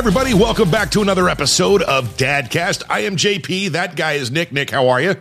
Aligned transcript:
everybody. 0.00 0.32
Welcome 0.32 0.70
back 0.70 0.90
to 0.92 1.02
another 1.02 1.28
episode 1.28 1.82
of 1.82 2.16
Dadcast. 2.16 2.84
I 2.88 3.00
am 3.00 3.16
JP. 3.16 3.72
That 3.72 3.96
guy 3.96 4.12
is 4.14 4.30
Nick. 4.30 4.50
Nick, 4.50 4.70
how 4.70 4.88
are 4.88 4.98
you? 4.98 5.14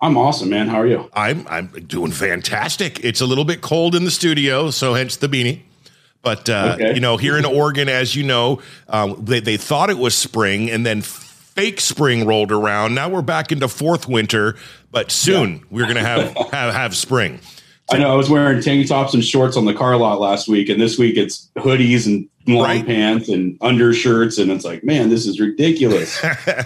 I'm 0.00 0.16
awesome, 0.16 0.48
man. 0.50 0.66
How 0.66 0.80
are 0.80 0.88
you? 0.88 1.08
I'm 1.12 1.46
I'm 1.46 1.68
doing 1.86 2.10
fantastic. 2.10 3.04
It's 3.04 3.20
a 3.20 3.26
little 3.26 3.44
bit 3.44 3.60
cold 3.60 3.94
in 3.94 4.04
the 4.04 4.10
studio, 4.10 4.72
so 4.72 4.94
hence 4.94 5.14
the 5.18 5.28
beanie. 5.28 5.60
But 6.22 6.48
uh, 6.50 6.72
Okay. 6.74 6.94
you 6.96 7.00
know, 7.00 7.16
here 7.16 7.38
in 7.38 7.44
Oregon, 7.44 7.88
as 7.88 8.16
you 8.16 8.24
know, 8.24 8.60
um, 8.88 9.24
they 9.24 9.38
they 9.38 9.56
thought 9.56 9.88
it 9.88 9.98
was 9.98 10.16
spring, 10.16 10.68
and 10.68 10.84
then 10.84 11.00
fake 11.00 11.80
spring 11.80 12.26
rolled 12.26 12.50
around. 12.50 12.96
Now 12.96 13.08
we're 13.08 13.22
back 13.22 13.52
into 13.52 13.68
fourth 13.68 14.08
winter, 14.08 14.56
but 14.90 15.12
soon 15.12 15.64
we're 15.70 15.86
gonna 15.86 16.00
have 16.00 16.36
have, 16.50 16.74
have 16.74 16.96
spring. 16.96 17.38
I 17.90 17.96
know 17.96 18.12
I 18.12 18.16
was 18.16 18.28
wearing 18.28 18.60
tank 18.62 18.86
tops 18.86 19.14
and 19.14 19.24
shorts 19.24 19.56
on 19.56 19.64
the 19.64 19.72
car 19.72 19.96
lot 19.96 20.20
last 20.20 20.46
week, 20.46 20.68
and 20.68 20.80
this 20.80 20.98
week 20.98 21.16
it's 21.16 21.48
hoodies 21.56 22.04
and 22.06 22.28
long 22.46 22.64
Right. 22.64 22.86
pants 22.86 23.30
and 23.30 23.56
undershirts, 23.62 24.36
and 24.36 24.50
it's 24.50 24.64
like, 24.64 24.84
man, 24.84 25.08
this 25.08 25.26
is 25.26 25.40
ridiculous. 25.40 26.18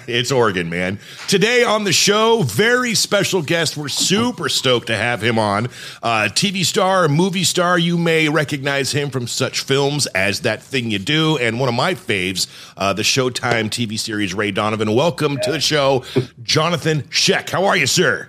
it's 0.09 0.33
Oregon, 0.33 0.69
man. 0.69 0.99
Today 1.29 1.63
on 1.63 1.85
the 1.85 1.93
show, 1.93 2.43
very 2.43 2.95
special 2.95 3.41
guest. 3.41 3.77
We're 3.77 3.89
super 3.89 4.49
stoked 4.49 4.89
to 4.89 4.97
have 4.97 5.23
him 5.23 5.39
on. 5.39 5.67
Uh, 6.03 6.29
TV 6.33 6.65
star, 6.65 7.07
movie 7.09 7.45
star. 7.45 7.79
You 7.79 7.99
may 7.99 8.29
recognize 8.29 8.91
him 8.91 9.11
from 9.11 9.29
such 9.29 9.61
films 9.61 10.07
as 10.09 10.41
That 10.41 10.61
Thing 10.61 10.91
You 10.91 10.99
Do 10.99 11.37
and 11.39 11.61
one 11.61 11.69
of 11.69 11.75
my 11.77 11.95
faves, 11.95 12.49
uh, 12.77 12.93
the 12.95 13.03
Showtime 13.03 13.71
TV 13.71 13.97
series 13.97 14.35
Ray 14.35 14.51
Donovan. 14.51 14.93
Welcome 14.95 15.39
to 15.45 15.53
the 15.53 15.61
show, 15.61 16.05
Jonathan 16.43 17.03
Schaech. 17.11 17.51
How 17.51 17.65
are 17.65 17.77
you, 17.77 17.87
sir? 17.87 18.29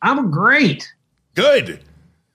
I'm 0.00 0.30
great. 0.30 0.90
Good. 1.34 1.80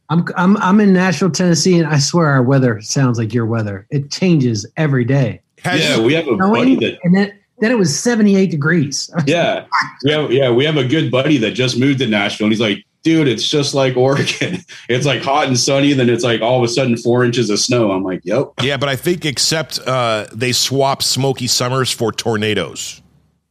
I'm 0.09 0.25
I'm 0.35 0.57
I'm 0.57 0.79
in 0.79 0.93
Nashville, 0.93 1.31
Tennessee, 1.31 1.77
and 1.79 1.87
I 1.87 1.99
swear 1.99 2.27
our 2.27 2.43
weather 2.43 2.81
sounds 2.81 3.17
like 3.17 3.33
your 3.33 3.45
weather. 3.45 3.87
It 3.89 4.11
changes 4.11 4.65
every 4.77 5.05
day. 5.05 5.41
Yeah, 5.65 6.01
we 6.01 6.13
have 6.13 6.27
a 6.27 6.35
buddy 6.35 6.75
that. 6.75 6.99
and 7.03 7.15
then 7.15 7.31
then 7.59 7.71
it 7.71 7.77
was 7.77 7.97
78 7.97 8.51
degrees. 8.51 9.09
Yeah, 9.25 9.65
we 10.03 10.11
have, 10.11 10.31
yeah, 10.31 10.51
we 10.51 10.65
have 10.65 10.75
a 10.75 10.85
good 10.85 11.09
buddy 11.09 11.37
that 11.37 11.51
just 11.51 11.79
moved 11.79 11.99
to 11.99 12.07
Nashville, 12.07 12.45
and 12.45 12.51
he's 12.51 12.59
like, 12.59 12.83
dude, 13.03 13.27
it's 13.27 13.47
just 13.47 13.73
like 13.73 13.95
Oregon. 13.95 14.59
It's 14.89 15.05
like 15.05 15.21
hot 15.21 15.47
and 15.47 15.57
sunny, 15.57 15.91
and 15.91 15.99
then 15.99 16.09
it's 16.09 16.23
like 16.23 16.41
all 16.41 16.57
of 16.57 16.63
a 16.63 16.67
sudden 16.67 16.97
four 16.97 17.23
inches 17.23 17.49
of 17.49 17.59
snow. 17.59 17.91
I'm 17.91 18.03
like, 18.03 18.21
yep. 18.25 18.51
yeah, 18.61 18.75
but 18.75 18.89
I 18.89 18.97
think 18.97 19.25
except 19.25 19.79
uh, 19.87 20.27
they 20.33 20.51
swap 20.51 21.01
smoky 21.01 21.47
summers 21.47 21.89
for 21.89 22.11
tornadoes. 22.11 23.01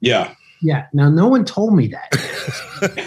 Yeah, 0.00 0.34
Yeah. 0.62 0.86
Now 0.92 1.10
no 1.10 1.26
one 1.28 1.44
told 1.44 1.74
me 1.76 1.88
that. 1.88 2.08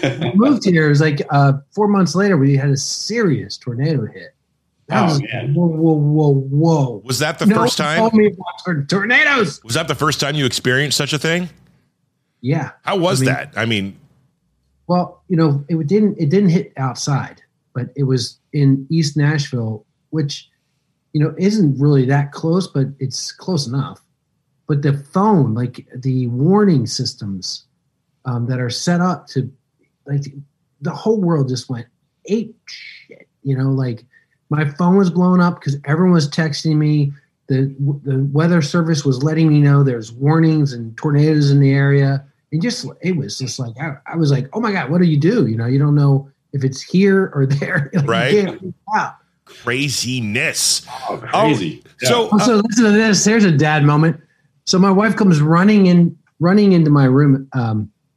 I 0.26 0.32
moved 0.36 0.66
here. 0.66 0.86
It 0.86 0.90
was 0.90 1.02
like 1.02 1.22
uh, 1.30 1.54
four 1.74 1.88
months 1.88 2.14
later. 2.16 2.38
We 2.38 2.56
had 2.58 2.70
a 2.70 2.78
serious 2.78 3.58
tornado 3.58 4.06
hit. 4.06 4.36
I 4.90 5.00
Oh, 5.00 5.06
was- 5.06 5.22
man. 5.22 5.54
Whoa, 5.56 5.66
whoa, 5.68 5.94
whoa, 5.96 6.34
whoa! 6.34 7.02
Was 7.06 7.20
that 7.20 7.40
the 7.40 7.46
no 7.48 7.56
first 7.56 7.80
one 7.80 7.88
time? 7.88 7.98
told 8.00 8.14
me 8.14 8.28
about 8.28 8.64
tor- 8.64 8.84
tornadoes. 8.84 9.64
Was 9.64 9.74
that 9.76 9.88
the 9.88 9.96
first 9.96 10.20
time 10.20 10.36
you 10.36 10.46
experienced 10.46 10.98
such 10.98 11.14
a 11.14 11.18
thing? 11.18 11.50
Yeah. 12.42 12.72
How 12.84 12.98
was 12.98 13.22
I 13.22 13.26
mean- 13.26 13.34
that? 13.34 13.54
I 13.56 13.66
mean, 13.66 13.98
Well, 14.88 15.24
you 15.28 15.38
know, 15.38 15.64
it 15.70 15.88
didn't 15.88 16.18
it 16.20 16.30
didn't 16.30 16.50
hit 16.50 16.72
outside, 16.78 17.42
but 17.74 17.88
it 17.96 18.04
was 18.04 18.38
in 18.54 18.86
East 18.92 19.18
Nashville, 19.18 19.86
which 20.12 20.48
you 21.14 21.20
know 21.24 21.34
isn't 21.40 21.80
really 21.80 22.06
that 22.06 22.32
close, 22.32 22.68
but 22.68 22.88
it's 23.00 23.32
close 23.32 23.66
enough. 23.66 24.02
But 24.68 24.82
the 24.82 24.94
phone, 24.94 25.54
like 25.54 25.88
the 25.96 26.28
warning 26.28 26.88
systems 26.88 27.66
um, 28.26 28.48
that 28.48 28.60
are 28.60 28.70
set 28.70 29.00
up 29.02 29.28
to, 29.28 29.52
like 30.06 30.24
the 30.82 30.92
whole 30.92 31.20
world 31.22 31.50
just 31.50 31.70
went 31.70 31.86
ape 32.26 32.56
shit. 32.66 33.28
You 33.44 33.56
know, 33.58 33.70
like 33.70 34.04
my 34.50 34.66
phone 34.72 34.98
was 34.98 35.10
blown 35.12 35.40
up 35.40 35.60
because 35.60 35.78
everyone 35.86 36.14
was 36.14 36.30
texting 36.30 36.78
me. 36.78 37.12
The 37.48 37.76
the 38.04 38.28
weather 38.34 38.62
service 38.64 39.06
was 39.06 39.22
letting 39.22 39.48
me 39.50 39.62
know 39.62 39.84
there's 39.84 40.12
warnings 40.12 40.74
and 40.74 40.98
tornadoes 40.98 41.52
in 41.52 41.60
the 41.60 41.72
area 41.74 42.26
and 42.52 42.60
just 42.62 42.88
it 43.02 43.16
was 43.16 43.38
just 43.38 43.60
like 43.60 43.76
I, 43.80 43.98
I 44.08 44.16
was 44.16 44.32
like, 44.32 44.48
oh 44.54 44.60
my 44.60 44.72
god, 44.72 44.90
what 44.90 45.00
do 45.00 45.06
you 45.06 45.20
do? 45.20 45.46
You 45.46 45.56
know, 45.58 45.68
you 45.68 45.78
don't 45.78 45.94
know 45.94 46.28
if 46.54 46.64
it's 46.64 46.82
here 46.82 47.32
or 47.36 47.46
there. 47.62 47.92
Like, 47.94 48.08
Right. 48.08 48.32
can't 48.32 48.52
figure 48.54 48.70
it 48.70 48.74
out. 48.98 49.16
craziness. 49.46 50.86
oh, 51.10 51.18
crazy. 51.18 51.84
Yeah. 52.02 52.10
So, 52.10 52.30
Oh, 52.32 52.38
so 52.40 52.56
listen 52.56 52.86
to 52.86 52.92
this. 52.92 53.24
Here's 53.26 53.44
a 53.44 53.52
dad 53.52 53.84
moment. 53.84 54.20
So 54.66 54.80
my 54.80 54.92
wife 54.92 55.16
comes 55.16 55.42
running 55.42 55.86
in, 55.86 56.18
running 56.40 56.74
into 56.74 56.90
my 56.90 57.06
room 57.06 57.48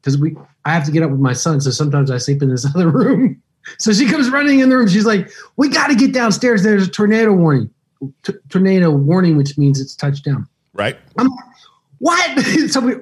because 0.00 0.18
we 0.18 0.36
I 0.64 0.72
have 0.72 0.84
to 0.84 0.92
get 0.92 1.02
up 1.02 1.10
with 1.10 1.20
my 1.20 1.32
son. 1.32 1.60
So 1.60 1.70
sometimes 1.70 2.10
I 2.10 2.18
sleep 2.18 2.42
in 2.42 2.50
this 2.50 2.66
other 2.74 2.88
room. 2.88 3.42
So 3.78 3.92
she 3.92 4.06
comes 4.06 4.30
running 4.30 4.60
in 4.60 4.68
the 4.70 4.76
room. 4.76 4.88
She's 4.88 5.06
like, 5.06 5.30
"We 5.56 5.68
got 5.68 5.88
to 5.88 5.94
get 5.94 6.12
downstairs. 6.12 6.62
There's 6.62 6.86
a 6.86 6.90
tornado 6.90 7.32
warning. 7.32 7.70
T- 8.22 8.34
tornado 8.48 8.90
warning, 8.90 9.36
which 9.36 9.58
means 9.58 9.80
it's 9.80 9.94
touchdown." 9.94 10.48
right? 10.78 10.96
I'm 11.18 11.28
like, 11.28 11.44
what? 11.98 12.40
so 12.70 12.80
we, 12.80 12.94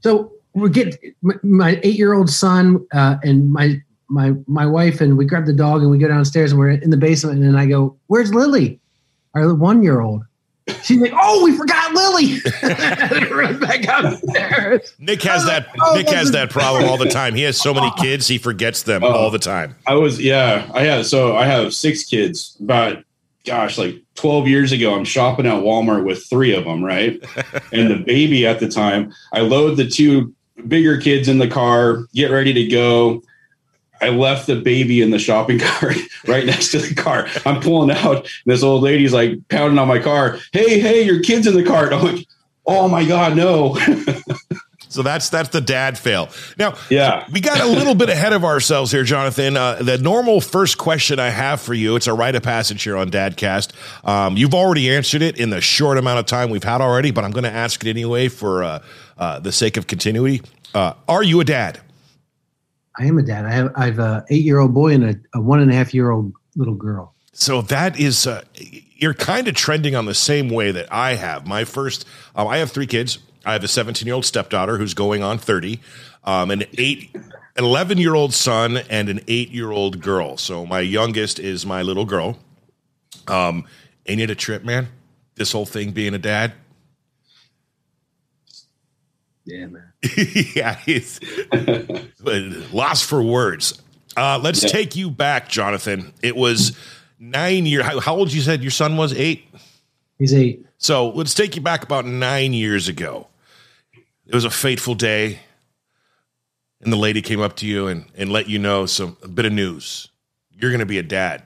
so 0.00 0.32
we 0.52 0.68
get 0.68 0.98
my, 1.22 1.34
my 1.42 1.80
eight-year-old 1.82 2.28
son 2.28 2.84
uh, 2.92 3.16
and 3.22 3.50
my 3.50 3.80
my 4.08 4.32
my 4.46 4.66
wife, 4.66 5.00
and 5.00 5.16
we 5.16 5.24
grab 5.24 5.46
the 5.46 5.54
dog 5.54 5.80
and 5.80 5.90
we 5.90 5.96
go 5.96 6.08
downstairs 6.08 6.52
and 6.52 6.58
we're 6.58 6.72
in 6.72 6.90
the 6.90 6.96
basement. 6.98 7.38
And 7.38 7.46
then 7.46 7.56
I 7.56 7.66
go, 7.66 7.96
"Where's 8.08 8.34
Lily, 8.34 8.80
our 9.34 9.54
one-year-old?" 9.54 10.24
She's 10.82 11.00
like, 11.00 11.12
"Oh, 11.20 11.44
we 11.44 11.56
forgot 11.56 11.92
Lily." 11.92 12.36
and 12.62 13.30
run 13.30 13.58
back 13.58 13.84
upstairs. 13.88 14.94
Nick 14.98 15.22
has 15.22 15.44
that. 15.46 15.66
Oh, 15.80 15.94
Nick 15.96 16.08
has 16.08 16.30
that 16.32 16.50
problem 16.50 16.84
all 16.84 16.96
the 16.96 17.08
time. 17.08 17.34
He 17.34 17.42
has 17.42 17.60
so 17.60 17.74
many 17.74 17.90
kids, 17.98 18.28
he 18.28 18.38
forgets 18.38 18.82
them 18.84 19.02
Oh. 19.02 19.10
all 19.10 19.30
the 19.30 19.38
time. 19.38 19.74
I 19.86 19.94
was 19.94 20.20
yeah, 20.20 20.70
I 20.74 20.82
had 20.84 21.06
so 21.06 21.36
I 21.36 21.46
have 21.46 21.74
six 21.74 22.04
kids. 22.04 22.56
About 22.60 23.02
gosh, 23.44 23.76
like 23.76 23.96
12 24.14 24.46
years 24.46 24.70
ago, 24.70 24.94
I'm 24.94 25.04
shopping 25.04 25.46
at 25.46 25.62
Walmart 25.64 26.04
with 26.04 26.24
three 26.30 26.54
of 26.54 26.64
them, 26.64 26.84
right? 26.84 27.20
and 27.72 27.90
the 27.90 27.96
baby 28.06 28.46
at 28.46 28.60
the 28.60 28.68
time, 28.68 29.12
I 29.32 29.40
load 29.40 29.76
the 29.76 29.88
two 29.88 30.32
bigger 30.68 30.96
kids 31.00 31.26
in 31.26 31.38
the 31.38 31.48
car, 31.48 32.04
get 32.14 32.30
ready 32.30 32.52
to 32.52 32.66
go. 32.68 33.22
I 34.02 34.08
left 34.08 34.46
the 34.46 34.56
baby 34.56 35.00
in 35.00 35.10
the 35.10 35.18
shopping 35.18 35.58
cart 35.60 35.96
right 36.26 36.44
next 36.44 36.72
to 36.72 36.78
the 36.78 36.94
car. 36.94 37.28
I'm 37.46 37.60
pulling 37.60 37.90
out. 37.96 38.16
And 38.16 38.26
this 38.46 38.62
old 38.62 38.82
lady's 38.82 39.12
like 39.12 39.48
pounding 39.48 39.78
on 39.78 39.88
my 39.88 39.98
car. 39.98 40.38
Hey, 40.52 40.80
hey, 40.80 41.02
your 41.02 41.20
kid's 41.22 41.46
in 41.46 41.54
the 41.54 41.64
cart. 41.64 41.92
I'm 41.92 42.02
like, 42.02 42.26
oh 42.66 42.88
my 42.88 43.04
God, 43.04 43.36
no. 43.36 43.78
So 44.92 45.02
that's 45.02 45.30
that's 45.30 45.48
the 45.48 45.62
dad 45.62 45.98
fail. 45.98 46.28
Now, 46.58 46.74
yeah. 46.90 47.26
we 47.32 47.40
got 47.40 47.60
a 47.62 47.66
little 47.66 47.94
bit 47.94 48.10
ahead 48.10 48.34
of 48.34 48.44
ourselves 48.44 48.92
here, 48.92 49.04
Jonathan. 49.04 49.56
Uh, 49.56 49.76
the 49.76 49.96
normal 49.96 50.42
first 50.42 50.76
question 50.76 51.18
I 51.18 51.30
have 51.30 51.62
for 51.62 51.72
you, 51.72 51.96
it's 51.96 52.06
a 52.06 52.12
rite 52.12 52.34
of 52.34 52.42
passage 52.42 52.82
here 52.82 52.98
on 52.98 53.10
Dadcast. 53.10 53.72
Um, 54.06 54.36
you've 54.36 54.52
already 54.52 54.94
answered 54.94 55.22
it 55.22 55.40
in 55.40 55.48
the 55.48 55.62
short 55.62 55.96
amount 55.96 56.18
of 56.18 56.26
time 56.26 56.50
we've 56.50 56.62
had 56.62 56.82
already, 56.82 57.10
but 57.10 57.24
I'm 57.24 57.30
going 57.30 57.44
to 57.44 57.50
ask 57.50 57.82
it 57.84 57.88
anyway 57.88 58.28
for 58.28 58.62
uh, 58.62 58.82
uh, 59.16 59.38
the 59.38 59.50
sake 59.50 59.78
of 59.78 59.86
continuity. 59.86 60.42
Uh, 60.74 60.92
are 61.08 61.22
you 61.22 61.40
a 61.40 61.44
dad? 61.44 61.80
I 62.98 63.06
am 63.06 63.18
a 63.18 63.22
dad. 63.22 63.44
I 63.44 63.52
have 63.52 63.72
I 63.74 63.86
have 63.86 63.98
a 63.98 64.24
eight-year-old 64.28 64.74
boy 64.74 64.94
and 64.94 65.04
a, 65.04 65.14
a 65.34 65.40
one 65.40 65.60
and 65.60 65.70
a 65.70 65.74
half-year-old 65.74 66.32
little 66.56 66.74
girl. 66.74 67.14
So 67.32 67.62
that 67.62 67.98
is, 67.98 68.26
uh, 68.26 68.42
you're 68.54 69.14
kind 69.14 69.48
of 69.48 69.54
trending 69.54 69.96
on 69.96 70.04
the 70.04 70.14
same 70.14 70.50
way 70.50 70.70
that 70.70 70.92
I 70.92 71.14
have. 71.14 71.46
My 71.46 71.64
first, 71.64 72.06
um, 72.36 72.46
I 72.46 72.58
have 72.58 72.70
three 72.70 72.86
kids. 72.86 73.18
I 73.44 73.54
have 73.54 73.64
a 73.64 73.68
17 73.68 74.06
year 74.06 74.14
old 74.14 74.26
stepdaughter 74.26 74.76
who's 74.76 74.94
going 74.94 75.22
on 75.22 75.38
30, 75.38 75.80
um, 76.24 76.50
an 76.50 76.64
eight, 76.76 77.16
11 77.56 77.98
year 77.98 78.14
old 78.14 78.34
son, 78.34 78.76
and 78.90 79.08
an 79.08 79.20
eight 79.28 79.50
year 79.50 79.70
old 79.70 80.00
girl. 80.00 80.36
So 80.36 80.66
my 80.66 80.80
youngest 80.80 81.38
is 81.38 81.64
my 81.64 81.82
little 81.82 82.04
girl. 82.04 82.38
Um, 83.26 83.64
ain't 84.06 84.20
it 84.20 84.30
a 84.30 84.34
trip, 84.34 84.62
man? 84.62 84.88
This 85.34 85.52
whole 85.52 85.66
thing 85.66 85.92
being 85.92 86.14
a 86.14 86.18
dad. 86.18 86.52
Yeah, 89.44 89.66
man. 89.66 89.91
yeah, 90.56 90.78
it's 90.86 91.20
lost 92.72 93.04
for 93.04 93.22
words. 93.22 93.80
Uh, 94.16 94.38
let's 94.42 94.62
Yeah. 94.62 94.68
take 94.68 94.96
you 94.96 95.10
back, 95.10 95.48
Jonathan. 95.48 96.12
It 96.22 96.36
was 96.36 96.76
nine 97.18 97.66
years. 97.66 97.84
How, 97.84 98.00
how 98.00 98.16
old 98.16 98.32
you 98.32 98.40
said 98.40 98.62
your 98.62 98.70
son 98.70 98.96
was? 98.96 99.12
Eight. 99.14 99.46
He's 100.18 100.34
eight. 100.34 100.66
So 100.78 101.10
let's 101.10 101.34
take 101.34 101.56
you 101.56 101.62
back 101.62 101.82
about 101.84 102.04
nine 102.04 102.52
years 102.52 102.88
ago. 102.88 103.28
It 104.26 104.34
was 104.34 104.44
a 104.44 104.50
fateful 104.50 104.94
day, 104.94 105.40
and 106.80 106.92
the 106.92 106.96
lady 106.96 107.22
came 107.22 107.40
up 107.40 107.56
to 107.56 107.66
you 107.66 107.86
and, 107.86 108.06
and 108.16 108.30
let 108.32 108.48
you 108.48 108.58
know 108.58 108.86
some 108.86 109.16
a 109.22 109.28
bit 109.28 109.44
of 109.44 109.52
news. 109.52 110.08
You're 110.50 110.70
going 110.70 110.80
to 110.80 110.86
be 110.86 110.98
a 110.98 111.02
dad. 111.02 111.42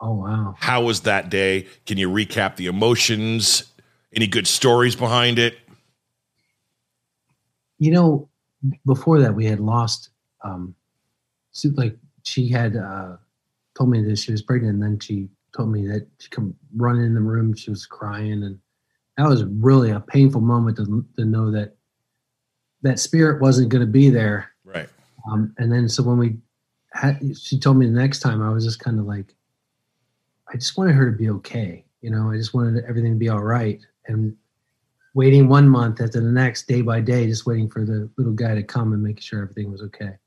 Oh 0.00 0.14
wow. 0.14 0.54
How 0.58 0.82
was 0.82 1.02
that 1.02 1.30
day? 1.30 1.66
Can 1.86 1.96
you 1.98 2.08
recap 2.10 2.56
the 2.56 2.66
emotions? 2.66 3.64
Any 4.14 4.26
good 4.26 4.46
stories 4.46 4.94
behind 4.96 5.38
it? 5.38 5.56
You 7.84 7.90
know, 7.90 8.26
before 8.86 9.20
that 9.20 9.34
we 9.34 9.44
had 9.44 9.60
lost. 9.60 10.08
Um, 10.42 10.74
like 11.76 11.96
she 12.22 12.48
had 12.48 12.76
uh, 12.76 13.16
told 13.76 13.90
me 13.90 14.02
that 14.02 14.18
she 14.18 14.32
was 14.32 14.40
pregnant, 14.40 14.74
and 14.74 14.82
then 14.82 14.98
she 14.98 15.28
told 15.54 15.70
me 15.70 15.86
that 15.88 16.06
she 16.18 16.30
come 16.30 16.54
running 16.74 17.04
in 17.04 17.14
the 17.14 17.20
room. 17.20 17.54
She 17.54 17.68
was 17.68 17.84
crying, 17.84 18.42
and 18.42 18.58
that 19.18 19.28
was 19.28 19.44
really 19.44 19.90
a 19.90 20.00
painful 20.00 20.40
moment 20.40 20.78
to 20.78 21.04
to 21.16 21.24
know 21.26 21.50
that 21.50 21.76
that 22.82 22.98
spirit 22.98 23.42
wasn't 23.42 23.68
going 23.68 23.84
to 23.84 23.92
be 23.92 24.08
there. 24.08 24.50
Right. 24.64 24.88
Um, 25.30 25.54
and 25.58 25.70
then 25.70 25.88
so 25.88 26.02
when 26.02 26.18
we 26.18 26.36
had, 26.92 27.20
she 27.36 27.58
told 27.58 27.76
me 27.76 27.86
the 27.86 27.92
next 27.92 28.20
time, 28.20 28.42
I 28.42 28.50
was 28.50 28.64
just 28.64 28.80
kind 28.80 28.98
of 28.98 29.04
like, 29.04 29.34
I 30.48 30.56
just 30.56 30.76
wanted 30.76 30.94
her 30.94 31.10
to 31.10 31.16
be 31.16 31.30
okay. 31.30 31.84
You 32.00 32.10
know, 32.10 32.30
I 32.30 32.36
just 32.36 32.54
wanted 32.54 32.84
everything 32.84 33.12
to 33.12 33.18
be 33.18 33.30
all 33.30 33.42
right. 33.42 33.80
And 34.06 34.36
waiting 35.14 35.48
one 35.48 35.68
month 35.68 36.00
after 36.00 36.20
the 36.20 36.30
next, 36.30 36.66
day 36.66 36.82
by 36.82 37.00
day, 37.00 37.26
just 37.26 37.46
waiting 37.46 37.70
for 37.70 37.84
the 37.84 38.10
little 38.18 38.32
guy 38.32 38.54
to 38.54 38.62
come 38.62 38.92
and 38.92 39.02
make 39.02 39.20
sure 39.20 39.42
everything 39.42 39.70
was 39.70 39.80
okay. 39.80 40.18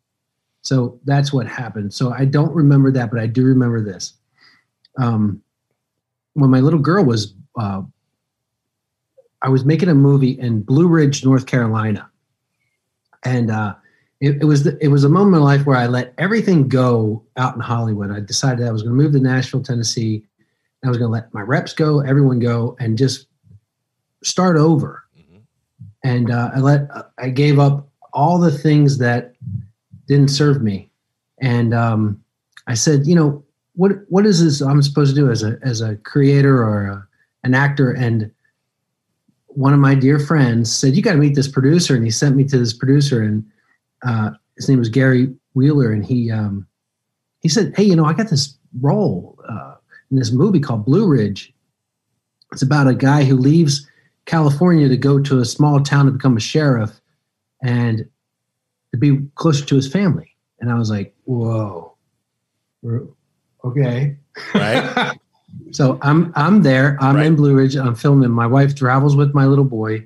So 0.62 1.00
that's 1.06 1.32
what 1.32 1.48
happened. 1.48 1.94
So 1.94 2.12
I 2.12 2.26
don't 2.26 2.54
remember 2.54 2.92
that, 2.92 3.12
but 3.12 3.20
I 3.20 3.28
do 3.28 3.46
remember 3.46 3.82
this. 3.82 4.14
Um, 4.98 5.42
when 6.34 6.50
my 6.50 6.60
little 6.60 6.80
girl 6.80 7.04
was, 7.04 7.34
uh, 7.60 7.82
I 9.42 9.50
was 9.50 9.66
making 9.66 9.90
a 9.90 9.96
movie 9.96 10.40
in 10.40 10.62
Blue 10.62 10.88
Ridge, 10.88 11.24
North 11.24 11.46
Carolina, 11.46 12.10
and 13.24 13.52
uh, 13.52 13.76
it, 14.20 14.42
it, 14.42 14.46
was 14.46 14.64
the, 14.64 14.78
it 14.84 14.88
was 14.88 15.04
a 15.04 15.10
moment 15.10 15.38
in 15.38 15.44
life 15.44 15.66
where 15.66 15.78
I 15.78 15.88
let 15.88 16.14
everything 16.18 16.68
go 16.68 17.24
out 17.36 17.56
in 17.56 17.62
Hollywood. 17.62 18.12
I 18.12 18.20
decided 18.20 18.66
I 18.66 18.72
was 18.72 18.84
going 18.84 18.98
to 18.98 19.04
move 19.04 19.14
to 19.14 19.20
Nashville, 19.20 19.62
Tennessee. 19.62 20.24
I 20.84 20.90
was 20.90 20.98
going 20.98 21.10
to 21.10 21.14
let 21.14 21.34
my 21.34 21.42
reps 21.42 21.74
go, 21.74 22.00
everyone 22.02 22.40
go, 22.40 22.76
and 22.80 22.98
just 22.98 23.28
start 24.28 24.58
over. 24.58 25.04
Mm-hmm. 25.18 25.38
And 26.04 26.32
uh, 26.32 26.52
I 26.56 26.60
let 26.60 26.90
I 27.18 27.30
gave 27.30 27.60
up 27.60 27.88
all 28.14 28.40
the 28.40 28.52
things 28.52 28.98
that 28.98 29.34
didn't 30.08 30.30
serve 30.30 30.62
me, 30.62 30.90
and 31.40 31.74
um, 31.74 32.24
I 32.68 32.76
said, 32.76 33.08
you 33.08 33.16
know, 33.16 33.44
what 33.76 33.92
what 34.10 34.26
is 34.26 34.44
this 34.44 34.62
I'm 34.62 34.82
supposed 34.82 35.16
to 35.16 35.22
do 35.22 35.32
as 35.32 35.44
a 35.44 35.58
as 35.62 35.82
a 35.82 35.96
creator 35.98 36.64
or 36.64 36.88
a, 36.88 37.08
an 37.44 37.54
actor? 37.54 37.92
And 37.92 38.32
one 39.48 39.74
of 39.74 39.80
my 39.80 39.96
dear 39.96 40.20
friends 40.20 40.74
said, 40.74 40.96
you 40.96 41.02
got 41.02 41.14
to 41.14 41.18
meet 41.18 41.36
this 41.36 41.48
producer, 41.48 41.96
and 41.96 42.04
he 42.04 42.12
sent 42.12 42.36
me 42.36 42.44
to 42.46 42.58
this 42.58 42.74
producer, 42.74 43.22
and 43.24 43.46
uh, 44.06 44.32
his 44.56 44.70
name 44.70 44.80
was 44.80 44.90
Gary 44.90 45.34
Wheeler, 45.54 45.92
and 45.92 46.06
he 46.06 46.32
um, 46.32 46.68
he 47.42 47.50
said, 47.50 47.74
hey, 47.76 47.84
you 47.84 47.96
know, 47.96 48.06
I 48.06 48.14
got 48.14 48.30
this 48.30 48.58
role 48.82 49.38
uh, 49.50 49.76
in 50.12 50.18
this 50.18 50.32
movie 50.32 50.60
called 50.60 50.86
Blue 50.86 51.08
Ridge. 51.08 51.54
It's 52.52 52.62
about 52.62 52.88
a 52.88 52.96
guy 52.96 53.26
who 53.26 53.36
leaves 53.36 53.88
California 54.28 54.88
to 54.90 54.98
go 54.98 55.20
to 55.20 55.40
a 55.40 55.46
small 55.46 55.82
town 55.82 56.06
to 56.06 56.12
become 56.12 56.38
a 56.38 56.42
sheriff 56.42 57.02
and 57.64 58.08
to 58.92 58.98
be 58.98 59.20
closer 59.36 59.66
to 59.66 59.76
his 59.76 59.92
family. 59.92 60.36
And 60.60 60.70
I 60.70 60.76
was 60.76 60.92
like, 60.92 61.16
whoa, 61.24 61.96
okay. 63.64 64.18
Right. 64.54 65.18
so 65.72 65.98
I'm 66.02 66.32
I'm 66.36 66.62
there. 66.62 66.98
I'm 67.00 67.16
right. 67.16 67.26
in 67.26 67.36
Blue 67.36 67.56
Ridge. 67.56 67.76
I'm 67.76 67.96
filming. 67.96 68.30
My 68.32 68.48
wife 68.48 68.76
travels 68.76 69.16
with 69.16 69.34
my 69.34 69.46
little 69.46 69.66
boy, 69.66 70.06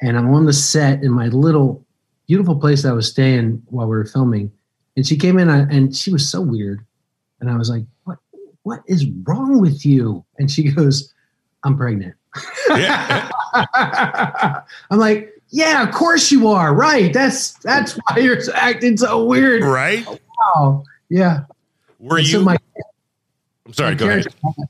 and 0.00 0.16
I'm 0.16 0.32
on 0.32 0.46
the 0.46 0.52
set 0.52 1.02
in 1.02 1.10
my 1.10 1.28
little 1.28 1.84
beautiful 2.28 2.56
place 2.56 2.84
I 2.84 2.92
was 2.92 3.10
staying 3.10 3.62
while 3.66 3.86
we 3.86 3.96
were 3.96 4.04
filming. 4.04 4.52
And 4.96 5.06
she 5.06 5.16
came 5.16 5.38
in 5.38 5.48
uh, 5.48 5.66
and 5.70 5.94
she 5.94 6.10
was 6.10 6.28
so 6.28 6.40
weird. 6.40 6.84
And 7.40 7.50
I 7.50 7.56
was 7.56 7.70
like, 7.70 7.84
"What? 8.04 8.18
What 8.62 8.82
is 8.86 9.06
wrong 9.24 9.60
with 9.60 9.86
you?" 9.86 10.24
And 10.38 10.50
she 10.50 10.70
goes, 10.72 11.12
"I'm 11.64 11.76
pregnant." 11.76 12.14
Yeah. 12.70 13.30
I'm 14.90 14.98
like, 14.98 15.32
"Yeah, 15.50 15.86
of 15.86 15.94
course 15.94 16.30
you 16.30 16.48
are. 16.48 16.74
Right? 16.74 17.12
That's 17.12 17.52
that's 17.54 17.92
why 17.92 18.18
you're 18.18 18.38
acting 18.54 18.96
so 18.96 19.24
weird." 19.24 19.62
Right? 19.62 20.06
Wow. 20.54 20.84
Yeah. 21.08 21.44
Were 21.98 22.18
and 22.18 22.26
you? 22.26 22.32
So 22.32 22.42
my, 22.42 22.56
I'm 23.66 23.72
sorry. 23.72 23.94
Go 23.94 24.08
ahead. 24.08 24.26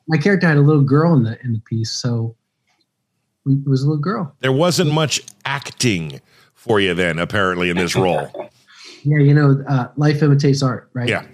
My 0.08 0.18
character 0.18 0.46
had 0.46 0.56
a 0.56 0.62
little 0.62 0.82
girl 0.82 1.14
in 1.14 1.24
the 1.24 1.38
in 1.42 1.52
the 1.52 1.60
piece, 1.60 1.90
so 1.90 2.34
it 3.46 3.66
was 3.66 3.82
a 3.82 3.86
little 3.86 4.02
girl. 4.02 4.34
There 4.40 4.52
wasn't 4.52 4.92
much 4.92 5.22
acting 5.44 6.20
for 6.54 6.80
you 6.80 6.94
then, 6.94 7.18
apparently, 7.18 7.70
in 7.70 7.76
this 7.76 7.94
role. 7.96 8.30
Yeah, 9.04 9.18
you 9.18 9.34
know, 9.34 9.64
uh, 9.68 9.88
life 9.96 10.22
imitates 10.22 10.62
art, 10.62 10.90
right? 10.92 11.08
Yeah. 11.08 11.26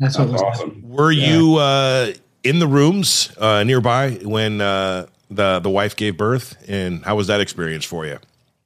That's, 0.00 0.18
what 0.18 0.30
was 0.30 0.42
awesome. 0.42 0.82
Were 0.88 1.12
yeah. 1.12 1.36
you 1.36 1.56
uh, 1.56 2.12
in 2.42 2.58
the 2.58 2.66
rooms 2.66 3.36
uh, 3.38 3.62
nearby 3.64 4.12
when 4.22 4.62
uh, 4.62 5.06
the 5.30 5.60
the 5.60 5.70
wife 5.70 5.96
gave 5.96 6.16
birth, 6.16 6.56
and 6.68 7.04
how 7.04 7.16
was 7.16 7.26
that 7.28 7.40
experience 7.40 7.84
for 7.84 8.06
you? 8.06 8.18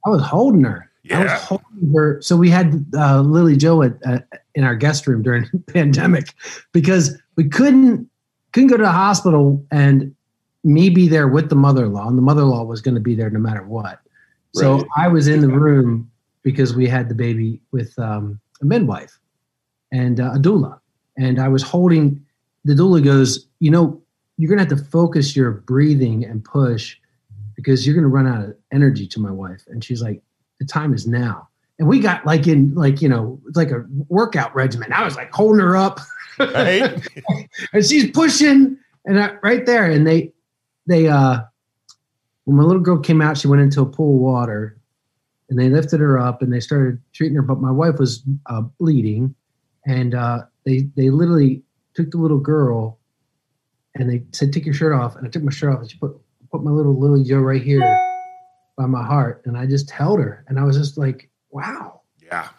I 0.05 0.09
was 0.09 0.21
holding 0.21 0.63
her. 0.63 0.89
Yeah. 1.03 1.19
I 1.19 1.23
was 1.23 1.43
holding 1.43 1.93
her. 1.93 2.21
So 2.21 2.35
we 2.35 2.49
had 2.49 2.85
uh, 2.95 3.21
Lily 3.21 3.55
Joe 3.55 3.83
at, 3.83 3.93
uh, 4.05 4.19
in 4.55 4.63
our 4.63 4.75
guest 4.75 5.07
room 5.07 5.21
during 5.21 5.47
the 5.53 5.59
pandemic 5.59 6.33
because 6.71 7.17
we 7.35 7.47
couldn't 7.47 8.09
couldn't 8.51 8.69
go 8.69 8.77
to 8.77 8.83
the 8.83 8.91
hospital 8.91 9.65
and 9.71 10.15
me 10.63 10.89
be 10.89 11.07
there 11.07 11.27
with 11.27 11.49
the 11.49 11.55
mother-in-law, 11.55 12.07
and 12.07 12.17
the 12.17 12.23
mother-in-law 12.23 12.63
was 12.63 12.81
going 12.81 12.95
to 12.95 13.01
be 13.01 13.13
there 13.13 13.29
no 13.29 13.39
matter 13.39 13.63
what. 13.63 13.99
So 14.53 14.77
right. 14.77 14.87
I 14.97 15.07
was 15.09 15.27
in 15.27 15.41
the 15.41 15.49
room 15.49 16.09
because 16.41 16.75
we 16.75 16.87
had 16.87 17.09
the 17.09 17.15
baby 17.15 17.59
with 17.71 17.97
um, 17.99 18.39
a 18.61 18.65
midwife 18.65 19.19
and 19.91 20.19
uh, 20.19 20.31
a 20.33 20.39
doula. 20.39 20.79
And 21.17 21.39
I 21.39 21.47
was 21.49 21.61
holding, 21.61 22.23
the 22.63 22.73
doula 22.73 23.03
goes, 23.03 23.45
you 23.59 23.69
know, 23.69 24.01
you're 24.37 24.49
going 24.49 24.65
to 24.65 24.69
have 24.69 24.83
to 24.83 24.89
focus 24.89 25.35
your 25.35 25.51
breathing 25.51 26.25
and 26.25 26.43
push 26.43 26.97
because 27.55 27.85
you're 27.85 27.95
going 27.95 28.03
to 28.03 28.09
run 28.09 28.27
out 28.27 28.43
of 28.43 28.55
energy 28.73 29.07
to 29.07 29.19
my 29.19 29.31
wife. 29.31 29.63
And 29.67 29.83
she's 29.83 30.01
like, 30.01 30.21
the 30.59 30.65
time 30.65 30.93
is 30.93 31.07
now. 31.07 31.47
And 31.79 31.87
we 31.87 31.99
got 31.99 32.25
like 32.25 32.47
in, 32.47 32.73
like, 32.75 33.01
you 33.01 33.09
know, 33.09 33.39
it's 33.47 33.57
like 33.57 33.71
a 33.71 33.85
workout 34.07 34.53
regimen. 34.55 34.93
I 34.93 35.03
was 35.03 35.15
like 35.15 35.31
holding 35.33 35.61
her 35.61 35.75
up. 35.75 35.99
Right. 36.39 37.05
and 37.73 37.85
she's 37.85 38.11
pushing 38.11 38.77
and 39.05 39.19
I, 39.19 39.35
right 39.41 39.65
there. 39.65 39.89
And 39.89 40.05
they, 40.05 40.33
they, 40.85 41.07
uh, 41.07 41.39
when 42.45 42.57
my 42.57 42.63
little 42.63 42.81
girl 42.81 42.99
came 42.99 43.21
out, 43.21 43.37
she 43.37 43.47
went 43.47 43.61
into 43.61 43.81
a 43.81 43.85
pool 43.85 44.15
of 44.15 44.21
water, 44.21 44.77
and 45.49 45.59
they 45.59 45.69
lifted 45.69 45.99
her 45.99 46.17
up 46.17 46.41
and 46.41 46.53
they 46.53 46.59
started 46.59 46.99
treating 47.13 47.35
her. 47.35 47.41
But 47.41 47.59
my 47.59 47.71
wife 47.71 47.99
was 47.99 48.23
uh, 48.45 48.61
bleeding, 48.79 49.35
and 49.85 50.15
uh, 50.15 50.43
they 50.65 50.87
they 50.95 51.09
literally 51.09 51.63
took 51.93 52.11
the 52.11 52.17
little 52.17 52.39
girl, 52.39 52.99
and 53.95 54.09
they 54.09 54.23
said, 54.31 54.53
"Take 54.53 54.65
your 54.65 54.75
shirt 54.75 54.93
off." 54.93 55.15
And 55.15 55.25
I 55.25 55.29
took 55.29 55.43
my 55.43 55.51
shirt 55.51 55.73
off, 55.73 55.81
and 55.81 55.89
she 55.89 55.97
put 55.97 56.15
put 56.51 56.63
my 56.63 56.71
little 56.71 56.97
Lily 56.97 57.23
Joe 57.23 57.39
right 57.39 57.61
here 57.61 57.81
by 58.77 58.85
my 58.85 59.03
heart, 59.03 59.41
and 59.45 59.57
I 59.57 59.65
just 59.65 59.89
held 59.89 60.19
her, 60.19 60.45
and 60.47 60.59
I 60.59 60.63
was 60.63 60.77
just 60.77 60.97
like, 60.97 61.29
"Wow." 61.49 62.01
Yeah. 62.21 62.49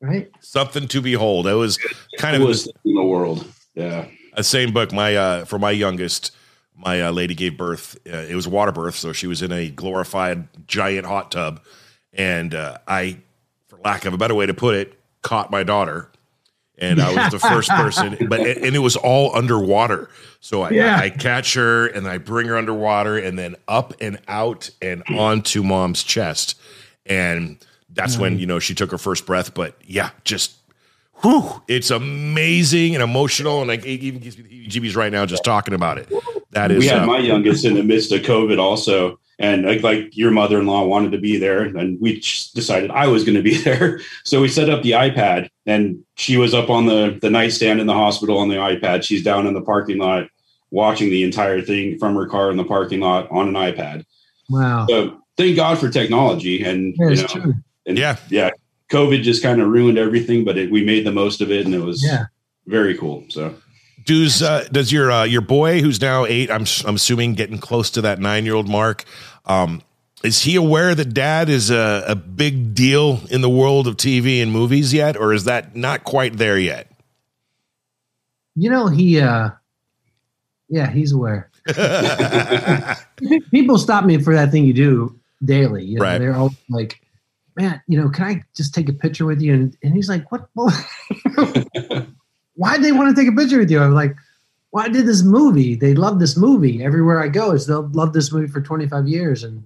Right. 0.00 0.30
Something 0.40 0.86
to 0.88 1.00
behold. 1.00 1.46
It 1.46 1.54
was 1.54 1.78
kind 2.18 2.36
it 2.36 2.42
of 2.42 2.48
was 2.48 2.66
in 2.84 2.94
the 2.94 3.02
world. 3.02 3.46
Yeah. 3.74 4.06
A 4.34 4.44
same 4.44 4.72
book. 4.72 4.92
My 4.92 5.16
uh, 5.16 5.44
for 5.44 5.58
my 5.58 5.70
youngest 5.70 6.32
my 6.76 7.02
uh, 7.02 7.12
lady 7.12 7.34
gave 7.34 7.56
birth. 7.56 7.96
Uh, 8.06 8.18
it 8.18 8.34
was 8.34 8.46
a 8.46 8.50
water 8.50 8.72
birth, 8.72 8.96
so 8.96 9.12
she 9.12 9.26
was 9.26 9.42
in 9.42 9.52
a 9.52 9.68
glorified 9.70 10.48
giant 10.66 11.06
hot 11.06 11.30
tub, 11.30 11.60
and 12.12 12.54
uh, 12.54 12.78
I, 12.86 13.18
for 13.68 13.78
lack 13.84 14.04
of 14.04 14.14
a 14.14 14.18
better 14.18 14.34
way 14.34 14.46
to 14.46 14.54
put 14.54 14.74
it, 14.74 14.98
caught 15.22 15.50
my 15.50 15.62
daughter, 15.62 16.10
and 16.78 17.00
I 17.00 17.14
was 17.14 17.32
the 17.32 17.38
first 17.38 17.68
person. 17.70 18.16
But 18.28 18.40
and 18.40 18.74
it 18.74 18.80
was 18.80 18.96
all 18.96 19.34
underwater, 19.36 20.08
so 20.40 20.62
I, 20.62 20.70
yeah. 20.70 20.96
I, 20.96 21.04
I 21.04 21.10
catch 21.10 21.54
her 21.54 21.86
and 21.86 22.08
I 22.08 22.18
bring 22.18 22.46
her 22.48 22.56
underwater, 22.56 23.18
and 23.18 23.38
then 23.38 23.56
up 23.68 23.94
and 24.00 24.18
out 24.28 24.70
and 24.82 25.02
onto 25.08 25.62
mom's 25.62 26.02
chest, 26.02 26.58
and 27.06 27.58
that's 27.90 28.18
when 28.18 28.38
you 28.38 28.46
know 28.46 28.58
she 28.58 28.74
took 28.74 28.90
her 28.90 28.98
first 28.98 29.26
breath. 29.26 29.54
But 29.54 29.76
yeah, 29.84 30.10
just 30.24 30.56
whew, 31.22 31.62
it's 31.68 31.90
amazing 31.90 32.94
and 32.94 33.02
emotional, 33.02 33.60
and 33.60 33.68
like 33.68 33.84
it 33.84 34.00
even 34.00 34.20
gives 34.20 34.36
me 34.36 34.44
the 34.44 34.68
heebie-jeebies 34.68 34.96
right 34.96 35.12
now 35.12 35.24
just 35.26 35.44
talking 35.44 35.74
about 35.74 35.98
it. 35.98 36.12
That 36.50 36.70
is, 36.70 36.78
we 36.78 36.86
had 36.86 37.02
uh, 37.02 37.06
my 37.06 37.18
youngest 37.18 37.64
in 37.64 37.74
the 37.74 37.82
midst 37.82 38.12
of 38.12 38.22
COVID 38.22 38.58
also, 38.58 39.18
and 39.38 39.64
like, 39.64 39.82
like 39.82 40.16
your 40.16 40.30
mother-in-law 40.30 40.84
wanted 40.86 41.12
to 41.12 41.18
be 41.18 41.38
there, 41.38 41.62
and 41.62 42.00
we 42.00 42.20
decided 42.54 42.90
I 42.90 43.08
was 43.08 43.24
going 43.24 43.36
to 43.36 43.42
be 43.42 43.56
there, 43.62 44.00
so 44.24 44.40
we 44.40 44.48
set 44.48 44.70
up 44.70 44.82
the 44.82 44.92
iPad, 44.92 45.48
and 45.66 46.02
she 46.16 46.36
was 46.36 46.54
up 46.54 46.70
on 46.70 46.86
the 46.86 47.18
the 47.20 47.30
nightstand 47.30 47.80
in 47.80 47.86
the 47.86 47.94
hospital 47.94 48.38
on 48.38 48.48
the 48.48 48.56
iPad. 48.56 49.02
She's 49.02 49.22
down 49.22 49.46
in 49.46 49.54
the 49.54 49.62
parking 49.62 49.98
lot 49.98 50.28
watching 50.70 51.10
the 51.10 51.22
entire 51.22 51.62
thing 51.62 51.98
from 51.98 52.14
her 52.16 52.26
car 52.26 52.50
in 52.50 52.56
the 52.56 52.64
parking 52.64 53.00
lot 53.00 53.30
on 53.30 53.48
an 53.48 53.54
iPad. 53.54 54.04
Wow! 54.48 54.86
So 54.88 55.20
thank 55.36 55.56
God 55.56 55.78
for 55.78 55.88
technology, 55.88 56.62
and 56.62 56.94
yeah, 56.98 57.08
you 57.08 57.16
know, 57.16 57.26
true. 57.26 57.54
And 57.86 57.98
yeah, 57.98 58.16
yeah. 58.28 58.50
COVID 58.90 59.22
just 59.22 59.42
kind 59.42 59.60
of 59.60 59.68
ruined 59.68 59.98
everything, 59.98 60.44
but 60.44 60.58
it, 60.58 60.70
we 60.70 60.84
made 60.84 61.04
the 61.04 61.12
most 61.12 61.40
of 61.40 61.50
it, 61.50 61.64
and 61.64 61.74
it 61.74 61.80
was 61.80 62.04
yeah. 62.04 62.26
very 62.66 62.96
cool. 62.96 63.24
So 63.28 63.54
does 64.04 64.42
uh, 64.42 64.66
does 64.70 64.92
your 64.92 65.10
uh, 65.10 65.24
your 65.24 65.40
boy 65.40 65.80
who's 65.80 66.00
now 66.00 66.24
eight? 66.24 66.50
I'm 66.50 66.64
I'm 66.86 66.96
assuming 66.96 67.34
getting 67.34 67.58
close 67.58 67.90
to 67.90 68.00
that 68.02 68.18
nine 68.18 68.44
year 68.44 68.54
old 68.54 68.68
mark. 68.68 69.04
Um, 69.46 69.82
is 70.22 70.42
he 70.42 70.56
aware 70.56 70.94
that 70.94 71.12
dad 71.12 71.50
is 71.50 71.70
a, 71.70 72.04
a 72.08 72.16
big 72.16 72.74
deal 72.74 73.20
in 73.30 73.42
the 73.42 73.50
world 73.50 73.86
of 73.86 73.96
TV 73.96 74.42
and 74.42 74.50
movies 74.50 74.94
yet, 74.94 75.18
or 75.18 75.34
is 75.34 75.44
that 75.44 75.76
not 75.76 76.04
quite 76.04 76.38
there 76.38 76.58
yet? 76.58 76.90
You 78.56 78.70
know, 78.70 78.86
he, 78.86 79.20
uh, 79.20 79.50
yeah, 80.68 80.90
he's 80.90 81.12
aware. 81.12 81.50
People 83.50 83.76
stop 83.76 84.06
me 84.06 84.16
for 84.16 84.34
that 84.34 84.50
thing 84.50 84.64
you 84.64 84.72
do 84.72 85.20
daily. 85.44 85.84
You 85.84 85.98
know, 85.98 86.04
right. 86.04 86.18
They're 86.18 86.34
all 86.34 86.54
like, 86.70 87.00
man, 87.56 87.82
you 87.86 88.00
know, 88.00 88.08
can 88.08 88.24
I 88.24 88.44
just 88.56 88.74
take 88.74 88.88
a 88.88 88.92
picture 88.92 89.26
with 89.26 89.42
you? 89.42 89.52
And, 89.52 89.76
and 89.82 89.94
he's 89.94 90.08
like, 90.08 90.24
what? 90.30 90.48
why 92.54 92.76
did 92.76 92.84
they 92.84 92.92
want 92.92 93.14
to 93.14 93.20
take 93.20 93.32
a 93.32 93.36
picture 93.36 93.58
with 93.58 93.70
you? 93.70 93.80
I'm 93.80 93.94
like, 93.94 94.16
well, 94.74 94.90
did 94.90 95.06
this 95.06 95.22
movie. 95.22 95.76
They 95.76 95.94
love 95.94 96.18
this 96.18 96.36
movie. 96.36 96.82
Everywhere 96.82 97.22
I 97.22 97.28
go 97.28 97.52
is 97.52 97.66
they'll 97.66 97.88
love 97.92 98.12
this 98.12 98.32
movie 98.32 98.48
for 98.48 98.60
25 98.60 99.06
years. 99.06 99.44
And 99.44 99.64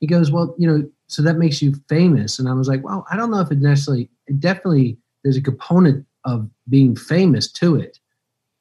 he 0.00 0.06
goes, 0.06 0.30
well, 0.30 0.54
you 0.58 0.66
know, 0.66 0.88
so 1.06 1.22
that 1.22 1.36
makes 1.36 1.60
you 1.60 1.74
famous. 1.88 2.38
And 2.38 2.48
I 2.48 2.54
was 2.54 2.66
like, 2.66 2.82
well, 2.82 3.06
I 3.10 3.16
don't 3.16 3.30
know 3.30 3.40
if 3.40 3.50
it 3.50 3.58
necessarily, 3.58 4.08
it 4.26 4.40
definitely, 4.40 4.96
there's 5.22 5.36
a 5.36 5.42
component 5.42 6.06
of 6.24 6.48
being 6.68 6.96
famous 6.96 7.50
to 7.52 7.76
it, 7.76 7.98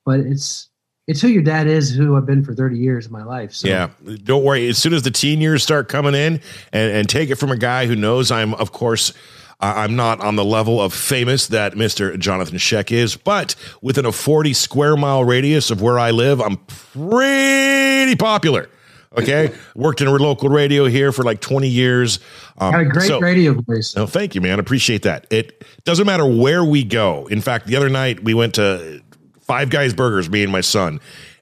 but 0.06 0.20
it's, 0.20 0.70
it's 1.08 1.22
who 1.22 1.30
your 1.30 1.42
dad 1.42 1.68
is, 1.68 1.96
who 1.96 2.18
I've 2.18 2.26
been 2.26 2.44
for 2.44 2.54
30 2.54 2.78
years 2.78 3.06
of 3.06 3.14
my 3.14 3.24
life. 3.24 3.54
So. 3.54 3.70
Yeah, 3.70 3.90
don't 4.24 4.44
worry. 4.44 4.68
As 4.68 4.78
soon 4.78 4.94
as 4.94 5.04
the 5.04 5.12
teen 5.12 5.40
years 5.40 5.64
start 5.64 5.88
coming 5.88 6.16
in, 6.16 6.42
and, 6.74 6.92
and 6.92 7.10
take 7.10 7.30
it 7.30 7.36
from 7.36 7.50
a 7.50 7.58
guy 7.58 7.86
who 7.86 7.96
knows 7.96 8.30
I'm, 8.30 8.54
of 8.56 8.74
course, 8.74 9.14
I'm 9.60 9.96
not 9.96 10.22
on 10.22 10.36
the 10.36 10.46
level 10.46 10.80
of 10.80 10.94
famous 10.94 11.48
that 11.48 11.74
Mr. 11.74 12.18
Jonathan 12.20 12.58
Schaech 12.58 12.92
is, 12.92 13.16
but 13.16 13.56
within 13.82 14.06
a 14.06 14.12
40 14.12 14.54
square 14.54 14.96
mile 14.96 15.24
radius 15.24 15.72
of 15.72 15.82
where 15.82 15.98
I 15.98 16.12
live, 16.12 16.40
I'm 16.40 16.58
pretty 16.58 18.16
popular. 18.16 18.70
Okay, 19.18 19.52
worked 19.76 20.02
in 20.02 20.08
a 20.08 20.12
local 20.12 20.50
radio 20.50 20.86
here 20.86 21.12
for 21.12 21.24
like 21.24 21.42
20 21.42 21.68
years. 21.68 22.20
Um, 22.60 22.72
Got 22.72 22.82
a 22.82 22.86
great 22.86 23.08
so, 23.08 23.20
radio 23.20 23.54
voice. 23.54 23.96
No, 23.96 24.06
thank 24.06 24.36
you, 24.36 24.42
man. 24.42 24.60
Appreciate 24.60 25.04
that. 25.04 25.26
It 25.32 25.64
doesn't 25.86 26.06
matter 26.06 26.26
where 26.26 26.64
we 26.64 26.84
go. 26.84 27.26
In 27.28 27.42
fact, 27.42 27.66
the 27.66 27.78
other 27.78 27.90
night 27.90 28.24
we 28.24 28.36
went 28.36 28.56
to 28.56 29.02
Five 29.42 29.72
Guys 29.72 29.94
Burgers, 29.94 30.30
me 30.30 30.44
and 30.44 30.52
my 30.52 30.62
son. 30.62 31.00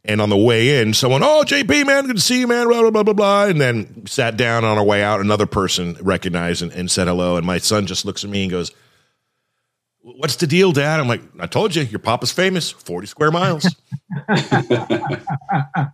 And 0.08 0.22
on 0.22 0.30
the 0.30 0.38
way 0.38 0.80
in, 0.80 0.94
someone, 0.94 1.24
oh, 1.24 1.44
JP, 1.46 1.88
man, 1.88 2.06
good 2.06 2.18
to 2.18 2.22
see 2.22 2.42
you, 2.42 2.48
man, 2.48 2.68
blah, 2.68 2.82
blah, 2.82 2.92
blah, 2.92 3.04
blah, 3.04 3.14
blah. 3.14 3.46
And 3.46 3.60
then 3.60 4.06
sat 4.06 4.38
down 4.38 4.64
on 4.64 4.78
our 4.78 4.84
way 4.84 5.04
out. 5.04 5.20
Another 5.20 5.48
person 5.48 5.98
recognized 6.00 6.62
and, 6.62 6.72
and 6.74 6.92
said 6.92 7.08
hello. 7.08 7.38
And 7.38 7.46
my 7.46 7.58
son 7.58 7.88
just 7.88 8.06
looks 8.06 8.24
at 8.24 8.30
me 8.30 8.44
and 8.44 8.52
goes, 8.52 8.72
What's 10.02 10.36
the 10.36 10.46
deal, 10.46 10.72
Dad? 10.72 11.00
I'm 11.00 11.08
like, 11.08 11.24
I 11.40 11.48
told 11.48 11.76
you, 11.76 11.82
your 11.82 11.98
papa's 11.98 12.32
famous, 12.32 12.70
40 12.70 13.08
square 13.08 13.32
miles. 13.32 13.68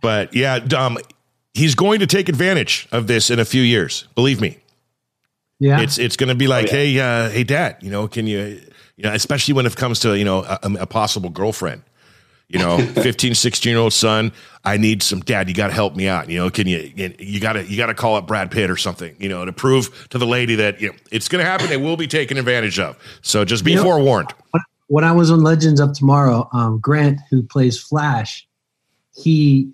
but 0.02 0.34
yeah, 0.34 0.56
um, 0.76 0.98
he's 1.54 1.74
going 1.74 2.00
to 2.00 2.06
take 2.06 2.28
advantage 2.28 2.86
of 2.92 3.06
this 3.06 3.30
in 3.30 3.38
a 3.38 3.44
few 3.46 3.62
years. 3.62 4.06
Believe 4.14 4.38
me. 4.38 4.58
Yeah. 5.58 5.80
It's 5.80 5.96
it's 5.96 6.16
going 6.16 6.28
to 6.28 6.34
be 6.34 6.46
like, 6.46 6.66
oh, 6.70 6.76
yeah. 6.76 6.82
hey, 6.82 7.00
uh, 7.00 7.30
hey, 7.30 7.44
Dad, 7.44 7.76
you 7.80 7.90
know, 7.90 8.06
can 8.06 8.26
you, 8.26 8.60
you 8.96 9.04
know, 9.04 9.14
especially 9.14 9.54
when 9.54 9.64
it 9.64 9.74
comes 9.76 10.00
to, 10.00 10.14
you 10.18 10.26
know, 10.26 10.42
a, 10.42 10.58
a 10.80 10.86
possible 10.86 11.30
girlfriend 11.30 11.82
you 12.52 12.58
know 12.58 12.78
15 13.02 13.34
16 13.34 13.70
year 13.70 13.78
old 13.78 13.92
son 13.92 14.32
i 14.64 14.76
need 14.76 15.02
some 15.02 15.20
dad 15.20 15.48
you 15.48 15.54
got 15.54 15.68
to 15.68 15.72
help 15.72 15.96
me 15.96 16.06
out 16.06 16.28
you 16.28 16.38
know 16.38 16.50
can 16.50 16.66
you 16.66 16.92
you 17.18 17.40
got 17.40 17.54
to 17.54 17.64
you 17.64 17.76
got 17.76 17.86
to 17.86 17.94
call 17.94 18.14
up 18.14 18.26
brad 18.26 18.50
pitt 18.50 18.70
or 18.70 18.76
something 18.76 19.16
you 19.18 19.28
know 19.28 19.44
to 19.44 19.52
prove 19.52 20.08
to 20.10 20.18
the 20.18 20.26
lady 20.26 20.54
that 20.54 20.80
you 20.80 20.88
know 20.88 20.94
it's 21.10 21.28
going 21.28 21.44
to 21.44 21.50
happen 21.50 21.68
they 21.68 21.76
will 21.76 21.96
be 21.96 22.06
taken 22.06 22.36
advantage 22.36 22.78
of. 22.78 22.96
So 23.22 23.44
just 23.44 23.64
be 23.64 23.72
you 23.72 23.76
know, 23.78 23.84
forewarned. 23.84 24.32
when 24.88 25.04
i 25.04 25.12
was 25.12 25.30
on 25.30 25.40
legends 25.40 25.80
of 25.80 25.92
tomorrow 25.94 26.48
um, 26.52 26.78
grant 26.78 27.20
who 27.30 27.42
plays 27.42 27.80
flash 27.80 28.46
he 29.14 29.72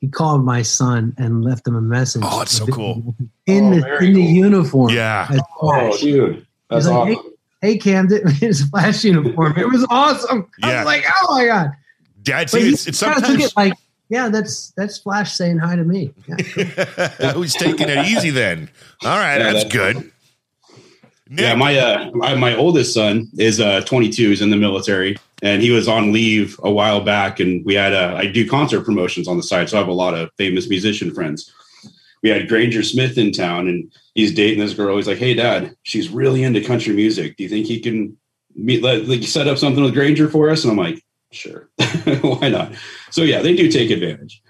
he 0.00 0.08
called 0.08 0.44
my 0.44 0.60
son 0.60 1.14
and 1.16 1.42
left 1.42 1.66
him 1.66 1.76
a 1.76 1.80
message. 1.80 2.20
Oh 2.26 2.42
it's 2.42 2.52
so 2.52 2.66
cool. 2.66 3.14
in 3.46 3.72
oh, 3.72 3.80
the 3.80 3.98
in 4.04 4.12
the 4.12 4.22
uniform. 4.22 4.90
Yeah. 4.90 5.28
Oh 5.62 5.96
dude 5.96 6.46
that's 6.68 6.86
like, 6.86 6.94
awesome. 6.94 7.14
hey, 7.14 7.30
hey 7.64 7.78
Camden, 7.78 8.28
his 8.34 8.62
flash 8.68 9.04
uniform. 9.04 9.54
It 9.56 9.68
was 9.68 9.86
awesome. 9.88 10.48
Yeah. 10.58 10.68
I 10.68 10.76
was 10.76 10.86
like, 10.86 11.04
oh 11.22 11.34
my 11.34 11.46
god. 11.46 11.70
Dad, 12.22 12.50
see, 12.50 12.70
it's, 12.70 12.86
it's 12.86 12.98
sometimes 12.98 13.42
it 13.42 13.52
like, 13.56 13.74
yeah, 14.08 14.28
that's 14.28 14.70
that's 14.72 14.98
Flash 14.98 15.32
saying 15.32 15.58
hi 15.58 15.76
to 15.76 15.84
me. 15.84 16.12
Yeah. 16.26 17.32
Who's 17.32 17.54
taking 17.54 17.88
it 17.88 18.06
easy 18.06 18.30
then? 18.30 18.70
All 19.02 19.18
right, 19.18 19.38
yeah, 19.38 19.52
that's, 19.52 19.64
that's, 19.64 19.74
good. 19.74 19.96
Nick. 21.28 21.40
Yeah, 21.40 21.54
my 21.54 21.76
uh 21.78 22.10
my, 22.12 22.34
my 22.34 22.54
oldest 22.54 22.94
son 22.94 23.28
is 23.38 23.60
uh 23.60 23.80
22, 23.82 24.30
He's 24.30 24.42
in 24.42 24.50
the 24.50 24.56
military, 24.56 25.16
and 25.42 25.62
he 25.62 25.70
was 25.70 25.88
on 25.88 26.12
leave 26.12 26.58
a 26.62 26.70
while 26.70 27.00
back, 27.02 27.40
and 27.40 27.64
we 27.64 27.74
had 27.74 27.92
uh, 27.92 28.14
I 28.16 28.26
do 28.26 28.48
concert 28.48 28.82
promotions 28.82 29.26
on 29.26 29.36
the 29.36 29.42
side, 29.42 29.68
so 29.68 29.76
I 29.76 29.80
have 29.80 29.88
a 29.88 29.92
lot 29.92 30.14
of 30.14 30.30
famous 30.36 30.68
musician 30.68 31.12
friends. 31.12 31.52
We 32.24 32.30
had 32.30 32.48
Granger 32.48 32.82
Smith 32.82 33.18
in 33.18 33.32
town, 33.32 33.68
and 33.68 33.92
he's 34.14 34.34
dating 34.34 34.58
this 34.58 34.72
girl. 34.72 34.96
He's 34.96 35.06
like, 35.06 35.18
"Hey, 35.18 35.34
Dad, 35.34 35.76
she's 35.82 36.08
really 36.08 36.42
into 36.42 36.64
country 36.64 36.94
music. 36.94 37.36
Do 37.36 37.42
you 37.42 37.50
think 37.50 37.66
he 37.66 37.80
can 37.80 38.16
meet 38.56 38.82
let, 38.82 39.06
like 39.06 39.24
set 39.24 39.46
up 39.46 39.58
something 39.58 39.84
with 39.84 39.92
Granger 39.92 40.30
for 40.30 40.48
us?" 40.48 40.64
And 40.64 40.70
I'm 40.70 40.78
like, 40.78 41.04
"Sure, 41.32 41.68
why 42.22 42.48
not?" 42.48 42.72
So 43.10 43.20
yeah, 43.22 43.42
they 43.42 43.54
do 43.54 43.70
take 43.70 43.90
advantage, 43.90 44.42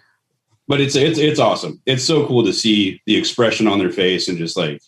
but 0.68 0.80
it's 0.80 0.94
it's 0.94 1.18
it's 1.18 1.40
awesome. 1.40 1.82
It's 1.84 2.04
so 2.04 2.28
cool 2.28 2.44
to 2.44 2.52
see 2.52 3.02
the 3.06 3.16
expression 3.16 3.66
on 3.66 3.80
their 3.80 3.90
face 3.90 4.28
and 4.28 4.38
just 4.38 4.56
like. 4.56 4.80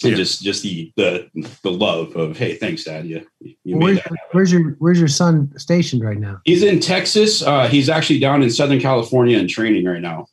And 0.00 0.12
yeah. 0.12 0.18
just, 0.18 0.44
just 0.44 0.62
the, 0.62 0.92
the 0.94 1.28
the 1.64 1.72
love 1.72 2.14
of 2.14 2.36
hey, 2.36 2.54
thanks, 2.54 2.84
Dad. 2.84 3.06
You, 3.06 3.26
you 3.40 3.78
where's, 3.78 3.98
where's 4.30 4.52
your 4.52 4.76
Where's 4.78 5.00
your 5.00 5.08
son 5.08 5.52
stationed 5.58 6.04
right 6.04 6.18
now? 6.18 6.40
He's 6.44 6.62
in 6.62 6.78
Texas. 6.78 7.42
Uh, 7.42 7.66
he's 7.66 7.88
actually 7.88 8.20
down 8.20 8.44
in 8.44 8.50
Southern 8.50 8.78
California 8.78 9.36
in 9.36 9.48
training 9.48 9.84
right 9.84 10.00
now, 10.00 10.28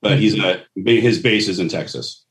but 0.00 0.18
he's 0.18 0.38
a 0.38 0.64
his 0.74 1.20
base 1.20 1.48
is 1.48 1.58
in 1.58 1.68
Texas. 1.68 2.24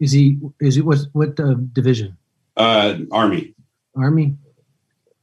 Is 0.00 0.12
he? 0.12 0.38
Is 0.60 0.76
it 0.76 0.84
what? 0.84 0.98
What 1.12 1.38
uh, 1.40 1.54
division? 1.72 2.16
Uh, 2.56 2.98
Army. 3.10 3.54
Army. 3.96 4.36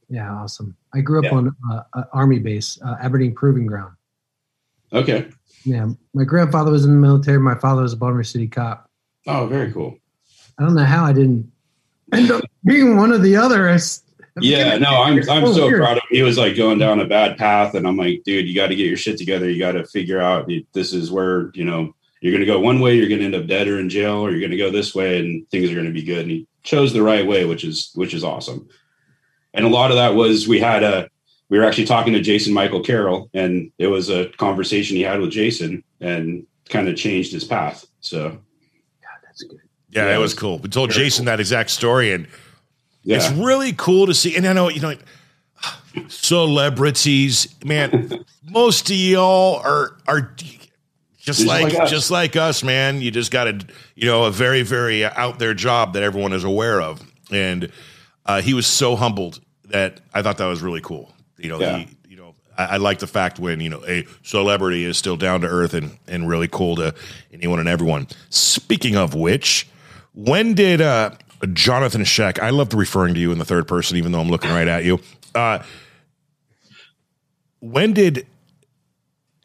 Yeah, 0.08 0.32
awesome. 0.32 0.76
I 0.94 1.00
grew 1.00 1.18
up 1.18 1.24
yeah. 1.24 1.34
on 1.34 1.56
uh, 1.70 1.82
uh, 1.94 2.04
Army 2.12 2.38
base, 2.38 2.78
uh, 2.84 2.96
Aberdeen 3.00 3.34
Proving 3.34 3.66
Ground. 3.66 3.94
Okay. 4.92 5.28
Yeah, 5.64 5.88
my 6.12 6.24
grandfather 6.24 6.70
was 6.70 6.84
in 6.84 6.90
the 6.90 6.98
military. 6.98 7.38
My 7.38 7.54
father 7.54 7.82
was 7.82 7.94
a 7.94 7.96
Baltimore 7.96 8.24
City 8.24 8.46
cop. 8.46 8.90
Oh, 9.26 9.46
very 9.46 9.72
cool. 9.72 9.96
I 10.58 10.64
don't 10.64 10.74
know 10.74 10.84
how 10.84 11.04
I 11.04 11.12
didn't 11.12 11.50
end 12.12 12.30
up 12.30 12.42
being 12.64 12.96
one 12.96 13.12
or 13.12 13.18
the 13.18 13.36
other. 13.36 13.68
Yeah, 14.40 14.78
no, 14.78 15.02
I'm 15.02 15.18
I'm 15.28 15.52
so 15.52 15.66
weird. 15.66 15.80
proud 15.80 15.98
of 15.98 16.04
him. 16.04 16.08
He 16.10 16.22
was 16.22 16.38
like 16.38 16.56
going 16.56 16.78
down 16.78 17.00
a 17.00 17.06
bad 17.06 17.36
path, 17.36 17.74
and 17.74 17.86
I'm 17.86 17.96
like, 17.96 18.22
dude, 18.24 18.46
you 18.46 18.54
got 18.54 18.68
to 18.68 18.76
get 18.76 18.86
your 18.86 18.96
shit 18.96 19.18
together. 19.18 19.48
You 19.48 19.58
got 19.58 19.72
to 19.72 19.84
figure 19.84 20.20
out 20.20 20.50
this 20.72 20.92
is 20.92 21.10
where 21.10 21.50
you 21.54 21.64
know 21.64 21.94
you're 22.20 22.32
going 22.32 22.40
to 22.40 22.46
go 22.46 22.60
one 22.60 22.80
way, 22.80 22.96
you're 22.96 23.08
going 23.08 23.18
to 23.18 23.24
end 23.24 23.34
up 23.34 23.46
dead 23.46 23.68
or 23.68 23.78
in 23.78 23.88
jail, 23.88 24.16
or 24.16 24.30
you're 24.30 24.40
going 24.40 24.52
to 24.52 24.56
go 24.56 24.70
this 24.70 24.94
way, 24.94 25.18
and 25.18 25.48
things 25.50 25.70
are 25.70 25.74
going 25.74 25.86
to 25.86 25.92
be 25.92 26.02
good. 26.02 26.20
And 26.20 26.30
he 26.30 26.46
chose 26.62 26.92
the 26.92 27.02
right 27.02 27.26
way, 27.26 27.44
which 27.44 27.64
is 27.64 27.90
which 27.94 28.14
is 28.14 28.24
awesome. 28.24 28.68
And 29.54 29.66
a 29.66 29.68
lot 29.68 29.90
of 29.90 29.96
that 29.96 30.14
was 30.14 30.48
we 30.48 30.60
had 30.60 30.82
a 30.82 31.10
we 31.50 31.58
were 31.58 31.64
actually 31.64 31.84
talking 31.84 32.14
to 32.14 32.20
Jason 32.20 32.54
Michael 32.54 32.80
Carroll, 32.80 33.28
and 33.34 33.70
it 33.76 33.88
was 33.88 34.08
a 34.08 34.28
conversation 34.38 34.96
he 34.96 35.02
had 35.02 35.20
with 35.20 35.30
Jason, 35.30 35.84
and 36.00 36.46
kind 36.70 36.88
of 36.88 36.96
changed 36.96 37.32
his 37.32 37.44
path. 37.44 37.84
So, 38.00 38.38
yeah, 39.02 39.08
that's 39.22 39.42
good. 39.42 39.60
Yeah, 39.90 40.06
yeah 40.06 40.16
it 40.16 40.18
was 40.18 40.32
cool. 40.32 40.58
We 40.58 40.70
told 40.70 40.90
Jason 40.90 41.24
cool. 41.24 41.32
that 41.32 41.40
exact 41.40 41.68
story, 41.68 42.12
and 42.12 42.26
yeah. 43.02 43.16
it's 43.16 43.30
really 43.32 43.72
cool 43.72 44.06
to 44.06 44.14
see. 44.14 44.36
And 44.36 44.46
I 44.46 44.52
know 44.52 44.68
you 44.68 44.80
know 44.80 44.94
celebrities, 46.08 47.54
man. 47.64 48.24
most 48.48 48.90
of 48.90 48.96
y'all 48.96 49.56
are 49.56 49.96
are 50.06 50.34
just 51.18 51.46
like, 51.46 51.72
like 51.72 51.88
just 51.88 52.10
like 52.10 52.36
us, 52.36 52.62
man. 52.62 53.00
You 53.00 53.10
just 53.10 53.30
got 53.30 53.46
a 53.46 53.60
you 53.94 54.06
know 54.06 54.24
a 54.24 54.30
very 54.30 54.62
very 54.62 55.04
out 55.04 55.38
there 55.38 55.54
job 55.54 55.94
that 55.94 56.02
everyone 56.02 56.32
is 56.32 56.44
aware 56.44 56.80
of, 56.80 57.00
and 57.30 57.70
uh, 58.26 58.40
he 58.40 58.54
was 58.54 58.66
so 58.66 58.96
humbled 58.96 59.40
that 59.66 60.00
I 60.12 60.22
thought 60.22 60.38
that 60.38 60.46
was 60.46 60.62
really 60.62 60.80
cool. 60.80 61.12
You 61.38 61.48
know, 61.50 61.60
yeah. 61.60 61.78
he, 61.78 61.88
you 62.08 62.16
know, 62.16 62.34
I, 62.56 62.64
I, 62.64 62.76
like 62.76 62.98
the 62.98 63.06
fact 63.06 63.38
when 63.38 63.60
you 63.60 63.70
know 63.70 63.82
a 63.86 64.06
celebrity 64.22 64.84
is 64.84 64.96
still 64.96 65.16
down 65.16 65.40
to 65.42 65.46
earth 65.46 65.74
and 65.74 65.96
and 66.08 66.28
really 66.28 66.48
cool 66.48 66.76
to 66.76 66.94
anyone 67.32 67.58
and 67.58 67.68
everyone. 67.68 68.08
Speaking 68.30 68.96
of 68.96 69.14
which, 69.14 69.68
when 70.14 70.54
did 70.54 70.80
uh, 70.80 71.12
Jonathan 71.52 72.02
Schaech? 72.02 72.38
I 72.38 72.50
love 72.50 72.72
referring 72.74 73.14
to 73.14 73.20
you 73.20 73.32
in 73.32 73.38
the 73.38 73.44
third 73.44 73.66
person, 73.66 73.96
even 73.96 74.12
though 74.12 74.20
I'm 74.20 74.28
looking 74.28 74.50
right 74.50 74.68
at 74.68 74.84
you. 74.84 75.00
Uh, 75.34 75.62
when 77.60 77.92
did 77.92 78.26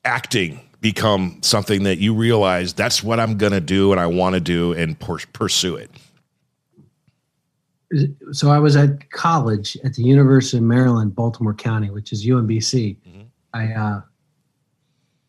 acting 0.05 0.59
become 0.81 1.39
something 1.41 1.83
that 1.83 1.97
you 1.97 2.13
realize 2.13 2.73
that's 2.73 3.03
what 3.03 3.19
I'm 3.19 3.37
going 3.37 3.51
to 3.51 3.61
do 3.61 3.91
and 3.91 3.99
I 3.99 4.07
want 4.07 4.35
to 4.35 4.39
do 4.39 4.73
and 4.73 4.99
per- 4.99 5.17
pursue 5.33 5.75
it? 5.75 5.91
So 8.31 8.51
I 8.51 8.59
was 8.59 8.75
at 8.75 9.09
college 9.11 9.77
at 9.83 9.93
the 9.93 10.03
University 10.03 10.57
of 10.57 10.63
Maryland, 10.63 11.15
Baltimore 11.15 11.53
County, 11.53 11.89
which 11.89 12.11
is 12.11 12.25
UMBC. 12.25 12.97
Mm-hmm. 12.97 13.21
I 13.53 13.73
uh, 13.73 14.01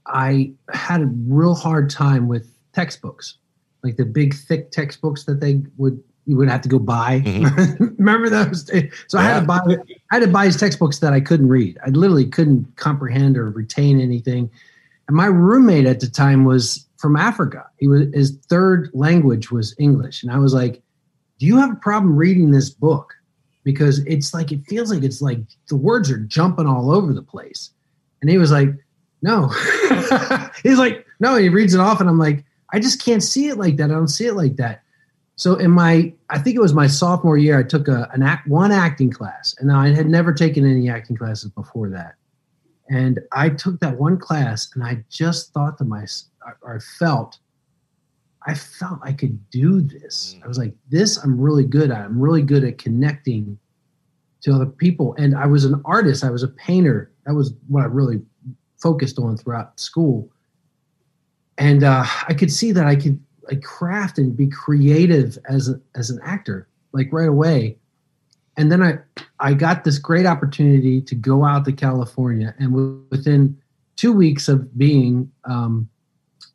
I 0.06 0.52
had 0.72 1.02
a 1.02 1.06
real 1.28 1.54
hard 1.54 1.88
time 1.88 2.26
with 2.26 2.50
textbooks, 2.72 3.38
like 3.84 3.96
the 3.96 4.04
big 4.04 4.34
thick 4.34 4.70
textbooks 4.72 5.25
that 5.25 5.40
they 5.40 5.62
would 5.76 6.02
you 6.28 6.37
would 6.37 6.49
have 6.49 6.61
to 6.61 6.68
go 6.68 6.78
buy. 6.78 7.23
Mm-hmm. 7.38 7.94
Remember 7.99 8.28
those? 8.28 8.64
Days? 8.64 8.92
So 9.06 9.18
yeah. 9.18 9.25
I 9.25 9.28
had 9.28 9.40
to 9.40 9.47
buy 9.47 9.61
I 10.11 10.14
had 10.14 10.20
to 10.20 10.28
buy 10.28 10.47
his 10.47 10.56
textbooks 10.56 10.99
that 10.99 11.12
I 11.12 11.20
couldn't 11.20 11.49
read. 11.49 11.78
I 11.85 11.90
literally 11.90 12.26
couldn't 12.26 12.76
comprehend 12.76 13.37
or 13.37 13.50
retain 13.50 14.00
anything. 14.00 14.50
And 15.06 15.16
my 15.16 15.26
roommate 15.26 15.87
at 15.87 16.00
the 16.00 16.08
time 16.08 16.44
was 16.44 16.87
from 16.97 17.16
Africa. 17.16 17.66
He 17.78 17.88
was 17.88 18.12
his 18.12 18.37
third 18.49 18.90
language 18.92 19.50
was 19.50 19.75
English, 19.78 20.23
and 20.23 20.32
I 20.32 20.38
was 20.38 20.52
like, 20.52 20.82
"Do 21.38 21.47
you 21.47 21.56
have 21.56 21.73
a 21.73 21.76
problem 21.76 22.16
reading 22.16 22.50
this 22.50 22.70
book?" 22.70 23.14
Because 23.64 24.00
it's 24.00 24.35
like 24.35 24.52
it 24.52 24.64
feels 24.66 24.92
like 24.92 25.02
it's 25.02 25.23
like 25.23 25.40
the 25.68 25.76
words 25.76 26.11
are 26.11 26.18
jumping 26.18 26.66
all 26.66 26.90
over 26.90 27.12
the 27.12 27.23
place. 27.23 27.70
And 28.20 28.30
he 28.30 28.38
was 28.38 28.50
like, 28.50 28.70
"No." 29.23 29.49
He's 30.62 30.78
like, 30.78 31.06
"No." 31.20 31.37
He 31.37 31.49
reads 31.49 31.75
it 31.75 31.80
off, 31.80 32.00
and 32.00 32.08
I'm 32.08 32.18
like, 32.18 32.44
"I 32.73 32.80
just 32.80 33.04
can't 33.04 33.23
see 33.23 33.49
it 33.49 33.58
like 33.58 33.76
that. 33.76 33.90
I 33.90 33.94
don't 33.94 34.08
see 34.08 34.26
it 34.26 34.35
like 34.35 34.56
that." 34.56 34.82
So 35.38 35.54
in 35.54 35.71
my, 35.71 36.12
I 36.30 36.38
think 36.40 36.57
it 36.57 36.61
was 36.61 36.75
my 36.75 36.88
sophomore 36.88 37.38
year, 37.38 37.57
I 37.57 37.62
took 37.62 37.87
a, 37.87 38.11
an 38.12 38.25
act, 38.25 38.49
one 38.49 38.73
acting 38.73 39.09
class, 39.09 39.54
and 39.61 39.71
I 39.71 39.90
had 39.95 40.09
never 40.09 40.33
taken 40.33 40.68
any 40.68 40.90
acting 40.90 41.16
classes 41.16 41.49
before 41.50 41.88
that. 41.90 42.16
And 42.90 43.21
I 43.30 43.50
took 43.50 43.78
that 43.78 43.97
one 43.97 44.18
class 44.18 44.68
and 44.75 44.83
I 44.83 45.04
just 45.09 45.52
thought 45.52 45.78
to 45.78 45.85
myself, 45.85 46.33
or 46.61 46.76
I 46.76 46.80
felt, 46.99 47.38
I 48.49 48.54
felt 48.54 48.99
I 49.00 49.12
could 49.12 49.49
do 49.50 49.80
this. 49.80 50.35
Mm. 50.37 50.45
I 50.45 50.49
was 50.49 50.59
like, 50.59 50.75
this 50.88 51.18
I'm 51.18 51.40
really 51.40 51.64
good 51.64 51.92
at. 51.92 52.04
I'm 52.04 52.21
really 52.21 52.42
good 52.42 52.64
at 52.64 52.78
connecting 52.78 53.61
to 54.40 54.52
other 54.52 54.66
people. 54.66 55.14
And 55.18 55.37
I 55.37 55.47
was 55.47 55.64
an 55.64 55.80
artist, 55.85 56.25
I 56.25 56.30
was 56.30 56.42
a 56.42 56.49
painter. 56.49 57.12
that 57.26 57.35
was 57.35 57.54
what 57.68 57.85
I 57.85 57.87
really 57.87 58.21
focused 58.76 59.21
on 59.21 59.37
throughout 59.37 59.78
school. 59.78 60.28
And 61.59 61.85
uh, 61.85 62.04
I 62.26 62.35
could 62.35 62.50
see 62.50 62.73
that 62.73 62.87
I 62.87 62.97
could 62.97 63.21
like 63.49 63.62
craft 63.62 64.19
and 64.19 64.37
be 64.37 64.47
creative 64.47 65.38
as 65.49 65.69
a, 65.69 65.81
as 65.95 66.11
an 66.11 66.21
actor, 66.25 66.69
like 66.93 67.09
right 67.12 67.28
away. 67.28 67.76
And 68.57 68.71
then 68.73 68.83
I 68.83 68.99
I 69.40 69.55
got 69.55 69.85
this 69.85 69.99
great 69.99 70.26
opportunity 70.26 71.00
to 71.02 71.14
go 71.14 71.45
out 71.45 71.64
to 71.67 71.73
California, 71.73 72.55
and 72.59 73.09
within 73.11 73.57
two 73.97 74.12
weeks 74.12 74.49
of 74.49 74.76
being 74.76 75.31
um, 75.45 75.88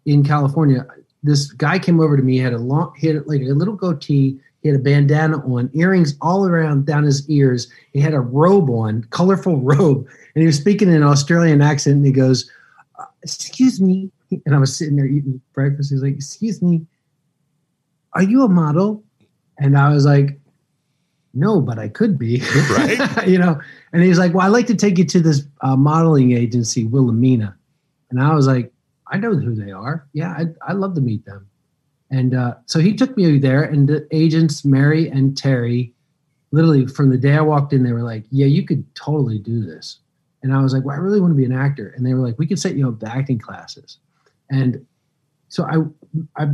in 0.06 0.24
California, 0.24 0.86
this 1.24 1.52
guy 1.52 1.80
came 1.80 2.00
over 2.00 2.18
to 2.18 2.24
me. 2.24 2.34
He 2.34 2.40
had 2.40 2.54
a 2.54 2.58
long, 2.58 2.94
he 2.98 3.08
had 3.08 3.26
like 3.28 3.42
a 3.42 3.54
little 3.54 3.76
goatee. 3.76 4.40
He 4.62 4.70
had 4.70 4.80
a 4.80 4.82
bandana 4.82 5.38
on, 5.46 5.70
earrings 5.74 6.16
all 6.22 6.48
around 6.48 6.86
down 6.86 7.04
his 7.04 7.30
ears. 7.30 7.70
He 7.92 8.00
had 8.00 8.14
a 8.14 8.22
robe 8.22 8.70
on, 8.70 9.04
colorful 9.10 9.58
robe, 9.62 10.08
and 10.36 10.42
he 10.42 10.46
was 10.46 10.58
speaking 10.58 10.90
in 10.90 10.96
an 10.96 11.04
Australian 11.04 11.62
accent. 11.62 11.98
And 11.98 12.06
he 12.06 12.12
goes, 12.12 12.50
uh, 13.00 13.06
"Excuse 13.24 13.80
me," 13.80 14.10
and 14.46 14.56
I 14.56 14.60
was 14.60 14.76
sitting 14.76 14.96
there 14.96 15.06
eating 15.06 15.42
breakfast. 15.54 15.92
He's 15.92 16.02
like, 16.02 16.16
"Excuse 16.16 16.62
me, 16.62 16.86
are 18.14 18.24
you 18.24 18.44
a 18.44 18.50
model?" 18.50 19.04
And 19.58 19.78
I 19.78 19.94
was 19.94 20.06
like, 20.06 20.40
"No, 21.34 21.62
but 21.62 21.80
I 21.80 21.90
could 21.90 22.18
be." 22.18 22.42
Right. 22.70 23.28
you 23.28 23.38
know. 23.38 23.60
And 23.92 24.04
he's 24.04 24.20
like, 24.20 24.34
"Well, 24.34 24.46
I'd 24.46 24.50
like 24.54 24.68
to 24.68 24.76
take 24.76 24.98
you 24.98 25.06
to 25.06 25.20
this 25.20 25.46
uh, 25.62 25.76
modeling 25.76 26.32
agency, 26.32 26.86
Wilhelmina." 26.86 27.56
And 28.10 28.22
I 28.22 28.34
was 28.34 28.48
like, 28.48 28.72
"I 29.12 29.18
know 29.18 29.36
who 29.36 29.56
they 29.56 29.72
are. 29.72 30.08
Yeah, 30.14 30.34
I'd, 30.38 30.56
I'd 30.68 30.78
love 30.78 30.96
to 30.96 31.02
meet 31.02 31.26
them." 31.26 31.48
And 32.10 32.36
uh, 32.36 32.56
so 32.68 32.80
he 32.80 32.94
took 32.94 33.18
me 33.18 33.40
there, 33.40 33.64
and 33.64 33.88
the 33.88 34.08
agents, 34.12 34.64
Mary 34.64 35.10
and 35.10 35.36
Terry, 35.36 35.94
literally 36.52 36.86
from 36.86 37.10
the 37.10 37.18
day 37.18 37.34
I 37.34 37.42
walked 37.42 37.74
in, 37.74 37.84
they 37.84 37.92
were 37.92 38.04
like, 38.04 38.26
"Yeah, 38.30 38.46
you 38.46 38.64
could 38.66 38.84
totally 38.96 39.40
do 39.40 39.66
this." 39.66 40.00
And 40.44 40.54
I 40.54 40.62
was 40.62 40.74
like, 40.74 40.84
"Well, 40.84 40.96
I 40.96 41.00
really 41.00 41.20
want 41.20 41.32
to 41.32 41.38
be 41.38 41.46
an 41.46 41.54
actor." 41.54 41.94
And 41.96 42.06
they 42.06 42.14
were 42.14 42.22
like, 42.22 42.38
"We 42.38 42.46
can 42.46 42.58
set 42.58 42.76
you 42.76 42.88
up 42.88 43.00
the 43.00 43.10
acting 43.10 43.40
classes." 43.40 43.98
And 44.50 44.86
so 45.50 45.66
I, 45.66 46.42
I 46.42 46.50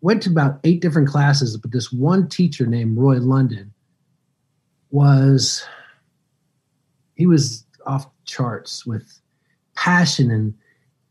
went 0.00 0.22
to 0.22 0.30
about 0.30 0.60
eight 0.64 0.80
different 0.80 1.08
classes, 1.08 1.56
but 1.56 1.72
this 1.72 1.92
one 1.92 2.28
teacher 2.28 2.66
named 2.66 2.98
Roy 2.98 3.16
London 3.16 3.72
was, 4.90 5.66
he 7.14 7.26
was 7.26 7.64
off 7.86 8.06
charts 8.24 8.86
with 8.86 9.20
passion 9.74 10.30
and 10.30 10.54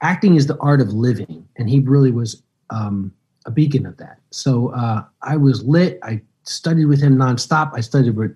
acting 0.02 0.36
is 0.36 0.48
the 0.48 0.58
art 0.60 0.82
of 0.82 0.90
living, 0.94 1.48
and 1.56 1.70
he 1.70 1.80
really 1.80 2.12
was. 2.12 2.42
Um, 2.72 3.14
a 3.46 3.52
beacon 3.52 3.86
of 3.86 3.98
that. 3.98 4.20
So 4.32 4.70
uh, 4.70 5.04
I 5.22 5.38
was 5.38 5.64
lit. 5.64 6.00
I 6.04 6.22
studied 6.44 6.86
with 6.86 7.02
him 7.02 7.16
nonstop. 7.18 7.72
I 7.74 7.82
studied 7.82 8.16
with 8.16 8.36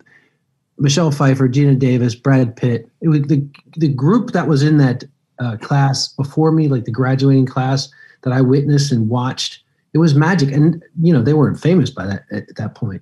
Michelle 0.78 1.12
Pfeiffer, 1.12 1.50
Geena 1.50 1.78
Davis, 1.78 2.16
Brad 2.16 2.56
Pitt. 2.56 2.90
It 3.02 3.10
was 3.10 3.22
the 3.22 3.46
the 3.78 3.90
group 3.90 4.32
that 4.32 4.48
was 4.48 4.64
in 4.64 4.78
that 4.78 5.04
uh, 5.40 5.58
class 5.58 6.10
before 6.10 6.52
me, 6.52 6.68
like 6.68 6.86
the 6.86 6.92
graduating 6.92 7.46
class 7.46 7.90
that 8.22 8.34
I 8.34 8.42
witnessed 8.42 8.92
and 8.92 9.10
watched. 9.10 9.64
It 9.94 9.98
was 9.98 10.14
magic, 10.14 10.52
and 10.52 10.84
you 11.02 11.14
know 11.14 11.22
they 11.22 11.34
weren't 11.34 11.60
famous 11.60 11.90
by 11.90 12.06
that 12.06 12.24
at 12.32 12.56
that 12.58 12.76
point. 12.76 13.02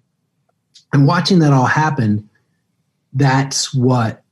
And 0.93 1.05
watching 1.05 1.39
that 1.39 1.51
all 1.51 1.65
happen, 1.65 2.29
that's 3.13 3.73
what 3.73 4.23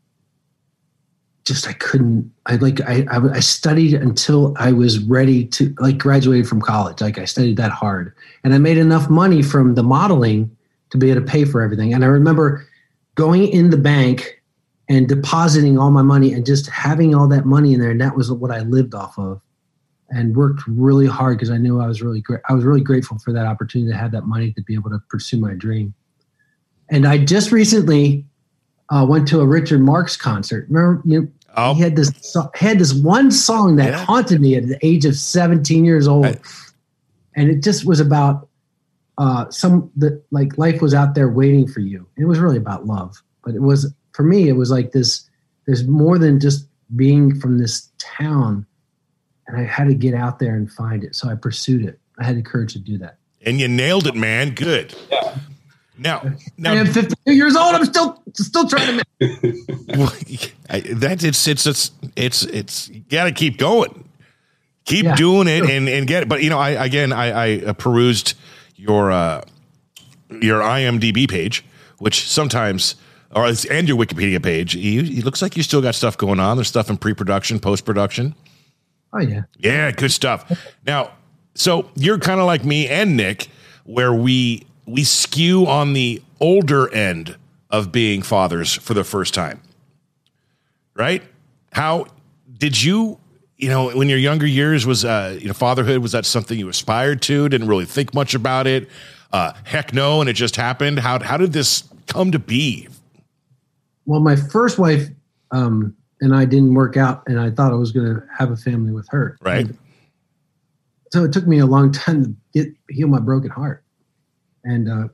just 1.43 1.67
I 1.67 1.73
couldn't. 1.73 2.31
I 2.45 2.55
like 2.55 2.81
I, 2.81 3.05
I, 3.11 3.35
I 3.35 3.39
studied 3.39 3.93
until 3.93 4.53
I 4.57 4.71
was 4.71 4.99
ready 4.99 5.45
to 5.47 5.73
like 5.79 5.97
graduated 5.97 6.47
from 6.47 6.61
college. 6.61 7.01
Like 7.01 7.17
I 7.17 7.25
studied 7.25 7.57
that 7.57 7.71
hard, 7.71 8.13
and 8.43 8.53
I 8.53 8.57
made 8.57 8.77
enough 8.77 9.09
money 9.09 9.41
from 9.41 9.75
the 9.75 9.83
modeling 9.83 10.55
to 10.91 10.97
be 10.97 11.11
able 11.11 11.21
to 11.21 11.27
pay 11.27 11.45
for 11.45 11.61
everything. 11.61 11.93
And 11.93 12.03
I 12.03 12.07
remember 12.07 12.65
going 13.15 13.47
in 13.47 13.69
the 13.69 13.77
bank 13.77 14.41
and 14.87 15.07
depositing 15.07 15.77
all 15.77 15.91
my 15.91 16.01
money 16.03 16.33
and 16.33 16.45
just 16.45 16.69
having 16.69 17.15
all 17.15 17.27
that 17.27 17.45
money 17.45 17.73
in 17.73 17.79
there, 17.79 17.91
and 17.91 18.01
that 18.01 18.15
was 18.15 18.31
what 18.31 18.51
I 18.51 18.59
lived 18.61 18.93
off 18.93 19.17
of. 19.17 19.41
And 20.11 20.35
worked 20.35 20.61
really 20.67 21.07
hard 21.07 21.37
because 21.37 21.49
I 21.49 21.57
knew 21.57 21.81
I 21.81 21.87
was 21.87 22.01
really 22.03 22.21
great. 22.21 22.39
I 22.47 22.53
was 22.53 22.63
really 22.63 22.81
grateful 22.81 23.17
for 23.17 23.33
that 23.33 23.47
opportunity 23.47 23.91
to 23.91 23.97
have 23.97 24.11
that 24.11 24.25
money 24.27 24.51
to 24.53 24.61
be 24.61 24.75
able 24.75 24.91
to 24.91 24.99
pursue 25.09 25.39
my 25.39 25.53
dream. 25.55 25.95
And 26.89 27.07
I 27.07 27.17
just 27.17 27.51
recently 27.51 28.23
uh, 28.89 29.03
went 29.09 29.27
to 29.29 29.41
a 29.41 29.47
Richard 29.47 29.81
Marx 29.81 30.15
concert. 30.15 30.67
Remember, 30.69 31.01
you 31.05 31.21
know, 31.21 31.27
Oh. 31.57 31.73
he 31.73 31.81
had 31.81 31.95
this 31.95 32.11
had 32.53 32.77
this 32.79 32.93
one 32.93 33.31
song 33.31 33.77
that 33.77 33.89
Yeah. 33.93 34.05
haunted 34.05 34.41
me 34.41 34.55
at 34.55 34.67
the 34.67 34.77
age 34.85 35.05
of 35.05 35.15
17 35.15 35.85
years 35.85 36.07
old, 36.07 36.37
and 37.35 37.49
it 37.49 37.63
just 37.63 37.85
was 37.85 37.99
about 37.99 38.47
uh, 39.17 39.49
some 39.49 39.89
that 39.95 40.21
like 40.31 40.57
life 40.57 40.81
was 40.81 40.93
out 40.93 41.15
there 41.15 41.29
waiting 41.29 41.65
for 41.67 41.79
you. 41.79 42.05
It 42.17 42.25
was 42.25 42.37
really 42.39 42.57
about 42.57 42.85
love, 42.85 43.23
but 43.43 43.55
it 43.55 43.61
was 43.61 43.91
for 44.15 44.23
me. 44.23 44.47
It 44.49 44.53
was 44.53 44.71
like 44.71 44.91
this. 44.91 45.29
There's 45.65 45.87
more 45.87 46.17
than 46.17 46.39
just 46.39 46.67
being 46.95 47.39
from 47.39 47.57
this 47.57 47.89
town, 47.97 48.65
and 49.47 49.57
I 49.57 49.63
had 49.63 49.87
to 49.87 49.93
get 49.93 50.13
out 50.13 50.39
there 50.39 50.55
and 50.55 50.71
find 50.71 51.03
it. 51.03 51.15
So 51.15 51.29
I 51.29 51.35
pursued 51.35 51.85
it. 51.85 51.99
I 52.19 52.25
had 52.25 52.37
the 52.37 52.41
courage 52.41 52.73
to 52.73 52.79
do 52.79 52.97
that. 52.99 53.17
And 53.45 53.59
you 53.59 53.67
nailed 53.67 54.07
it, 54.07 54.15
man. 54.15 54.51
Good. 54.55 54.95
Yeah. 55.11 55.37
Now, 55.97 56.21
I 56.65 56.75
am 56.75 56.87
52 56.87 57.31
years 57.33 57.55
old. 57.55 57.73
I'm 57.73 57.85
still 57.85 58.21
still 58.33 58.67
trying 58.67 58.99
to. 58.99 59.05
Make, 59.21 60.55
I, 60.69 60.79
that's 60.81 61.23
it's 61.23 61.47
it's 61.47 61.65
it's 61.65 61.91
it's 62.15 62.43
it's 62.43 62.89
you 62.89 62.99
got 63.09 63.25
to 63.25 63.31
keep 63.31 63.57
going, 63.57 64.07
keep 64.83 65.05
Yeah, 65.05 65.15
doing 65.15 65.47
it, 65.47 65.59
sure. 65.59 65.71
and 65.71 65.87
and 65.87 66.05
get 66.05 66.23
it. 66.23 66.29
But 66.29 66.43
you 66.43 66.49
know, 66.49 66.59
I 66.59 66.71
again, 66.71 67.13
I, 67.13 67.31
I 67.31 67.65
uh, 67.65 67.73
perused 67.73 68.33
your 68.75 69.09
uh, 69.11 69.41
your 70.29 70.59
IMDb 70.61 71.29
page, 71.29 71.63
which 71.99 72.27
sometimes. 72.27 72.95
Or 73.31 73.43
it's- 73.45 73.65
and 73.65 73.87
your 73.87 73.97
Wikipedia 73.97 74.41
page. 74.41 74.75
You, 74.75 75.01
it 75.01 75.25
looks 75.25 75.41
like 75.41 75.57
you 75.57 75.63
still 75.63 75.81
got 75.81 75.95
stuff 75.95 76.17
going 76.17 76.39
on. 76.39 76.57
There's 76.57 76.67
stuff 76.67 76.89
in 76.89 76.97
pre-production, 76.97 77.59
post-production. 77.59 78.35
oh 79.13 79.19
yeah. 79.19 79.41
Yeah, 79.57 79.91
good 79.91 80.11
stuff. 80.11 80.51
Now, 80.85 81.11
so 81.53 81.89
you're 81.95 82.19
kind 82.19 82.39
of 82.39 82.45
like 82.45 82.63
me 82.65 82.87
and 82.87 83.15
Nick, 83.17 83.49
where 83.85 84.13
we 84.13 84.65
we 84.85 85.03
skew 85.03 85.65
on 85.67 85.93
the 85.93 86.21
older 86.39 86.93
end 86.93 87.37
of 87.71 87.91
being 87.91 88.21
fathers 88.21 88.73
for 88.73 88.93
the 88.93 89.03
first 89.03 89.33
time. 89.33 89.61
Right? 90.93 91.23
How 91.73 92.05
did 92.57 92.81
you, 92.81 93.19
you 93.57 93.67
know, 93.69 93.89
when 93.91 94.07
your 94.07 94.17
younger 94.19 94.45
years 94.47 94.85
was 94.85 95.03
uh, 95.03 95.37
you 95.39 95.47
know, 95.47 95.53
fatherhood, 95.53 95.99
was 95.99 96.11
that 96.13 96.25
something 96.25 96.57
you 96.57 96.69
aspired 96.69 97.21
to? 97.23 97.49
Didn't 97.49 97.67
really 97.67 97.85
think 97.85 98.13
much 98.13 98.33
about 98.35 98.67
it? 98.67 98.87
Uh, 99.33 99.53
heck 99.65 99.91
no, 99.93 100.21
and 100.21 100.29
it 100.29 100.33
just 100.33 100.55
happened. 100.55 100.99
How 100.99 101.19
how 101.21 101.35
did 101.37 101.51
this 101.51 101.83
come 102.07 102.31
to 102.31 102.39
be? 102.39 102.87
Well, 104.05 104.19
my 104.19 104.35
first 104.35 104.77
wife 104.77 105.09
um, 105.51 105.95
and 106.21 106.35
I 106.35 106.45
didn't 106.45 106.73
work 106.73 106.97
out, 106.97 107.23
and 107.27 107.39
I 107.39 107.51
thought 107.51 107.71
I 107.71 107.75
was 107.75 107.91
going 107.91 108.07
to 108.07 108.23
have 108.37 108.51
a 108.51 108.57
family 108.57 108.91
with 108.91 109.07
her. 109.09 109.37
Right. 109.41 109.65
And 109.65 109.77
so 111.11 111.23
it 111.23 111.33
took 111.33 111.47
me 111.47 111.59
a 111.59 111.65
long 111.65 111.91
time 111.91 112.23
to 112.23 112.35
get 112.53 112.73
heal 112.89 113.07
my 113.07 113.19
broken 113.19 113.49
heart, 113.49 113.83
and 114.63 114.89
uh, 114.89 115.07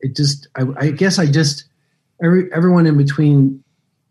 it 0.00 0.16
just 0.16 0.48
I, 0.56 0.64
I 0.76 0.90
guess 0.90 1.18
I 1.18 1.26
just 1.26 1.64
every 2.22 2.52
everyone 2.52 2.86
in 2.86 2.96
between 2.96 3.62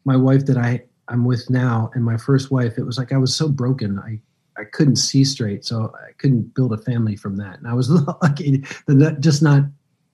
my 0.06 0.15
wife 0.15 0.45
that 0.47 0.58
I 0.58 0.84
I'm 1.08 1.26
with 1.26 1.49
now 1.49 1.91
and 1.93 2.04
my 2.04 2.17
first 2.17 2.52
wife, 2.52 2.78
it 2.78 2.84
was 2.84 2.97
like 2.97 3.12
I 3.12 3.17
was 3.17 3.36
so 3.36 3.47
broken. 3.49 3.99
I 3.99 4.19
I 4.60 4.65
couldn't 4.65 4.97
see 4.97 5.23
straight, 5.23 5.65
so 5.65 5.93
I 6.08 6.13
couldn't 6.13 6.54
build 6.54 6.73
a 6.73 6.78
family 6.78 7.15
from 7.15 7.38
that, 7.38 7.60
and 7.60 7.67
I 7.67 7.73
was 7.73 7.89
lucky 8.21 8.63
to 8.88 9.17
just 9.19 9.41
not 9.41 9.63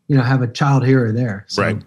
you 0.08 0.18
know 0.18 0.24
have 0.24 0.42
a 0.42 0.48
child 0.48 0.86
here 0.86 1.06
or 1.06 1.12
there. 1.12 1.46
So, 1.48 1.64
Right. 1.64 1.84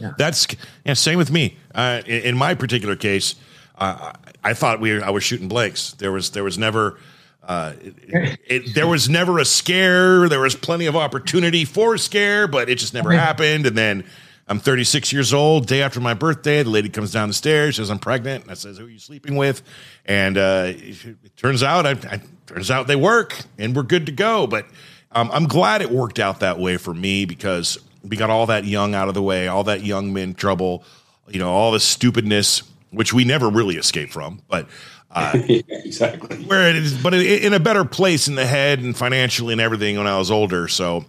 Mhm. 0.00 0.16
That's 0.18 0.46
yeah, 0.84 0.94
same 0.94 1.18
with 1.18 1.30
me. 1.30 1.56
Uh, 1.74 2.02
in, 2.06 2.22
in 2.22 2.36
my 2.36 2.54
particular 2.54 2.96
case, 2.96 3.34
uh, 3.78 4.12
I 4.42 4.54
thought 4.54 4.80
we 4.80 4.92
were, 4.94 5.04
I 5.04 5.10
was 5.10 5.22
shooting 5.24 5.48
blanks. 5.48 5.92
There 5.94 6.12
was 6.12 6.30
there 6.30 6.44
was 6.44 6.58
never 6.58 6.98
uh, 7.46 7.74
it, 7.80 8.38
it, 8.46 8.74
there 8.74 8.86
was 8.86 9.08
never 9.08 9.38
a 9.38 9.44
scare. 9.44 10.28
There 10.28 10.40
was 10.40 10.54
plenty 10.54 10.86
of 10.86 10.96
opportunity 10.96 11.64
for 11.64 11.94
a 11.94 11.98
scare, 11.98 12.48
but 12.48 12.68
it 12.68 12.76
just 12.76 12.94
never 12.94 13.12
happened. 13.12 13.66
And 13.66 13.76
then 13.76 14.04
I'm 14.48 14.58
36 14.58 15.12
years 15.12 15.32
old. 15.34 15.66
Day 15.66 15.82
after 15.82 16.00
my 16.00 16.14
birthday, 16.14 16.62
the 16.62 16.70
lady 16.70 16.88
comes 16.88 17.12
down 17.12 17.28
the 17.28 17.34
stairs, 17.34 17.76
says 17.76 17.90
I'm 17.90 17.98
pregnant. 17.98 18.44
And 18.44 18.50
I 18.50 18.54
says, 18.54 18.78
"Who 18.78 18.86
are 18.86 18.90
you 18.90 18.98
sleeping 18.98 19.36
with?" 19.36 19.62
And 20.06 20.36
uh, 20.38 20.64
it, 20.68 21.04
it 21.04 21.36
turns 21.36 21.62
out, 21.62 21.86
I, 21.86 21.92
I 22.10 22.20
turns 22.46 22.70
out 22.70 22.86
they 22.86 22.96
work, 22.96 23.36
and 23.58 23.74
we're 23.76 23.82
good 23.82 24.06
to 24.06 24.12
go. 24.12 24.46
But 24.46 24.66
um, 25.12 25.30
I'm 25.32 25.46
glad 25.46 25.82
it 25.82 25.90
worked 25.90 26.18
out 26.18 26.40
that 26.40 26.58
way 26.58 26.76
for 26.78 26.92
me 26.94 27.24
because 27.26 27.78
we 28.08 28.16
got 28.16 28.30
all 28.30 28.46
that 28.46 28.64
young 28.64 28.94
out 28.94 29.08
of 29.08 29.14
the 29.14 29.22
way, 29.22 29.48
all 29.48 29.64
that 29.64 29.82
young 29.84 30.12
men 30.12 30.34
trouble, 30.34 30.84
you 31.28 31.38
know, 31.38 31.50
all 31.50 31.72
the 31.72 31.80
stupidness, 31.80 32.62
which 32.90 33.12
we 33.12 33.24
never 33.24 33.48
really 33.48 33.76
escape 33.76 34.10
from, 34.10 34.42
but. 34.48 34.68
Uh, 35.10 35.38
yeah, 35.46 35.62
exactly. 35.68 36.38
where 36.44 36.68
it 36.68 36.74
is, 36.74 37.00
but 37.00 37.14
in 37.14 37.54
a 37.54 37.60
better 37.60 37.84
place 37.84 38.26
in 38.26 38.34
the 38.34 38.44
head 38.46 38.80
and 38.80 38.96
financially 38.96 39.52
and 39.52 39.60
everything 39.60 39.96
when 39.96 40.08
I 40.08 40.18
was 40.18 40.28
older. 40.28 40.66
So, 40.66 41.04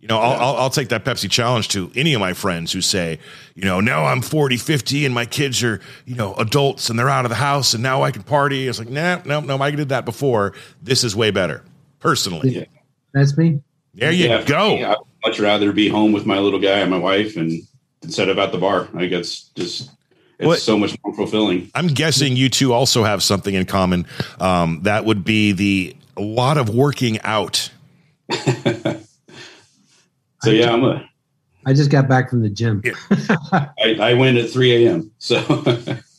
you 0.00 0.08
know, 0.08 0.18
I'll, 0.18 0.40
I'll, 0.40 0.56
I'll 0.62 0.70
take 0.70 0.88
that 0.88 1.04
Pepsi 1.04 1.30
challenge 1.30 1.68
to 1.70 1.90
any 1.94 2.14
of 2.14 2.20
my 2.20 2.32
friends 2.32 2.72
who 2.72 2.80
say, 2.80 3.18
you 3.54 3.64
know, 3.64 3.78
now 3.80 4.06
I'm 4.06 4.22
40, 4.22 4.56
50 4.56 5.04
and 5.04 5.14
my 5.14 5.26
kids 5.26 5.62
are, 5.62 5.80
you 6.06 6.14
know, 6.14 6.32
adults 6.36 6.88
and 6.88 6.98
they're 6.98 7.10
out 7.10 7.26
of 7.26 7.28
the 7.28 7.34
house 7.36 7.74
and 7.74 7.82
now 7.82 8.02
I 8.02 8.10
can 8.10 8.22
party. 8.22 8.68
It's 8.68 8.78
like, 8.78 8.88
nah, 8.88 9.20
no, 9.26 9.40
no, 9.40 9.58
I 9.58 9.70
did 9.70 9.90
that 9.90 10.06
before. 10.06 10.54
This 10.82 11.04
is 11.04 11.14
way 11.14 11.30
better 11.30 11.62
personally. 11.98 12.50
Yeah. 12.56 12.64
that's 13.12 13.36
me. 13.36 13.60
There 13.92 14.12
you 14.12 14.28
Yeah, 14.28 14.44
go. 14.44 14.76
me, 14.76 14.84
I'd 14.84 14.96
much 15.26 15.40
rather 15.40 15.72
be 15.72 15.88
home 15.88 16.12
with 16.12 16.24
my 16.26 16.38
little 16.38 16.60
guy 16.60 16.78
and 16.78 16.90
my 16.90 16.98
wife 16.98 17.36
and 17.36 17.62
instead 18.02 18.28
of 18.28 18.38
at 18.38 18.52
the 18.52 18.58
bar. 18.58 18.88
I 18.94 19.06
guess 19.06 19.50
just 19.56 19.90
it's 20.38 20.46
What- 20.46 20.60
so 20.60 20.78
much 20.78 20.96
more 21.04 21.14
fulfilling. 21.14 21.70
I'm 21.74 21.88
guessing 21.88 22.36
you 22.36 22.48
two 22.48 22.72
also 22.72 23.02
have 23.04 23.22
something 23.22 23.54
in 23.54 23.64
common. 23.66 24.06
Um, 24.40 24.80
that 24.82 25.04
would 25.04 25.24
be 25.24 25.52
the 25.52 25.96
a 26.16 26.22
lot 26.22 26.58
of 26.58 26.68
working 26.70 27.20
out. 27.22 27.70
So 30.42 30.50
yeah, 30.50 30.70
I'm 30.72 30.84
a. 30.84 31.08
I 31.64 31.72
just 31.72 31.90
got 31.90 32.08
back 32.08 32.30
from 32.30 32.40
the 32.42 32.50
gym. 32.50 32.80
I, 33.52 33.96
I 34.00 34.14
went 34.14 34.38
at 34.38 34.48
3 34.50 34.86
a.m. 34.86 35.10
So 35.18 35.42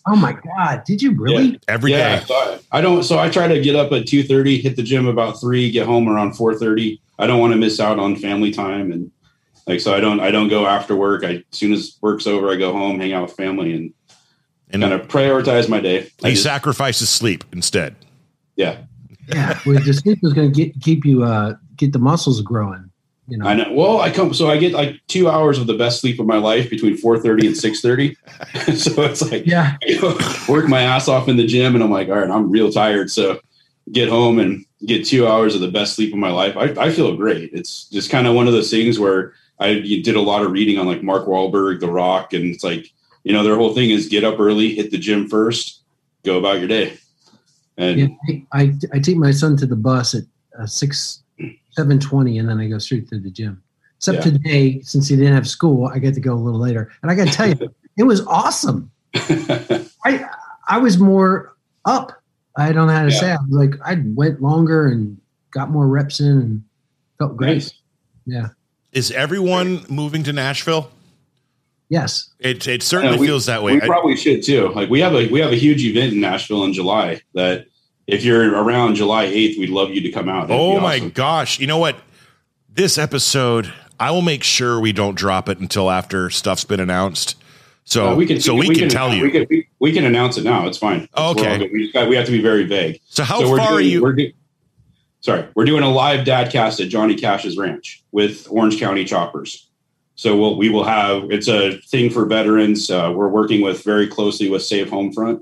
Oh 0.10 0.16
my 0.16 0.34
god! 0.58 0.84
Did 0.86 1.02
you 1.02 1.12
really? 1.12 1.60
every 1.68 1.92
day. 1.92 1.98
yeah, 2.00 2.20
so 2.26 2.34
I, 2.34 2.60
I 2.72 2.82
don't. 2.82 3.04
So 3.04 3.20
I 3.20 3.30
try 3.30 3.48
to 3.48 3.62
get 3.62 3.76
up 3.76 3.92
at 3.92 4.04
2:30, 4.04 4.62
hit 4.62 4.76
the 4.76 4.84
gym 4.84 5.06
about 5.08 5.40
three, 5.40 5.70
get 5.72 5.86
home 5.86 6.10
around 6.10 6.32
4:30. 6.34 7.00
I 7.20 7.28
don't 7.28 7.40
want 7.40 7.54
to 7.54 7.58
miss 7.60 7.80
out 7.80 8.00
on 8.00 8.16
family 8.16 8.52
time 8.52 8.92
and 8.92 9.12
like 9.66 9.80
so. 9.82 9.94
I 9.94 10.00
don't. 10.00 10.20
I 10.20 10.32
don't 10.32 10.48
go 10.50 10.66
after 10.66 10.96
work. 10.96 11.24
I 11.24 11.30
as 11.30 11.44
soon 11.52 11.74
as 11.74 11.98
work's 12.02 12.28
over, 12.28 12.50
I 12.50 12.56
go 12.56 12.72
home, 12.72 13.00
hang 13.00 13.14
out 13.14 13.24
with 13.24 13.34
family, 13.34 13.74
and 13.74 13.94
And 14.70 14.82
kind 14.82 14.94
of 14.94 15.08
prioritize 15.08 15.68
my 15.70 15.80
day. 15.80 16.10
He 16.24 16.32
just- 16.32 16.44
sacrifices 16.44 17.10
sleep 17.10 17.44
instead. 17.52 17.96
yeah, 18.56 18.78
Yeah. 19.34 19.60
Well, 19.66 19.80
the 19.84 19.94
sleep 19.94 20.20
was 20.22 20.34
going 20.34 20.54
to 20.54 20.56
get 20.66 20.80
keep 20.82 21.06
you 21.06 21.24
uh 21.24 21.56
get 21.76 21.92
the 21.94 22.00
muscles 22.00 22.42
growing. 22.42 22.90
You 23.30 23.38
know. 23.40 23.46
I 23.46 23.56
know. 23.56 23.74
Well, 23.74 24.00
I 24.00 24.10
come 24.10 24.34
so 24.34 24.50
I 24.50 24.56
get 24.58 24.72
like 24.72 25.02
two 25.08 25.28
hours 25.30 25.60
of 25.60 25.68
the 25.68 25.74
best 25.74 26.00
sleep 26.00 26.18
of 26.20 26.26
my 26.28 26.38
life 26.38 26.70
between 26.70 26.96
4:30 26.96 27.48
and 27.48 27.56
6:30. 27.56 28.16
so 28.78 29.02
it's 29.04 29.30
like 29.30 29.46
Yeah. 29.46 29.76
I 29.84 30.46
work 30.50 30.70
my 30.70 30.82
ass 30.82 31.10
off 31.10 31.28
in 31.28 31.36
the 31.36 31.46
gym, 31.46 31.76
and 31.76 31.84
I'm 31.84 31.92
like, 31.92 32.08
all 32.08 32.16
right, 32.20 32.30
I'm 32.30 32.50
real 32.50 32.72
tired. 32.72 33.12
So 33.12 33.40
get 33.92 34.08
home 34.08 34.40
and 34.40 34.66
get 34.86 35.06
two 35.06 35.28
hours 35.28 35.56
of 35.56 35.62
the 35.62 35.72
best 35.72 35.96
sleep 35.96 36.14
of 36.14 36.20
my 36.20 36.30
life. 36.32 36.56
I, 36.56 36.86
I 36.86 36.92
feel 36.92 37.16
great. 37.16 37.52
It's 37.54 37.86
just 37.90 38.12
kind 38.12 38.28
of 38.28 38.36
one 38.36 38.48
of 38.48 38.54
those 38.54 38.70
things 38.70 39.00
where 39.00 39.34
I 39.60 39.76
did 39.76 40.16
a 40.16 40.22
lot 40.22 40.44
of 40.44 40.52
reading 40.52 40.78
on 40.78 40.86
like 40.86 41.02
Mark 41.02 41.26
Wahlberg, 41.26 41.80
The 41.80 41.90
Rock, 41.90 42.34
and 42.34 42.54
it's 42.54 42.64
like 42.64 42.92
you 43.24 43.34
know 43.34 43.44
their 43.44 43.56
whole 43.56 43.74
thing 43.74 43.90
is 43.90 44.08
get 44.08 44.24
up 44.24 44.40
early, 44.40 44.76
hit 44.76 44.92
the 44.92 44.98
gym 44.98 45.28
first, 45.28 45.82
go 46.24 46.38
about 46.38 46.60
your 46.60 46.68
day. 46.68 46.98
And 47.78 48.00
Yeah, 48.00 48.38
I, 48.54 48.74
I 48.94 49.00
take 49.00 49.18
my 49.18 49.32
son 49.32 49.56
to 49.58 49.66
the 49.66 49.76
bus 49.76 50.16
at 50.16 50.24
uh, 50.60 50.66
six 50.66 51.24
seven 51.72 52.00
twenty, 52.00 52.38
and 52.38 52.48
then 52.48 52.60
I 52.60 52.68
go 52.68 52.78
straight 52.78 53.08
to 53.10 53.20
the 53.20 53.32
gym. 53.32 53.62
Except 53.98 54.18
Yeah. 54.18 54.32
today, 54.32 54.82
since 54.82 55.08
he 55.08 55.16
didn't 55.16 55.34
have 55.34 55.48
school, 55.48 55.88
I 55.88 55.98
get 56.00 56.14
to 56.14 56.20
go 56.20 56.34
a 56.34 56.36
little 56.36 56.60
later, 56.60 56.92
and 57.02 57.10
I 57.12 57.16
got 57.16 57.28
to 57.28 57.34
tell 57.34 57.50
you, 57.50 57.74
it 57.98 58.04
was 58.04 58.22
awesome. 58.28 58.92
I 59.16 60.26
I 60.70 60.78
was 60.78 60.98
more 60.98 61.56
up. 61.86 62.17
I 62.58 62.72
don't 62.74 62.88
know 62.88 62.94
how 62.94 63.06
to 63.06 63.12
Yeah. 63.12 63.20
say. 63.20 63.32
It. 63.32 63.38
I 63.40 63.44
was 63.50 63.68
like 63.70 63.80
I 63.86 64.02
went 64.16 64.42
longer 64.42 64.88
and 64.88 65.18
got 65.52 65.70
more 65.70 65.88
reps 65.88 66.20
in, 66.20 66.28
and 66.28 66.64
felt 67.20 67.38
great. 67.38 67.54
Nice. 67.56 67.74
Yeah. 68.26 68.48
Is 68.94 69.12
everyone 69.12 69.86
moving 69.90 70.24
to 70.24 70.34
Nashville? 70.34 70.90
Yes. 71.90 72.30
It 72.40 72.68
it 72.68 72.84
certainly 72.84 73.16
Yeah, 73.16 73.22
we- 73.22 73.28
feels 73.28 73.46
that 73.46 73.64
way. 73.64 73.74
We 73.74 73.82
I- 73.82 73.86
probably 73.86 74.16
should 74.18 74.44
too. 74.44 74.72
Like 74.76 74.90
we 74.90 75.00
have 75.02 75.14
a 75.14 75.28
we 75.30 75.40
have 75.40 75.52
a 75.52 75.56
huge 75.56 75.84
event 75.86 76.14
in 76.14 76.20
Nashville 76.22 76.64
in 76.64 76.74
July 76.74 77.22
that 77.34 77.68
if 78.08 78.24
you're 78.24 78.52
around 78.62 78.96
July 78.96 79.26
8th, 79.26 79.58
we'd 79.60 79.70
love 79.70 79.92
you 79.92 80.02
to 80.02 80.12
come 80.12 80.30
out. 80.30 80.48
That'd 80.48 80.62
oh 80.62 80.76
be 80.76 80.82
my 80.82 81.00
gosh! 81.00 81.60
You 81.60 81.68
know 81.68 81.78
what? 81.78 81.98
This 82.74 82.98
episode, 82.98 83.72
I 84.00 84.12
will 84.12 84.22
make 84.22 84.44
sure 84.44 84.80
we 84.80 84.92
don't 84.94 85.16
drop 85.16 85.50
it 85.50 85.60
until 85.60 85.90
after 85.90 86.30
stuff's 86.30 86.64
been 86.64 86.80
announced. 86.80 87.36
So 87.88 88.10
Uh, 88.10 88.16
we 88.16 88.26
can 88.26 88.42
so 88.42 88.54
we, 88.54 88.76
can, 88.76 88.90
tell 88.90 89.14
you. 89.14 89.24
We 89.24 89.32
can, 89.32 89.48
we, 89.50 89.66
we 89.80 89.94
can 89.94 90.04
announce 90.04 90.38
it 90.38 90.44
now. 90.44 90.68
It's 90.68 90.78
fine. 90.78 91.08
We're 91.16 91.24
all 91.24 91.32
okay. 91.32 91.70
We, 91.72 91.84
just 91.84 91.94
got, 91.94 92.10
we 92.10 92.18
have 92.18 92.26
to 92.26 92.34
be 92.34 92.42
very 92.42 92.66
vague. 92.66 93.00
so 93.06 93.24
how 93.24 93.40
So 93.40 93.50
we're 93.50 93.58
far 93.60 93.76
are 93.76 93.82
you? 93.82 94.04
We're 94.04 94.12
do, 94.12 94.30
sorry, 95.22 95.48
we're 95.56 95.64
doing 95.64 95.84
a 95.84 95.90
live 95.90 96.28
dadcast 96.28 96.84
at 96.84 96.90
Johnny 96.90 97.16
Cash's 97.16 97.58
ranch 97.58 98.04
with 98.12 98.46
Orange 98.52 98.78
County 98.78 99.06
Choppers. 99.06 99.70
So 100.16 100.36
we'll, 100.36 100.58
we 100.58 100.68
will 100.68 100.84
have 100.84 101.32
it's 101.32 101.48
a 101.48 101.78
thing 101.78 102.10
for 102.10 102.26
veterans. 102.26 102.92
Uh, 102.92 103.14
we're 103.16 103.30
working 103.30 103.62
with 103.62 103.86
very 103.86 104.08
closely 104.08 104.50
with 104.50 104.64
Save 104.64 104.88
Homefront, 104.90 105.40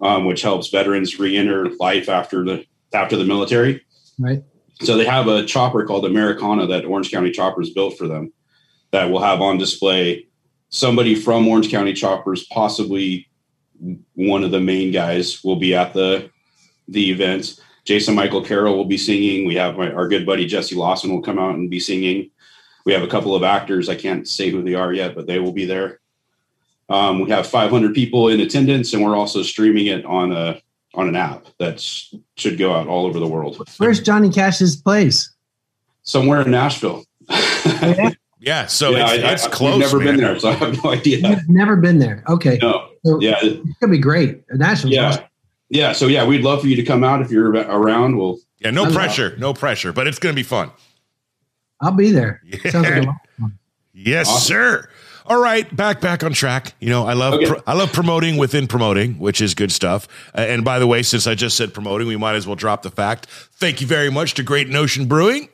um, 0.00 0.24
which 0.24 0.40
helps 0.40 0.70
veterans 0.70 1.18
re-enter 1.18 1.68
life 1.78 2.08
after 2.08 2.46
the 2.46 2.64
after 2.94 3.14
the 3.14 3.24
military. 3.24 3.82
Right. 4.18 4.42
So 4.80 4.96
they 4.96 5.04
have 5.04 5.28
a 5.28 5.44
chopper 5.44 5.84
called 5.84 6.06
Americana 6.06 6.66
that 6.68 6.86
Orange 6.86 7.10
County 7.10 7.30
Choppers 7.30 7.68
built 7.70 7.98
for 7.98 8.08
them 8.08 8.32
that 8.90 9.10
will 9.10 9.20
have 9.20 9.42
on 9.42 9.58
display 9.58 10.27
somebody 10.70 11.14
from 11.14 11.46
Orange 11.48 11.70
County 11.70 11.92
Choppers, 11.92 12.44
possibly 12.44 13.28
one 14.14 14.44
of 14.44 14.50
the 14.50 14.60
main 14.60 14.92
guys, 14.92 15.42
will 15.44 15.56
be 15.56 15.74
at 15.74 15.94
the 15.94 16.30
the 16.88 17.10
event. 17.10 17.60
Jason 17.84 18.14
Michael 18.14 18.42
Carroll 18.42 18.76
will 18.76 18.84
be 18.84 18.98
singing. 18.98 19.46
We 19.46 19.54
have 19.54 19.76
my, 19.76 19.90
our 19.92 20.08
good 20.08 20.26
buddy 20.26 20.46
Jesse 20.46 20.74
Lawson 20.74 21.10
will 21.10 21.22
come 21.22 21.38
out 21.38 21.54
and 21.54 21.70
be 21.70 21.80
singing. 21.80 22.30
We 22.84 22.92
have 22.92 23.02
a 23.02 23.08
couple 23.08 23.34
of 23.34 23.42
actors. 23.42 23.88
I 23.88 23.94
can't 23.94 24.26
say 24.26 24.50
who 24.50 24.62
they 24.62 24.74
are 24.74 24.92
yet, 24.92 25.14
but 25.14 25.26
they 25.26 25.38
will 25.38 25.52
be 25.52 25.64
there. 25.64 26.00
Um, 26.88 27.20
we 27.20 27.30
have 27.30 27.46
500 27.46 27.94
people 27.94 28.28
in 28.28 28.40
attendance, 28.40 28.94
and 28.94 29.04
we're 29.04 29.16
also 29.16 29.42
streaming 29.42 29.86
it 29.86 30.04
on 30.04 30.32
a 30.32 30.60
on 30.94 31.06
an 31.08 31.16
app 31.16 31.46
that 31.58 31.80
should 32.36 32.58
go 32.58 32.74
out 32.74 32.88
all 32.88 33.06
over 33.06 33.18
the 33.18 33.28
world. 33.28 33.62
Where's 33.76 34.00
Johnny 34.00 34.30
Cash's 34.30 34.74
place? 34.74 35.32
Somewhere 36.02 36.42
in 36.42 36.50
Nashville. 36.50 37.04
Yeah. 37.68 38.10
Yeah, 38.40 38.66
so 38.66 38.90
Yeah, 38.90 39.12
it's, 39.14 39.24
I- 39.24 39.32
it's 39.32 39.42
I- 39.44 39.46
I've 39.46 39.52
close. 39.52 39.78
never 39.80 39.98
man. 39.98 40.06
been 40.06 40.16
there, 40.18 40.38
so 40.38 40.48
I 40.50 40.52
have 40.54 40.82
no 40.84 40.92
idea. 40.92 41.18
You've 41.28 41.48
never 41.48 41.76
been 41.76 41.98
there. 41.98 42.22
Okay. 42.28 42.58
No, 42.62 42.88
So 43.04 43.20
yeah, 43.20 43.38
It's 43.42 43.78
gonna 43.80 43.90
be 43.92 43.98
great. 43.98 44.42
Nashville's 44.52 44.94
yeah, 44.94 45.08
awesome. 45.08 45.24
yeah. 45.70 45.92
So 45.92 46.06
yeah, 46.06 46.24
we'd 46.26 46.42
love 46.42 46.60
for 46.62 46.66
you 46.68 46.76
to 46.76 46.82
come 46.84 47.02
out 47.04 47.20
if 47.22 47.30
you're 47.30 47.50
around. 47.50 48.16
We'll 48.16 48.38
Yeah, 48.60 48.70
no 48.70 48.84
I'm- 48.84 48.92
pressure, 48.92 49.36
no 49.38 49.54
pressure, 49.54 49.92
but 49.92 50.06
it's 50.06 50.18
going 50.18 50.34
to 50.34 50.36
be 50.38 50.42
fun. 50.42 50.70
I'll 51.80 51.92
be 51.92 52.10
there. 52.10 52.40
Yeah. 52.44 52.70
Sounds 52.70 52.88
like 52.88 53.02
a 53.02 53.06
lot 53.06 53.14
of 53.22 53.30
fun. 53.40 53.58
Yes, 53.92 54.28
Awesome. 54.28 54.40
sir. 54.46 54.88
All 55.26 55.40
right, 55.40 55.74
back 55.76 56.00
back 56.00 56.24
on 56.24 56.32
track. 56.32 56.72
You 56.80 56.88
know, 56.88 57.06
I 57.06 57.12
love 57.12 57.34
Okay. 57.34 57.46
pro- 57.46 57.62
I 57.66 57.74
love 57.74 57.92
promoting 57.92 58.36
within 58.38 58.66
promoting, 58.66 59.18
which 59.18 59.40
is 59.42 59.54
good 59.54 59.70
stuff. 59.70 60.08
Uh, 60.34 60.40
and 60.40 60.64
by 60.64 60.78
the 60.78 60.86
way, 60.86 61.02
since 61.02 61.26
I 61.26 61.34
just 61.34 61.54
said 61.56 61.74
promoting, 61.74 62.08
we 62.08 62.16
might 62.16 62.34
as 62.34 62.46
well 62.46 62.56
drop 62.56 62.82
the 62.82 62.90
fact. 62.90 63.26
Thank 63.56 63.80
you 63.82 63.86
very 63.86 64.10
much 64.10 64.34
to 64.34 64.42
Great 64.42 64.68
Notion 64.70 65.04
Brewing. 65.06 65.50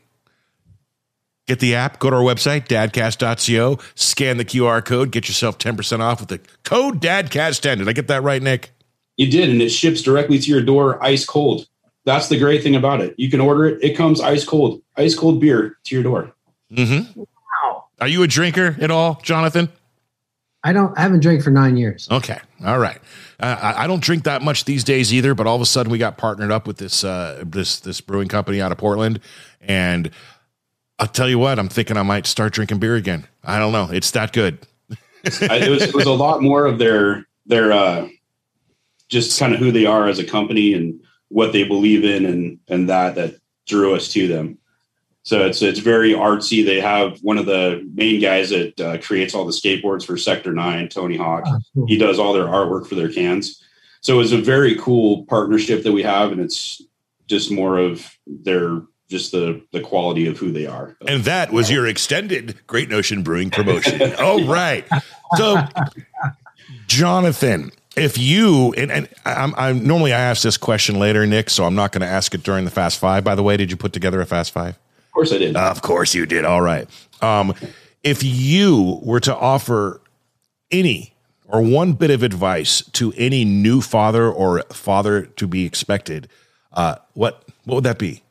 Get 1.46 1.61
the 1.61 1.74
app, 1.74 1.98
go 1.98 2.09
to 2.09 2.16
our 2.16 2.22
website, 2.22 2.68
dadcast.co, 2.68 3.78
scan 3.94 4.38
the 4.38 4.46
QR 4.46 4.83
code, 4.83 5.11
get 5.11 5.28
yourself 5.28 5.59
10% 5.59 6.00
off 6.00 6.20
with 6.20 6.30
the 6.30 6.40
code 6.62 7.02
DADCAST10. 7.02 7.78
Did 7.78 7.88
I 7.88 7.92
get 7.92 8.09
that 8.09 8.22
right, 8.22 8.40
Nick? 8.40 8.74
you 9.16 9.30
did, 9.30 9.50
and 9.50 9.62
it 9.62 9.70
ships 9.70 10.02
directly 10.02 10.38
to 10.38 10.50
your 10.50 10.62
door, 10.62 11.02
ice 11.02 11.24
cold. 11.24 11.66
That's 12.04 12.28
the 12.28 12.38
great 12.38 12.62
thing 12.62 12.76
about 12.76 13.00
it. 13.00 13.14
You 13.16 13.30
can 13.30 13.40
order 13.40 13.66
it; 13.66 13.83
it 13.83 13.96
comes 13.96 14.20
ice 14.20 14.44
cold, 14.44 14.83
ice 14.96 15.14
cold 15.14 15.40
beer 15.40 15.78
to 15.85 15.94
your 15.94 16.02
door. 16.02 16.33
Mm-hmm. 16.72 17.20
Wow. 17.20 17.85
Are 18.00 18.09
you 18.09 18.22
a 18.22 18.26
drinker 18.26 18.76
at 18.80 18.90
all, 18.90 19.20
Jonathan? 19.22 19.70
I 20.62 20.72
don't 20.72 20.96
I 20.98 21.02
haven't 21.02 21.20
drank 21.20 21.42
for 21.42 21.50
nine 21.50 21.76
years. 21.76 22.09
Okay. 22.11 22.38
All 22.64 22.78
right. 22.78 22.98
Uh, 23.38 23.57
I, 23.61 23.85
I 23.85 23.87
don't 23.87 24.02
drink 24.02 24.24
that 24.24 24.42
much 24.42 24.64
these 24.64 24.85
days 24.85 25.12
either, 25.12 25.35
but 25.35 25.46
all 25.46 25.57
of 25.57 25.62
a 25.62 25.66
sudden 25.66 25.92
we 25.92 25.98
got 25.98 26.16
partnered 26.16 26.50
up 26.50 26.66
with 26.66 26.78
this 26.78 27.04
uh, 27.04 27.42
this 27.46 27.80
this 27.80 28.00
brewing 28.00 28.28
company 28.28 28.61
out 28.61 28.72
of 28.72 28.78
Portland, 28.78 29.20
and 29.61 30.11
I'll 30.98 31.09
tell 31.09 31.28
you 31.28 31.38
what, 31.38 31.59
I'm 31.59 31.68
thinking 31.68 31.96
I 31.96 32.02
might 32.02 32.26
start 32.26 32.52
drinking 32.52 32.78
beer 32.78 32.96
again. 32.96 33.26
I 33.42 33.59
don't 33.59 33.72
know. 33.72 33.88
It's 33.90 34.12
that 34.12 34.33
good. 34.33 34.59
I, 34.90 35.57
it 35.57 35.70
was 35.70 35.83
it 35.83 35.94
was 35.94 36.07
a 36.07 36.12
lot 36.12 36.42
more 36.42 36.66
of 36.66 36.78
their 36.78 37.26
their 37.46 37.72
uh, 37.72 38.09
just 39.09 39.38
kind 39.38 39.54
of 39.54 39.59
who 39.59 39.72
they 39.72 39.87
are 39.87 40.09
as 40.09 40.18
a 40.18 40.24
company 40.24 40.74
and 40.74 41.00
what 41.28 41.52
they 41.52 41.64
believe 41.64 42.04
in 42.04 42.26
and 42.26 42.59
and 42.68 42.88
that 42.88 43.14
that 43.16 43.37
drew 43.66 43.94
us 43.94 44.12
to 44.12 44.28
them. 44.28 44.59
So 45.24 45.46
it's 45.46 45.62
it's 45.62 45.80
very 45.80 46.12
artsy. 46.12 46.64
They 46.64 46.80
have 46.80 47.18
one 47.20 47.38
of 47.38 47.46
the 47.46 47.88
main 47.94 48.20
guys 48.20 48.50
that 48.50 48.80
uh, 48.80 48.98
creates 48.98 49.35
all 49.35 49.46
the 49.46 49.52
skateboards 49.52 50.04
for 50.04 50.16
Sector 50.16 50.52
Nine, 50.52 50.88
Tony 50.88 51.16
Hawk. 51.16 51.44
Oh, 51.46 51.59
cool. 51.74 51.87
He 51.87 51.96
does 51.96 52.18
all 52.18 52.35
their 52.35 52.44
artwork 52.44 52.87
for 52.87 52.94
their 52.94 53.11
cans. 53.11 53.62
So 54.02 54.20
it's 54.20 54.33
a 54.33 54.38
very 54.38 54.76
cool 54.76 55.24
partnership 55.24 55.83
that 55.85 55.92
we 55.92 56.02
have, 56.02 56.30
and 56.30 56.40
it's 56.40 56.83
just 57.26 57.50
more 57.50 57.78
of 57.78 58.14
their 58.26 58.83
just 59.14 59.31
the 59.31 59.62
the 59.70 59.81
quality 59.81 60.27
of 60.27 60.37
who 60.38 60.50
they 60.50 60.66
are. 60.66 60.96
And 61.07 61.22
that 61.24 61.53
was 61.53 61.70
your 61.70 61.87
extended 61.87 62.59
Great 62.66 62.90
Notion 62.90 63.22
Brewing 63.22 63.50
promotion. 63.50 64.12
All 64.14 64.44
right. 64.48 64.85
So, 65.37 65.62
Jonathan, 66.88 67.70
if 67.96 68.18
you 68.18 68.72
and, 68.77 68.90
and 68.90 69.09
I'm, 69.24 69.55
I'm 69.57 69.87
normally 69.87 70.12
I 70.12 70.18
ask 70.18 70.42
this 70.42 70.57
question 70.57 70.98
later, 70.98 71.24
Nick, 71.27 71.48
so 71.48 71.64
I'm 71.64 71.77
not 71.77 71.92
going 71.92 72.00
to 72.00 72.09
ask 72.09 72.35
it 72.35 72.42
during 72.42 72.64
the 72.64 72.72
Fast 72.72 72.98
Five. 72.98 73.22
By 73.22 73.37
the 73.37 73.42
way, 73.42 73.57
did 73.57 73.70
you 73.70 73.77
put 73.77 73.92
together 73.92 74.20
a 74.20 74.27
Fast 74.27 74.50
Five? 74.50 74.74
Of 74.74 75.12
course, 75.12 75.33
I 75.33 75.38
did. 75.38 75.57
Of 75.57 75.81
course 75.81 76.12
you 76.12 76.27
did. 76.27 76.44
All 76.44 76.61
right. 76.61 76.88
Um, 77.22 77.55
if 78.03 78.24
you 78.24 79.00
were 79.03 79.20
to 79.20 79.37
offer 79.37 80.00
any 80.72 81.14
or 81.46 81.62
one 81.62 81.92
bit 81.92 82.11
of 82.11 82.24
advice 82.24 82.83
to 82.92 83.12
any 83.16 83.44
new 83.44 83.81
father 83.81 84.29
or 84.29 84.62
father 84.72 85.27
to 85.27 85.46
be 85.46 85.64
expected, 85.64 86.29
uh, 86.72 86.96
what 87.12 87.44
what 87.64 87.77
would 87.77 87.85
that 87.85 87.98
be? 87.98 88.23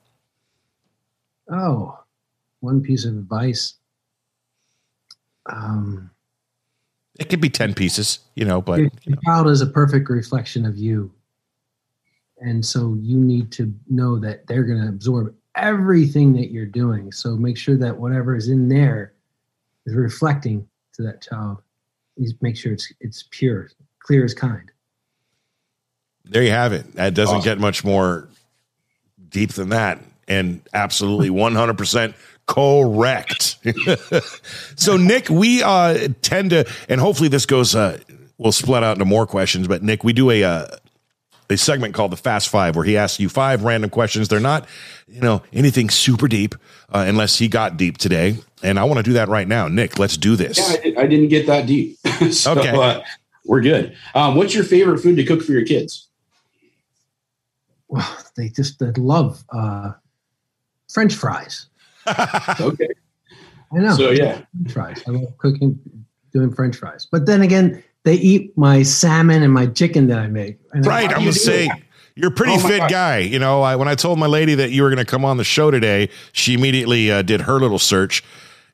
Oh, 1.50 2.00
one 2.62 2.82
piece 2.82 3.06
of 3.06 3.14
advice. 3.16 3.76
Um, 5.46 6.10
It 7.20 7.30
could 7.30 7.42
be 7.42 7.50
ten 7.50 7.74
pieces, 7.74 8.20
you 8.36 8.46
know, 8.46 8.62
but 8.62 8.80
your, 8.80 8.90
your 9.04 9.18
child 9.26 9.48
is 9.50 9.62
a 9.62 9.68
perfect 9.68 10.10
reflection 10.10 10.66
of 10.66 10.78
you, 10.78 11.12
and 12.40 12.66
so 12.66 12.96
you 13.02 13.18
need 13.18 13.52
to 13.54 13.74
know 13.90 14.18
that 14.20 14.48
they're 14.48 14.64
going 14.64 14.82
to 14.82 14.88
absorb 14.88 15.36
everything 15.56 16.34
that 16.34 16.50
you're 16.52 16.66
doing. 16.66 17.12
So 17.12 17.36
make 17.36 17.58
sure 17.58 17.78
that 17.78 17.98
whatever 17.98 18.36
is 18.36 18.48
in 18.48 18.70
there 18.70 19.14
is 19.86 19.94
reflecting 19.96 20.68
to 20.94 21.04
that 21.04 21.22
child. 21.22 21.62
Please 22.18 22.34
make 22.42 22.56
sure 22.56 22.72
it's 22.74 22.92
it's 23.02 23.26
pure, 23.32 23.70
clear 24.00 24.24
as 24.24 24.34
kind. 24.34 24.72
There 26.26 26.42
you 26.42 26.52
have 26.52 26.72
it. 26.72 26.94
That 26.94 27.14
doesn't 27.16 27.38
Awesome. 27.38 27.44
get 27.44 27.60
much 27.60 27.84
more 27.84 28.30
deep 29.30 29.52
than 29.52 29.70
that. 29.70 30.00
And 30.28 30.62
absolutely 30.74 31.30
100% 31.30 32.14
correct. 32.46 33.58
so, 34.80 34.98
Nick, 34.98 35.30
we 35.30 35.62
uh, 35.64 36.10
tend 36.22 36.52
to, 36.52 36.70
and 36.90 37.02
hopefully 37.02 37.30
this 37.30 37.46
goes, 37.46 37.76
uh, 37.76 38.00
we'll 38.38 38.52
split 38.52 38.84
out 38.84 38.98
into 38.98 39.06
more 39.06 39.28
questions, 39.28 39.68
but 39.68 39.84
Nick, 39.84 40.04
we 40.04 40.14
do 40.14 40.32
a, 40.32 40.44
uh, 40.44 40.68
a 41.50 41.58
segment 41.58 41.94
called 41.94 42.12
the 42.12 42.18
Fast 42.18 42.50
Five 42.50 42.76
where 42.76 42.86
he 42.86 42.98
asks 42.98 43.20
you 43.20 43.30
five 43.30 43.64
random 43.64 43.90
questions. 43.90 44.28
They're 44.28 44.40
not, 44.40 44.68
you 45.08 45.22
know, 45.22 45.44
anything 45.52 45.90
super 45.90 46.28
deep 46.28 46.56
uh, 46.92 47.06
unless 47.08 47.38
he 47.38 47.48
got 47.48 47.78
deep 47.78 47.98
today. 47.98 48.38
And 48.64 48.80
I 48.80 48.86
want 48.86 48.98
to 48.98 49.04
do 49.04 49.14
that 49.14 49.28
right 49.28 49.48
now. 49.48 49.68
Nick, 49.68 50.00
let's 50.00 50.18
do 50.18 50.36
this. 50.36 50.58
Yeah, 50.58 50.66
I, 50.66 50.78
did, 50.82 50.98
I 50.98 51.08
didn't 51.08 51.28
get 51.28 51.48
that 51.48 51.66
deep. 51.68 51.98
so, 52.32 52.54
Okay. 52.54 52.70
uh, 52.70 53.02
we're 53.46 53.62
good. 53.62 53.96
Um, 54.16 54.36
what's 54.36 54.56
your 54.56 54.64
favorite 54.64 55.00
food 55.00 55.18
to 55.18 55.26
cook 55.26 55.42
for 55.42 55.52
your 55.52 55.66
kids? 55.66 56.08
Well, 57.90 58.18
they 58.36 58.50
just 58.50 58.80
they 58.80 58.92
love 58.92 59.44
uh, 59.52 59.92
French 60.94 61.14
fries. 61.16 61.68
Okay. 62.60 62.88
I 63.76 63.80
know. 63.80 63.96
So 63.96 64.12
yeah, 64.12 64.42
French 64.54 64.72
fries. 64.74 65.04
I 65.08 65.12
love 65.12 65.38
cooking, 65.40 65.80
doing 66.32 66.54
French 66.54 66.76
fries. 66.76 67.08
But 67.12 67.26
then 67.26 67.42
again, 67.42 67.82
they 68.04 68.16
eat 68.16 68.56
my 68.58 68.84
salmon 68.84 69.42
and 69.42 69.52
my 69.52 69.66
chicken 69.68 70.08
that 70.08 70.20
I 70.20 70.28
make. 70.28 70.60
And 70.74 70.86
Right. 70.86 71.10
I, 71.10 71.14
I'm 71.16 71.22
you 71.22 71.26
going 71.28 71.34
to 71.34 71.40
say, 71.40 71.68
that? 71.70 71.82
you're 72.16 72.30
a 72.30 72.34
pretty 72.34 72.54
Oh 72.54 72.60
fit 72.60 72.80
God. 72.80 72.90
guy. 72.92 73.18
You 73.20 73.40
know, 73.40 73.62
I, 73.64 73.76
when 73.78 73.88
I 73.88 73.96
told 73.96 74.20
my 74.20 74.28
lady 74.28 74.54
that 74.56 74.70
you 74.72 74.84
were 74.84 74.90
going 74.90 75.04
to 75.04 75.10
come 75.10 75.26
on 75.26 75.38
the 75.38 75.44
show 75.44 75.72
today, 75.72 76.10
she 76.34 76.54
immediately 76.54 77.10
uh, 77.12 77.22
did 77.24 77.42
her 77.42 77.54
little 77.60 77.80
search. 77.80 78.24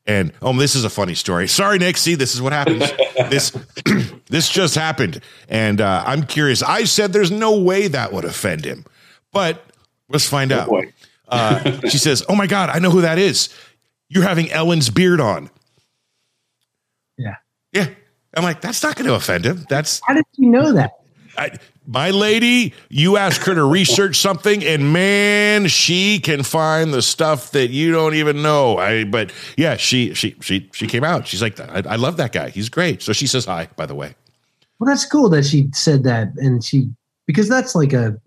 And 0.06 0.32
oh, 0.42 0.52
this 0.58 0.74
is 0.74 0.84
a 0.84 0.90
funny 0.90 1.14
story. 1.14 1.46
Sorry, 1.48 1.78
Nick. 1.78 1.96
See, 1.96 2.16
this 2.16 2.34
is 2.34 2.42
what 2.42 2.52
happens. 2.52 2.80
this 3.30 3.50
this 4.28 4.48
just 4.48 4.74
happened, 4.74 5.20
and 5.48 5.80
uh, 5.80 6.02
I'm 6.06 6.24
curious. 6.24 6.62
I 6.62 6.84
said 6.84 7.12
there's 7.12 7.30
no 7.30 7.58
way 7.60 7.86
that 7.88 8.12
would 8.12 8.24
offend 8.24 8.64
him, 8.64 8.84
but 9.32 9.62
let's 10.08 10.26
find 10.26 10.52
Oh, 10.52 10.58
out. 10.60 10.68
boy. 10.68 10.92
Uh, 11.30 11.88
she 11.88 11.98
says, 12.06 12.22
"Oh 12.28 12.34
my 12.34 12.46
God, 12.46 12.70
I 12.70 12.78
know 12.78 12.90
who 12.90 13.00
that 13.02 13.18
is. 13.18 13.48
You're 14.08 14.24
having 14.24 14.50
Ellen's 14.50 14.90
beard 14.90 15.20
on." 15.20 15.50
Yeah. 17.16 17.36
Yeah. 17.72 17.88
I'm 18.34 18.44
like, 18.44 18.60
that's 18.60 18.82
not 18.82 18.96
going 18.96 19.06
to 19.06 19.14
offend 19.14 19.44
him. 19.44 19.66
That's 19.68 20.00
How 20.04 20.14
did 20.14 20.24
you 20.36 20.50
know 20.50 20.72
that? 20.72 20.92
I, 21.36 21.58
my 21.86 22.10
lady, 22.10 22.74
you 22.88 23.16
ask 23.16 23.42
her 23.42 23.54
to 23.54 23.64
research 23.64 24.16
something, 24.16 24.62
and 24.64 24.92
man, 24.92 25.66
she 25.68 26.20
can 26.20 26.42
find 26.42 26.92
the 26.94 27.02
stuff 27.02 27.50
that 27.52 27.70
you 27.70 27.92
don't 27.92 28.14
even 28.14 28.42
know. 28.42 28.78
I, 28.78 29.04
but 29.04 29.32
yeah, 29.56 29.76
she 29.76 30.14
she 30.14 30.36
she 30.40 30.68
she 30.72 30.86
came 30.86 31.02
out. 31.02 31.26
She's 31.26 31.42
like, 31.42 31.58
I, 31.58 31.82
I 31.88 31.96
love 31.96 32.16
that 32.18 32.32
guy. 32.32 32.50
He's 32.50 32.68
great. 32.68 33.02
So 33.02 33.12
she 33.12 33.26
says 33.26 33.44
hi. 33.44 33.68
By 33.76 33.86
the 33.86 33.94
way, 33.94 34.14
Well, 34.78 34.86
that's 34.88 35.04
cool 35.04 35.28
that 35.30 35.44
she 35.44 35.68
said 35.72 36.04
that, 36.04 36.28
and 36.36 36.62
she 36.62 36.90
because 37.26 37.48
that's 37.48 37.74
like 37.74 37.92
a, 37.92 38.20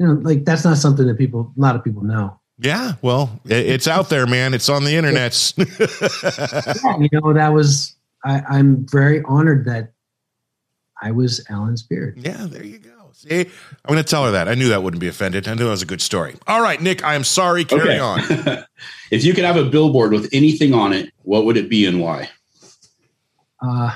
you 0.00 0.06
know, 0.06 0.14
like 0.14 0.46
that's 0.46 0.64
not 0.64 0.78
something 0.78 1.06
that 1.06 1.18
people, 1.18 1.52
a 1.56 1.60
lot 1.60 1.76
of 1.76 1.84
people 1.84 2.02
know. 2.02 2.40
yeah. 2.58 2.94
Well, 3.02 3.38
it's 3.44 3.86
out 3.86 4.08
there, 4.08 4.26
man. 4.26 4.54
It's 4.54 4.70
on 4.70 4.84
the 4.84 4.94
internet. 4.96 5.52
Yeah, 5.58 6.98
you 6.98 7.08
know, 7.12 7.34
that 7.34 7.52
was 7.52 7.94
I, 8.24 8.40
I'm 8.48 8.86
very 8.88 9.22
honored 9.24 9.66
that 9.66 9.92
I 11.02 11.10
was 11.10 11.44
Alan's 11.50 11.82
beard. 11.82 12.18
yeah, 12.18 12.46
there 12.46 12.64
you 12.64 12.78
go. 12.78 13.10
See, 13.12 13.40
I'm 13.40 13.46
going 13.86 13.98
to 13.98 14.02
tell 14.02 14.24
her 14.24 14.30
that. 14.30 14.48
I 14.48 14.54
knew 14.54 14.70
that 14.70 14.82
wouldn't 14.82 15.00
be 15.00 15.08
offended. 15.08 15.46
I 15.46 15.52
knew 15.52 15.64
that 15.64 15.70
was 15.70 15.82
a 15.82 15.86
good 15.86 16.00
story. 16.00 16.36
All 16.46 16.62
right, 16.62 16.80
Nick. 16.80 17.04
I 17.04 17.14
am 17.14 17.24
sorry. 17.24 17.66
Carry 17.66 17.98
on. 17.98 18.20
if 19.10 19.24
you 19.24 19.34
could 19.34 19.44
have 19.44 19.58
a 19.58 19.64
billboard 19.64 20.12
with 20.12 20.30
anything 20.32 20.72
on 20.72 20.94
it, 20.94 21.12
what 21.22 21.44
would 21.44 21.58
it 21.58 21.68
be 21.68 21.84
and 21.84 22.00
why? 22.00 22.30
Uh, 23.60 23.94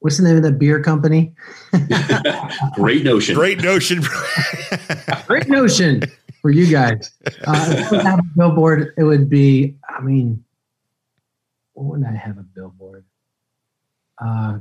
what's 0.00 0.16
the 0.16 0.22
name 0.22 0.36
of 0.36 0.42
that 0.42 0.58
beer 0.58 0.82
company? 0.82 1.34
Great 2.74 3.04
notion. 3.04 3.34
Great 3.34 3.62
notion. 3.62 4.02
Great 5.26 5.48
notion 5.48 6.02
for 6.40 6.50
you 6.50 6.70
guys. 6.70 7.10
Uh, 7.26 7.66
if 7.68 7.92
I 7.92 7.96
would 7.96 8.06
have 8.06 8.18
a 8.20 8.28
billboard, 8.36 8.94
it 8.96 9.04
would 9.04 9.28
be. 9.28 9.76
I 9.88 10.00
mean, 10.00 10.44
what 11.72 11.98
would 11.98 12.06
I 12.06 12.14
have 12.14 12.38
a 12.38 12.42
billboard? 12.42 13.04
Uh, 14.20 14.58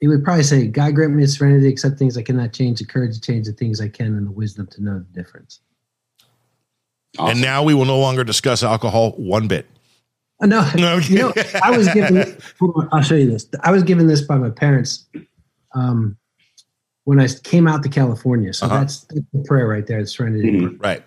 it 0.00 0.08
would 0.08 0.24
probably 0.24 0.44
say, 0.44 0.66
"God 0.66 0.94
grant 0.94 1.14
me 1.14 1.22
the 1.22 1.28
serenity 1.28 1.62
to 1.62 1.68
accept 1.68 1.98
things 1.98 2.16
I 2.16 2.22
cannot 2.22 2.52
change, 2.52 2.78
the 2.78 2.86
courage 2.86 3.14
to 3.14 3.20
change 3.20 3.46
the 3.46 3.52
things 3.52 3.80
I 3.80 3.88
can, 3.88 4.16
and 4.16 4.26
the 4.26 4.32
wisdom 4.32 4.66
to 4.68 4.82
know 4.82 4.98
the 4.98 5.22
difference." 5.22 5.60
Awesome. 7.18 7.32
And 7.32 7.40
now 7.40 7.62
we 7.62 7.72
will 7.72 7.86
no 7.86 7.98
longer 7.98 8.24
discuss 8.24 8.62
alcohol 8.62 9.12
one 9.12 9.48
bit. 9.48 9.66
Uh, 10.40 10.46
no, 10.46 10.70
No, 10.76 10.96
you 10.98 11.18
know, 11.18 11.32
I 11.62 11.76
was 11.76 11.88
given. 11.92 12.36
hold 12.58 12.74
on, 12.76 12.88
I'll 12.92 13.02
show 13.02 13.14
you 13.14 13.30
this. 13.30 13.46
I 13.62 13.70
was 13.70 13.82
given 13.82 14.06
this 14.06 14.20
by 14.20 14.36
my 14.36 14.50
parents 14.50 15.06
um, 15.74 16.16
when 17.04 17.18
I 17.20 17.28
came 17.44 17.66
out 17.66 17.82
to 17.84 17.88
California. 17.88 18.52
So 18.52 18.66
Uh-huh. 18.66 18.80
that's, 18.80 19.00
that's 19.04 19.20
the 19.32 19.42
prayer 19.46 19.66
right 19.66 19.86
there. 19.86 20.00
The 20.02 20.06
serenity. 20.06 20.50
Mhm. 20.52 20.82
right. 20.82 21.02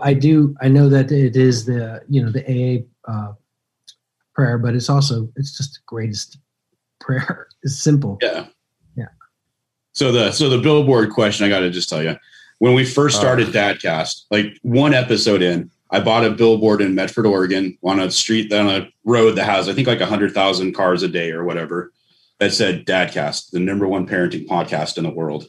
I 0.00 0.14
do. 0.14 0.54
I 0.60 0.68
know 0.68 0.88
that 0.88 1.12
it 1.12 1.36
is 1.36 1.66
the 1.66 2.02
you 2.08 2.24
know 2.24 2.32
the 2.32 2.42
AA 2.50 3.10
uh, 3.12 3.32
prayer, 4.34 4.58
but 4.58 4.74
it's 4.74 4.88
also 4.88 5.30
it's 5.36 5.56
just 5.56 5.74
the 5.74 5.80
greatest 5.86 6.38
prayer. 7.00 7.46
It's 7.62 7.76
simple. 7.78 8.18
Yeah. 8.22 8.46
Yeah. 8.96 9.08
So 9.92 10.10
the 10.12 10.32
so 10.32 10.48
the 10.48 10.58
billboard 10.58 11.10
question, 11.10 11.44
I 11.46 11.50
got 11.50 11.60
to 11.60 11.70
just 11.70 11.88
tell 11.88 12.02
you, 12.02 12.16
when 12.58 12.74
we 12.74 12.84
first 12.84 13.16
started 13.18 13.48
Dadcast, 13.48 14.24
like 14.30 14.46
one 14.62 14.94
episode 14.94 15.42
in, 15.42 15.70
I 15.90 16.00
bought 16.00 16.24
a 16.24 16.30
billboard 16.30 16.80
in 16.80 16.94
Medford, 16.94 17.26
Oregon, 17.26 17.78
on 17.82 18.00
a 18.00 18.10
street 18.10 18.52
on 18.52 18.68
a 18.68 18.88
road 19.04 19.32
that 19.32 19.44
has 19.44 19.68
I 19.68 19.72
think 19.72 19.86
like 19.86 20.00
hundred 20.00 20.32
thousand 20.32 20.74
cars 20.74 21.02
a 21.02 21.08
day 21.08 21.30
or 21.30 21.44
whatever, 21.44 21.92
that 22.38 22.52
said 22.52 22.86
Dadcast, 22.86 23.50
the 23.50 23.60
number 23.60 23.86
one 23.86 24.06
parenting 24.06 24.46
podcast 24.46 24.98
in 24.98 25.04
the 25.04 25.10
world, 25.10 25.48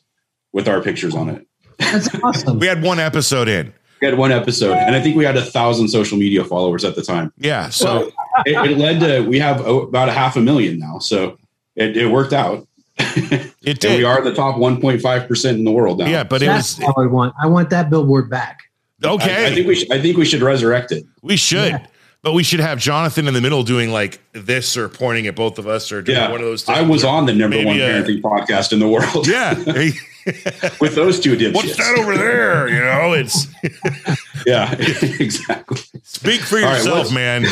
with 0.53 0.67
our 0.67 0.81
pictures 0.81 1.15
on 1.15 1.29
it. 1.29 1.47
That's 1.79 2.09
awesome. 2.23 2.59
We 2.59 2.67
had 2.67 2.81
one 2.83 2.99
episode 2.99 3.47
in. 3.47 3.73
We 3.99 4.05
had 4.05 4.17
one 4.17 4.31
episode, 4.31 4.73
and 4.73 4.95
I 4.95 5.01
think 5.01 5.15
we 5.15 5.25
had 5.25 5.37
a 5.37 5.41
thousand 5.41 5.87
social 5.87 6.19
media 6.19 6.43
followers 6.43 6.85
at 6.85 6.95
the 6.95 7.01
time. 7.01 7.33
Yeah. 7.37 7.69
So 7.69 8.11
it, 8.45 8.71
it 8.71 8.77
led 8.77 8.99
to 8.99 9.27
we 9.27 9.39
have 9.39 9.65
about 9.65 10.07
a 10.07 10.11
half 10.11 10.35
a 10.35 10.41
million 10.41 10.77
now, 10.77 10.99
so 10.99 11.37
it, 11.75 11.97
it 11.97 12.07
worked 12.11 12.33
out. 12.33 12.67
it 12.99 13.53
And 13.65 13.79
did. 13.79 13.97
we 13.97 14.03
are 14.05 14.21
the 14.21 14.33
top 14.33 14.55
1.5 14.55 15.27
percent 15.27 15.57
in 15.57 15.65
the 15.65 15.71
world 15.71 15.97
now. 15.97 16.05
yeah, 16.07 16.23
but 16.23 16.41
it 16.43 16.45
That's 16.45 16.77
was 16.77 16.87
all 16.87 17.03
I 17.03 17.07
want. 17.07 17.33
I 17.41 17.47
want 17.47 17.71
that 17.71 17.89
billboard 17.89 18.29
back. 18.29 18.61
Okay. 19.03 19.45
I, 19.45 19.49
I 19.49 19.53
think 19.53 19.67
we 19.67 19.75
should, 19.75 19.91
I 19.91 20.01
think 20.01 20.17
we 20.17 20.25
should 20.25 20.41
resurrect 20.41 20.91
it. 20.91 21.05
we 21.21 21.35
should. 21.37 21.71
Yeah. 21.71 21.87
But 22.23 22.33
we 22.33 22.43
should 22.43 22.59
have 22.59 22.79
Jonathan 22.79 23.27
in 23.27 23.33
the 23.35 23.41
middle 23.41 23.63
doing 23.63 23.91
like 23.91 24.19
this 24.33 24.75
or 24.75 24.89
pointing 24.89 25.27
at 25.27 25.35
both 25.35 25.59
of 25.59 25.67
us 25.67 25.91
or 25.91 26.01
doing 26.01 26.17
Yeah, 26.17 26.29
one 26.31 26.41
of 26.41 26.45
those 26.47 26.63
things. 26.63 26.77
I 26.77 26.81
was 26.81 27.03
on 27.05 27.25
the 27.27 27.33
number 27.33 27.57
one 27.63 27.79
uh, 27.79 27.83
parenting 27.83 28.21
podcast 28.21 28.73
in 28.73 28.79
the 28.79 28.87
world. 28.87 29.27
Yeah. 29.27 29.53
With 30.81 30.95
those 30.95 31.19
two 31.21 31.37
dipshits. 31.37 31.53
What's 31.53 31.77
that 31.77 31.97
over 31.99 32.17
there? 32.17 32.67
You 32.67 32.79
know, 32.79 33.13
it's 33.13 33.47
Yeah, 34.45 34.73
exactly. 35.19 35.77
speak 36.03 36.41
for 36.41 36.57
All 36.57 36.63
right, 36.63 36.77
yourself, 36.77 36.97
what's- 36.97 37.11
man. 37.13 37.45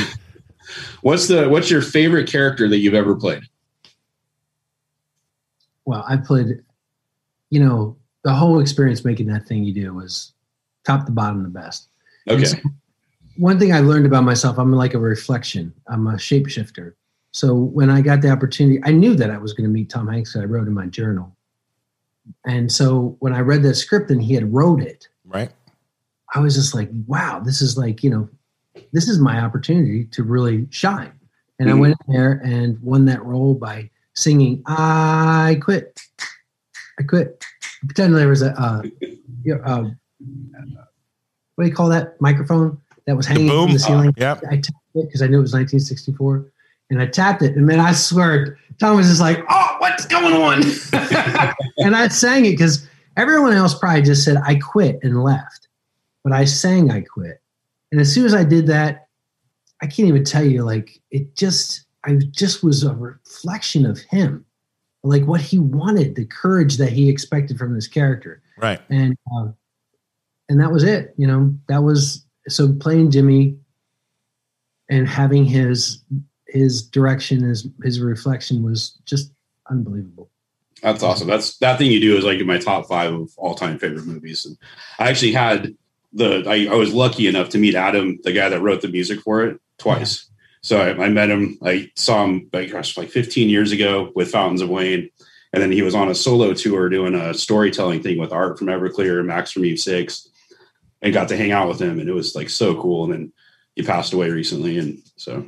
What's 1.04 1.28
the 1.28 1.48
what's 1.48 1.70
your 1.70 1.84
favorite 1.84 2.28
character 2.28 2.68
that 2.68 2.80
you've 2.80 2.96
ever 2.96 3.16
played? 3.16 3.44
Well, 5.86 6.04
I 6.08 6.18
played. 6.18 6.64
You 7.52 7.64
know, 7.64 7.98
the 8.24 8.34
whole 8.34 8.60
experience 8.60 9.06
making 9.06 9.28
that 9.28 9.48
thing 9.48 9.64
you 9.64 9.74
do 9.74 9.94
was 9.94 10.34
top 10.86 11.06
to 11.06 11.12
bottom 11.12 11.44
the 11.44 11.50
best. 11.50 11.90
Okay. 12.30 12.46
So 12.46 12.58
one 13.38 13.60
thing 13.60 13.74
I 13.74 13.80
learned 13.80 14.06
about 14.06 14.24
myself, 14.24 14.58
I'm 14.58 14.72
like 14.72 14.94
a 14.94 15.00
reflection. 15.00 15.74
I'm 15.88 16.08
a 16.08 16.14
shapeshifter. 16.14 16.94
So 17.32 17.54
when 17.54 17.90
I 17.90 18.02
got 18.02 18.22
the 18.22 18.30
opportunity, 18.30 18.80
I 18.86 18.92
knew 18.92 19.16
that 19.16 19.30
I 19.30 19.38
was 19.38 19.54
going 19.54 19.66
to 19.68 19.74
meet 19.74 19.90
Tom 19.90 20.08
Hanks. 20.08 20.36
I 20.36 20.46
wrote 20.46 20.68
in 20.68 20.74
my 20.74 20.86
journal. 20.88 21.36
And 22.46 22.72
so 22.72 23.18
when 23.20 23.34
I 23.34 23.40
read 23.42 23.62
that 23.64 23.76
script 23.76 24.10
and 24.10 24.22
he 24.22 24.34
had 24.34 24.54
wrote 24.54 24.82
it, 24.82 25.08
Right. 25.26 25.52
I 26.34 26.40
was 26.40 26.56
just 26.56 26.74
like, 26.74 26.90
wow, 27.08 27.40
this 27.40 27.62
is 27.62 27.78
like, 27.78 28.04
you 28.04 28.10
know, 28.10 28.30
this 28.94 29.08
is 29.08 29.20
my 29.20 29.40
opportunity 29.42 30.06
to 30.06 30.24
really 30.24 30.68
shine. 30.70 31.12
And 31.60 31.70
I 31.70 31.74
Mhm. 31.74 31.80
went 31.80 31.96
in 32.08 32.14
there 32.14 32.42
and 32.44 32.80
won 32.82 33.06
that 33.06 33.24
role 33.24 33.54
by 33.54 33.90
singing, 34.14 34.62
I 34.66 35.60
quit. 35.62 36.00
I 37.00 37.04
quit. 37.04 37.44
Pretend 37.86 38.16
there 38.16 38.28
was 38.28 38.42
a, 38.42 38.60
uh, 38.60 38.82
you 39.44 39.56
know, 39.56 39.62
uh, 39.64 39.90
what 41.56 41.64
do 41.64 41.70
you 41.70 41.76
call 41.76 41.90
that 41.90 42.20
microphone 42.22 42.80
that 43.06 43.16
was 43.16 43.28
The 43.28 43.34
hanging 43.34 43.48
boom. 43.48 43.66
from 43.68 43.74
the 43.74 43.80
ceiling? 43.80 44.14
Yep. 44.18 44.44
I 44.50 44.56
tapped 44.58 44.70
it 44.96 45.06
because 45.06 45.22
I 45.22 45.28
knew 45.28 45.38
it 45.38 45.42
was 45.42 45.54
1964. 45.54 46.52
And 46.92 47.02
I 47.02 47.08
tapped 47.08 47.42
it. 47.42 47.56
And 47.56 47.66
man, 47.66 47.80
I 47.80 47.94
swear, 47.94 48.60
Tom 48.80 48.98
was 48.98 49.08
just 49.08 49.22
like, 49.22 49.44
oh, 49.50 49.76
what's 49.80 50.06
going 50.06 50.34
on? 50.36 50.62
and 51.80 51.96
I 51.96 52.08
sang 52.10 52.46
it 52.46 52.52
because 52.52 52.88
everyone 53.18 53.54
else 53.54 53.74
probably 53.78 54.02
just 54.04 54.24
said, 54.24 54.38
I 54.46 54.56
quit 54.56 55.00
and 55.02 55.24
left. 55.24 55.68
But 56.24 56.34
I 56.34 56.46
sang, 56.46 56.92
I 56.92 57.02
quit. 57.02 57.42
And 57.92 58.00
as 58.02 58.14
soon 58.14 58.26
as 58.26 58.34
I 58.36 58.44
did 58.44 58.68
that, 58.68 59.08
I 59.82 59.88
can't 59.88 60.08
even 60.08 60.24
tell 60.24 60.44
you, 60.44 60.64
like, 60.64 61.00
it 61.12 61.36
just, 61.36 61.86
I 62.04 62.16
just 62.32 62.64
was 62.64 62.84
a 62.84 62.94
reflection 62.94 63.86
of 63.86 64.00
him, 64.00 64.46
like 65.04 65.26
what 65.26 65.42
he 65.42 65.58
wanted, 65.60 66.16
the 66.16 66.26
courage 66.26 66.78
that 66.78 66.92
he 66.92 67.10
expected 67.10 67.58
from 67.58 67.74
this 67.74 67.88
character 67.88 68.42
Right. 68.58 68.80
and 68.90 69.18
uh, 69.36 69.48
and 70.50 70.60
that 70.60 70.72
was 70.72 70.84
it. 70.84 71.14
You 71.18 71.28
know, 71.28 71.54
that 71.68 71.84
was 71.84 72.26
so 72.48 72.74
playing 72.74 73.12
Jimmy 73.12 73.58
and 74.90 75.08
having 75.08 75.46
his 75.46 76.04
his 76.48 76.82
direction, 76.82 77.44
his 77.44 77.68
his 77.84 78.00
reflection 78.00 78.64
was 78.64 78.98
just 79.06 79.32
unbelievable. 79.70 80.30
That's 80.82 81.04
awesome. 81.04 81.28
That's 81.28 81.58
that 81.58 81.78
thing 81.78 81.92
you 81.92 82.00
do 82.00 82.18
is 82.18 82.24
like 82.24 82.40
in 82.40 82.48
my 82.48 82.60
top 82.60 82.88
five 82.88 83.14
of 83.14 83.32
all 83.38 83.56
time 83.56 83.80
favorite 83.80 84.06
movies. 84.06 84.46
And 84.46 84.58
I 85.00 85.10
actually 85.10 85.32
had 85.32 85.76
the 86.14 86.44
I, 86.48 86.74
I 86.74 86.76
was 86.76 86.94
lucky 86.94 87.28
enough 87.28 87.50
to 87.50 87.58
meet 87.58 87.76
Adam, 87.76 88.20
the 88.24 88.32
guy 88.32 88.50
that 88.50 88.62
wrote 88.62 88.82
the 88.82 88.88
music 88.88 89.22
for 89.22 89.44
it, 89.44 89.60
twice. 89.78 90.30
So 90.62 90.80
I, 90.80 91.06
I 91.06 91.10
met 91.10 91.30
him. 91.30 91.58
I 91.64 91.92
saw 91.96 92.24
him 92.24 92.50
like 92.54 92.72
gosh, 92.72 92.98
like 92.98 93.10
15 93.10 93.50
years 93.50 93.72
ago 93.72 94.12
with 94.16 94.32
Fountains 94.32 94.62
of 94.62 94.70
Wayne, 94.70 95.10
and 95.54 95.62
then 95.62 95.72
he 95.72 95.82
was 95.82 95.96
on 95.96 96.10
a 96.10 96.16
solo 96.16 96.54
tour 96.54 96.90
doing 96.90 97.16
a 97.16 97.34
storytelling 97.34 98.02
thing 98.02 98.20
with 98.20 98.32
Art 98.32 98.58
from 98.58 98.68
Everclear 98.68 99.20
and 99.20 99.28
Max 99.28 99.52
from 99.52 99.66
Eve 99.66 99.80
Six, 99.80 100.28
and 101.06 101.14
got 101.14 101.30
to 101.30 101.38
hang 101.38 101.52
out 101.52 101.68
with 101.70 101.80
him, 101.80 102.00
and 102.00 102.10
it 102.10 102.14
was 102.14 102.36
like 102.36 102.50
so 102.50 102.80
cool. 102.82 103.06
And 103.06 103.14
then 103.14 103.34
he 103.76 103.84
passed 103.84 104.12
away 104.12 104.30
recently, 104.32 104.78
and 104.80 105.02
so 105.16 105.46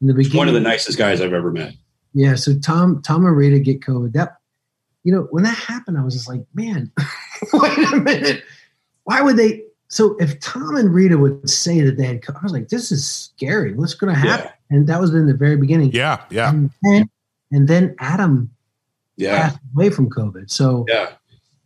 In 0.00 0.06
the 0.06 0.14
beginning, 0.14 0.38
one 0.38 0.48
of 0.48 0.54
the 0.54 0.60
nicest 0.60 0.96
guys 0.96 1.20
I've 1.20 1.32
ever 1.32 1.50
met. 1.50 1.74
Yeah, 2.14 2.36
so 2.36 2.56
Tom 2.58 3.02
Tom 3.02 3.26
and 3.26 3.36
Rita 3.36 3.58
get 3.58 3.80
COVID. 3.80 4.12
That 4.12 4.36
you 5.02 5.12
know, 5.12 5.26
when 5.30 5.42
that 5.44 5.56
happened, 5.56 5.98
I 5.98 6.04
was 6.04 6.14
just 6.14 6.28
like, 6.28 6.44
man, 6.54 6.92
wait 7.52 7.92
a 7.92 7.96
minute. 7.96 8.44
Why 9.02 9.20
would 9.20 9.36
they 9.36 9.64
so 9.88 10.16
if 10.20 10.38
Tom 10.40 10.76
and 10.76 10.94
Rita 10.94 11.18
would 11.18 11.48
say 11.50 11.80
that 11.80 11.96
they 11.96 12.04
had 12.04 12.22
I 12.28 12.42
was 12.42 12.52
like, 12.52 12.68
this 12.68 12.92
is 12.92 13.06
scary. 13.06 13.74
What's 13.74 13.94
gonna 13.94 14.14
happen? 14.14 14.50
And 14.70 14.86
that 14.86 15.00
was 15.00 15.12
in 15.12 15.26
the 15.26 15.34
very 15.34 15.56
beginning. 15.56 15.92
Yeah, 15.92 16.22
yeah. 16.30 16.50
And 16.50 16.70
then, 16.82 17.10
and 17.50 17.66
then 17.66 17.96
Adam 17.98 18.50
Yeah, 19.16 19.48
passed 19.48 19.58
away 19.74 19.90
from 19.90 20.08
COVID. 20.08 20.50
So 20.50 20.84
yeah, 20.88 21.12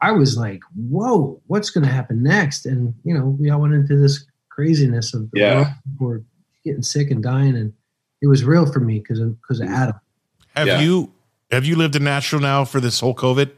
I 0.03 0.13
was 0.13 0.37
like, 0.37 0.61
whoa, 0.75 1.41
what's 1.47 1.71
gonna 1.71 1.87
happen 1.87 2.23
next? 2.23 2.67
And 2.67 2.93
you 3.05 3.15
know, 3.17 3.37
we 3.41 3.49
all 3.51 3.61
went 3.61 3.73
into 3.75 3.97
this 3.97 4.27
craziness 4.51 5.15
of 5.15 5.31
the 5.31 5.41
Yeah. 5.41 5.55
world. 5.55 5.67
People 5.93 6.07
were 6.09 6.23
getting 6.65 6.83
sick 6.83 7.11
and 7.11 7.23
dying 7.23 7.57
and 7.57 7.73
it 8.21 8.27
was 8.27 8.45
real 8.45 8.67
for 8.71 8.81
me 8.81 8.99
because 8.99 9.19
of 9.21 9.41
because 9.41 9.61
of 9.61 9.69
Adam. 9.69 9.95
Have 10.57 10.67
Yeah. 10.67 10.81
you 10.81 11.13
have 11.51 11.65
you 11.65 11.77
lived 11.77 11.97
in 11.97 12.05
Nashville 12.05 12.41
now 12.41 12.65
for 12.65 12.81
this 12.81 13.01
whole 13.01 13.15
COVID? 13.15 13.51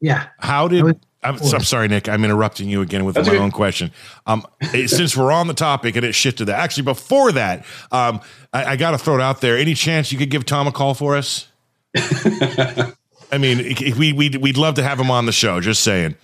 Yeah. 0.00 0.26
How 0.38 0.66
did 0.68 0.82
was- 0.84 0.94
I'm, 1.22 1.34
I'm 1.34 1.60
sorry, 1.64 1.86
Nick. 1.88 2.08
I'm 2.08 2.24
interrupting 2.24 2.70
you 2.70 2.80
again 2.80 3.04
with 3.04 3.14
That's 3.14 3.28
my 3.28 3.34
okay. 3.34 3.42
own 3.44 3.50
question. 3.50 3.92
Um, 4.26 4.42
since 4.86 5.14
we're 5.14 5.30
on 5.30 5.48
the 5.48 5.52
topic 5.54 5.94
and 5.96 6.02
it 6.06 6.14
shifted 6.14 6.46
that, 6.46 6.58
actually, 6.58 6.84
before 6.84 7.30
that, 7.32 7.66
um, 7.92 8.22
I, 8.54 8.64
I 8.64 8.76
got 8.76 8.92
to 8.92 8.98
throw 8.98 9.16
it 9.16 9.20
out 9.20 9.42
there. 9.42 9.58
Any 9.58 9.74
chance 9.74 10.12
you 10.12 10.18
could 10.18 10.30
give 10.30 10.46
Tom 10.46 10.66
a 10.66 10.72
call 10.72 10.94
for 10.94 11.18
us? 11.18 11.48
I 13.32 13.38
mean, 13.38 13.76
we 13.98 14.12
we'd, 14.12 14.36
we'd 14.36 14.56
love 14.56 14.74
to 14.76 14.82
have 14.82 14.98
him 15.00 15.10
on 15.10 15.26
the 15.26 15.32
show. 15.32 15.60
Just 15.60 15.82
saying. 15.82 16.16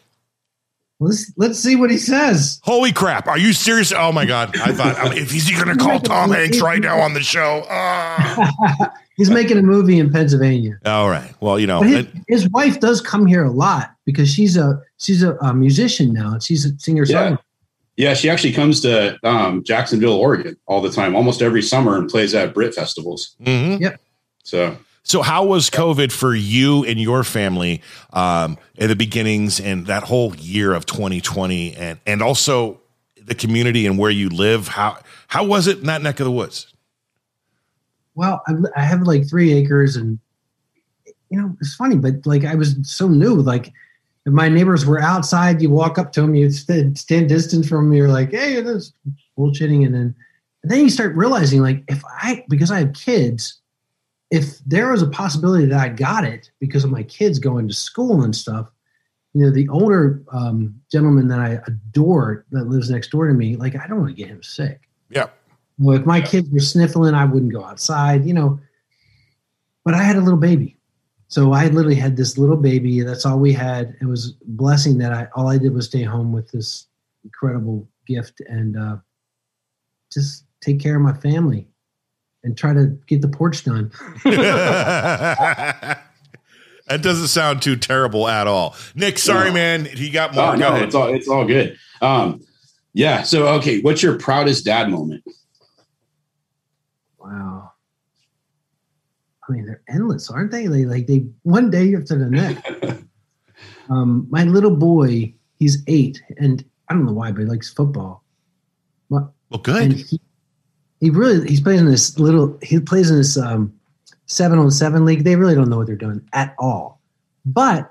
Let's 0.99 1.31
let's 1.37 1.59
see 1.59 1.77
what 1.77 1.91
he 1.91 1.99
says. 1.99 2.59
Holy 2.65 2.91
crap! 2.91 3.27
Are 3.29 3.37
you 3.37 3.53
serious? 3.53 3.93
Oh 3.93 4.13
my 4.13 4.25
god! 4.25 4.57
I 4.59 4.73
thought 4.73 4.97
I 4.99 5.11
mean, 5.11 5.19
if 5.19 5.31
he's 5.31 5.51
going 5.51 5.77
to 5.77 5.83
call 5.83 6.01
Tom 6.01 6.31
Hanks 6.31 6.61
right 6.61 6.81
now 6.81 6.99
on 7.01 7.13
the 7.13 7.21
show. 7.21 7.65
ah. 7.71 8.93
He's 9.19 9.31
making 9.31 9.57
a 9.57 9.63
movie 9.63 9.99
in 9.99 10.11
Pennsylvania. 10.13 10.79
All 10.85 11.09
right. 11.09 11.33
Well, 11.41 11.59
you 11.59 11.67
know, 11.67 11.81
his, 11.81 12.05
it- 12.07 12.09
his 12.29 12.49
wife 12.51 12.81
does 12.81 13.01
come 13.01 13.25
here 13.27 13.45
a 13.45 13.51
lot 13.51 13.91
because 14.05 14.31
she's 14.31 14.57
a 14.57 14.81
she's 14.99 15.23
a, 15.23 15.37
a 15.37 15.55
musician 15.55 16.13
now 16.13 16.33
and 16.33 16.43
she's 16.43 16.65
a 16.67 16.79
singer 16.79 17.05
Yeah. 17.07 17.31
songwriter. 17.33 17.39
yeah. 17.97 18.15
She 18.15 18.29
actually 18.31 18.53
comes 18.53 18.81
to 18.83 19.19
um, 19.27 19.65
Jacksonville, 19.65 20.13
Oregon, 20.15 20.57
all 20.67 20.81
the 20.83 20.91
time, 20.91 21.15
almost 21.17 21.41
every 21.43 21.63
summer, 21.63 21.97
and 21.99 22.09
plays 22.11 22.35
at 22.35 22.53
Britt 22.55 22.75
festivals. 22.75 23.37
mhm. 23.43 23.97
So 24.45 24.77
So, 25.07 25.23
how 25.23 25.45
was 25.45 25.71
COVID 25.71 26.11
for 26.11 26.35
you 26.35 26.85
and 26.85 27.01
your 27.01 27.23
family 27.23 27.81
um, 28.13 28.59
in 28.75 28.89
the 28.89 28.97
beginnings 28.97 29.61
and 29.61 29.87
that 29.87 30.03
whole 30.03 30.35
year 30.35 30.73
of 30.75 30.85
2020, 30.85 31.77
and 31.77 32.01
and 32.05 32.21
also 32.21 32.81
the 33.23 33.37
community 33.37 33.87
and 33.87 33.99
where 33.99 34.11
you 34.11 34.29
live? 34.29 34.67
How 34.67 34.99
how 35.29 35.45
was 35.45 35.69
it 35.69 35.79
in 35.79 35.87
that 35.87 36.03
neck 36.03 36.19
of 36.19 36.25
the 36.25 36.33
woods? 36.33 36.75
Well, 38.17 38.43
I, 38.75 38.83
have 38.83 39.03
like 39.03 39.29
three 39.29 39.53
acres 39.53 39.95
and 39.95 40.19
you 41.31 41.41
know 41.41 41.57
it's 41.61 41.77
funny, 41.77 41.95
but 41.95 42.27
like 42.27 42.45
I 42.45 42.57
was 42.57 42.75
so 42.83 43.07
new. 43.07 43.37
Like 43.37 43.69
if 44.27 44.33
my 44.33 44.49
neighbors 44.49 44.87
were 44.87 45.01
outside, 45.01 45.63
you 45.63 45.71
walk 45.71 45.99
up 45.99 46.11
to 46.15 46.23
them, 46.23 46.35
you 46.35 46.51
stand, 46.51 46.99
stand 46.99 47.29
distance 47.29 47.69
from 47.69 47.85
them, 47.85 47.93
you're 47.97 48.09
like, 48.09 48.33
hey, 48.33 48.61
this 48.61 48.93
bullshitting, 49.39 49.87
and 49.87 49.95
then 49.95 50.15
and 50.65 50.73
then 50.73 50.81
you 50.81 50.91
start 50.91 51.15
realizing 51.15 51.63
like 51.63 51.85
if 51.87 52.03
I 52.07 52.45
because 52.49 52.73
I 52.73 52.81
have 52.81 52.93
kids, 52.93 53.61
if 54.31 54.59
there 54.61 54.91
was 54.91 55.03
a 55.03 55.09
possibility 55.09 55.67
that 55.67 55.79
I 55.79 55.89
got 55.89 56.25
it 56.25 56.51
because 56.61 56.85
of 56.85 56.91
my 56.91 57.03
kids 57.05 57.39
going 57.39 57.69
to 57.69 57.75
school 57.75 58.23
and 58.23 58.35
stuff, 58.35 58.69
you 59.35 59.45
know, 59.45 59.51
the 59.51 59.69
older 59.69 60.23
um, 60.33 60.75
gentleman 60.91 61.29
that 61.29 61.39
I 61.39 61.61
adore 61.67 62.47
that 62.51 62.69
lives 62.69 62.91
next 62.91 63.11
door 63.11 63.29
to 63.29 63.35
me, 63.35 63.57
like 63.57 63.77
I 63.77 63.87
don't 63.87 64.01
want 64.01 64.17
to 64.17 64.23
get 64.23 64.31
him 64.31 64.43
sick. 64.43 64.89
Yeah. 65.11 65.27
Well, 65.79 65.97
if 65.97 66.07
my 66.07 66.21
kids 66.21 66.49
were 66.51 66.59
sniffling, 66.59 67.15
I 67.15 67.27
wouldn't 67.27 67.53
go 67.53 67.63
outside, 67.63 68.25
you 68.25 68.33
know. 68.33 68.59
But 69.85 69.95
I 69.95 70.03
had 70.03 70.17
a 70.17 70.21
little 70.21 70.39
baby. 70.39 70.77
So 71.29 71.53
I 71.53 71.67
literally 71.67 71.97
had 71.97 72.17
this 72.17 72.39
little 72.39 72.57
baby. 72.57 73.03
That's 73.03 73.27
all 73.27 73.39
we 73.39 73.53
had. 73.53 73.95
It 74.01 74.07
was 74.07 74.31
a 74.31 74.51
blessing 74.51 74.99
that 74.99 75.13
I 75.13 75.29
all 75.35 75.49
I 75.49 75.59
did 75.59 75.75
was 75.75 75.87
stay 75.87 76.03
home 76.03 76.33
with 76.33 76.51
this 76.51 76.87
incredible 77.25 77.89
gift 78.07 78.41
and 78.49 78.77
uh, 78.77 78.97
just 80.13 80.45
take 80.61 80.81
care 80.81 80.97
of 80.97 81.03
my 81.03 81.13
family 81.13 81.69
and 82.47 82.57
try 82.57 82.73
to 82.73 82.87
get 83.07 83.21
the 83.21 83.29
porch 83.29 83.65
done. 83.65 83.91
that 84.25 85.99
doesn't 87.01 87.29
sound 87.29 87.61
too 87.61 87.77
terrible 87.77 88.29
at 88.29 88.47
all. 88.47 88.75
Nick, 88.95 89.19
sorry, 89.19 89.49
No. 89.49 89.55
man. 89.55 89.85
He 89.85 90.09
got 90.11 90.35
more. 90.35 90.45
oh, 90.45 90.55
no, 90.55 90.69
ahead. 90.69 90.83
it's 90.85 90.95
all 90.95 91.09
it's 91.13 91.29
all 91.29 91.45
good. 91.45 91.77
Um, 92.01 92.41
yeah. 92.95 93.23
So 93.23 93.49
okay, 93.59 93.81
what's 93.81 94.03
your 94.03 94.19
proudest 94.19 94.65
dad 94.65 94.89
moment? 94.91 95.25
Wow. 97.19 97.73
I 99.49 99.53
mean, 99.53 99.67
they're 99.67 99.83
endless, 99.89 100.31
aren't 100.31 100.51
they? 100.51 100.67
They 100.67 100.85
like 100.85 101.07
they 101.07 101.27
one 101.43 101.71
day 101.71 101.95
after 101.95 102.19
the 102.19 102.31
next. 102.31 103.03
um, 103.91 104.27
my 104.31 104.45
little 104.45 104.75
boy, 104.75 105.35
he's 105.59 105.83
eight, 105.87 106.21
and 106.39 106.65
I 106.89 106.95
don't 106.95 107.05
know 107.07 107.13
why, 107.13 107.33
but 107.33 107.41
he 107.41 107.47
likes 107.47 107.73
football. 107.73 108.25
But 109.11 109.25
Well, 109.51 109.61
and 109.77 109.95
good. 109.95 110.07
he, 110.07 110.21
he 111.01 111.11
really 111.11 111.47
he's 111.49 111.61
playing 111.61 111.81
in 111.81 111.87
this 111.87 112.19
little 112.19 112.59
he 112.63 112.81
plays 112.81 113.11
in 113.11 113.17
this 113.19 113.37
um 113.37 113.73
seven 114.27 114.59
on 114.59 114.71
seven 114.71 115.05
league. 115.05 115.25
They 115.25 115.37
really 115.37 115.55
don't 115.55 115.69
know 115.69 115.79
what 115.79 115.87
they're 115.87 115.97
doing 115.97 116.27
at 116.33 116.55
all. 116.59 117.01
But 117.45 117.91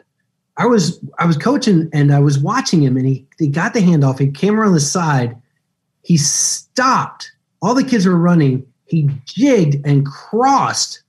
I 0.58 0.66
was 0.66 1.00
I 1.20 1.26
was 1.26 1.38
coaching 1.38 1.90
and 1.94 2.14
I 2.14 2.20
was 2.20 2.40
watching 2.40 2.82
him 2.82 2.98
and 2.98 3.06
he 3.06 3.26
he 3.38 3.48
got 3.48 3.74
the 3.74 3.80
handoff. 3.82 4.20
He 4.20 4.30
came 4.32 4.60
around 4.60 4.74
the 4.74 4.80
side. 4.80 5.36
He 6.04 6.18
stopped. 6.18 7.32
All 7.62 7.74
the 7.74 7.84
kids 7.84 8.06
were 8.06 8.18
running. 8.18 8.66
He 8.86 9.10
jigged 9.26 9.86
and 9.86 10.06
crossed. 10.06 11.02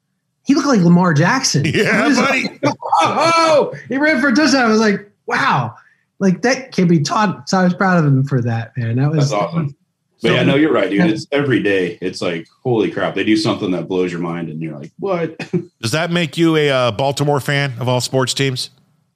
He 0.44 0.54
looked 0.54 0.68
like 0.68 0.80
Lamar 0.80 1.12
Jackson. 1.12 1.64
Yeah, 1.66 2.08
He 2.08 2.14
buddy. 2.14 2.42
like, 2.62 2.76
oh, 3.02 3.74
he 3.88 3.96
ran 3.98 4.20
for 4.20 4.28
a 4.28 4.34
touchdown. 4.34 4.64
I 4.64 4.68
was 4.68 4.80
like, 4.80 5.10
wow, 5.26 5.74
like 6.18 6.42
that 6.42 6.72
can 6.72 6.88
be 6.88 7.00
taught. 7.00 7.48
So 7.48 7.58
I 7.58 7.64
was 7.64 7.74
proud 7.74 7.98
of 7.98 8.06
him 8.06 8.24
for 8.24 8.40
that, 8.42 8.74
man. 8.76 8.96
That 8.96 9.10
was 9.10 9.30
That's 9.30 9.42
awesome. 9.42 9.75
But 10.22 10.32
yeah, 10.32 10.42
no, 10.44 10.54
you're 10.56 10.72
right, 10.72 10.88
dude. 10.90 11.10
It's 11.10 11.26
every 11.30 11.62
day. 11.62 11.98
It's 12.00 12.22
like 12.22 12.48
holy 12.62 12.90
crap. 12.90 13.14
They 13.14 13.24
do 13.24 13.36
something 13.36 13.70
that 13.72 13.86
blows 13.86 14.10
your 14.10 14.20
mind, 14.20 14.48
and 14.48 14.60
you're 14.62 14.78
like, 14.78 14.92
what? 14.98 15.38
Does 15.80 15.92
that 15.92 16.10
make 16.10 16.38
you 16.38 16.56
a 16.56 16.70
uh, 16.70 16.92
Baltimore 16.92 17.40
fan 17.40 17.74
of 17.78 17.88
all 17.88 18.00
sports 18.00 18.32
teams? 18.32 18.70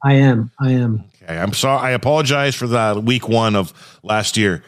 I 0.04 0.14
am. 0.14 0.50
I 0.60 0.72
am. 0.72 1.04
Okay, 1.22 1.38
I'm 1.38 1.52
sorry. 1.54 1.80
I 1.80 1.90
apologize 1.92 2.54
for 2.54 2.66
the 2.66 3.02
week 3.04 3.28
one 3.28 3.56
of 3.56 3.72
last 4.02 4.36
year. 4.36 4.62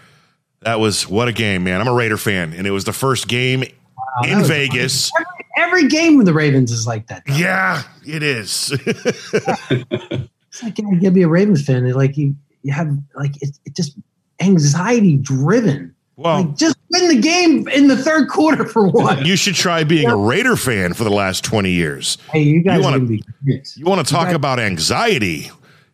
That 0.61 0.81
was 0.81 1.09
what 1.09 1.29
a 1.29 1.33
game, 1.33 1.65
man. 1.65 1.81
I'm 1.81 1.89
a 1.89 1.95
Raider 1.95 2.17
fan, 2.17 2.53
and 2.53 2.67
it 2.67 2.71
was 2.71 2.85
the 2.85 2.93
first 2.93 3.29
game 3.29 3.61
that 3.61 4.29
in 4.29 4.43
Vegas. 4.45 5.11
Every 5.57 5.87
game 5.87 6.17
with 6.17 6.25
the 6.27 6.33
Ravens 6.33 6.73
is 6.73 6.87
like 6.87 7.09
that. 7.09 7.25
though. 7.27 7.35
Yeah, 7.35 7.83
it 8.07 8.23
is. 8.23 8.73
It's 10.53 10.63
like 10.63 10.79
you 10.79 10.85
gotta 10.97 11.11
be 11.13 11.23
a 11.23 11.29
Ravens 11.29 11.65
fan. 11.65 11.85
and, 11.85 11.95
Like 11.95 12.17
you, 12.19 12.37
you 12.63 12.73
have 12.73 12.95
like 13.15 13.43
it, 13.43 13.59
it 13.65 13.75
just 13.75 13.97
anxiety 14.41 15.17
driven. 15.17 15.95
Well, 16.23 16.43
Like 16.45 16.57
just 16.57 16.77
win 16.91 17.09
the 17.09 17.21
game 17.21 17.69
in 17.69 17.89
the 17.89 17.97
third 17.97 18.29
quarter 18.29 18.65
for 18.67 18.87
one. 18.89 19.25
you 19.25 19.37
should 19.37 19.55
try 19.55 19.85
being 19.85 20.09
a 20.09 20.17
Raider 20.17 20.57
fan 20.57 20.95
for 20.95 21.05
the 21.05 21.11
last 21.11 21.45
20 21.45 21.71
years. 21.71 22.19
hey, 22.33 22.43
you 22.43 22.63
guys 22.63 22.81
wanna- 22.83 22.97
are 22.97 23.01
gonna 23.01 23.09
be 23.11 23.25
great. 23.45 23.69
You 23.77 23.85
want 23.85 24.07
to 24.07 24.13
talk 24.13 24.27
Right. 24.27 24.37
about 24.37 24.59
anxiety 24.61 25.51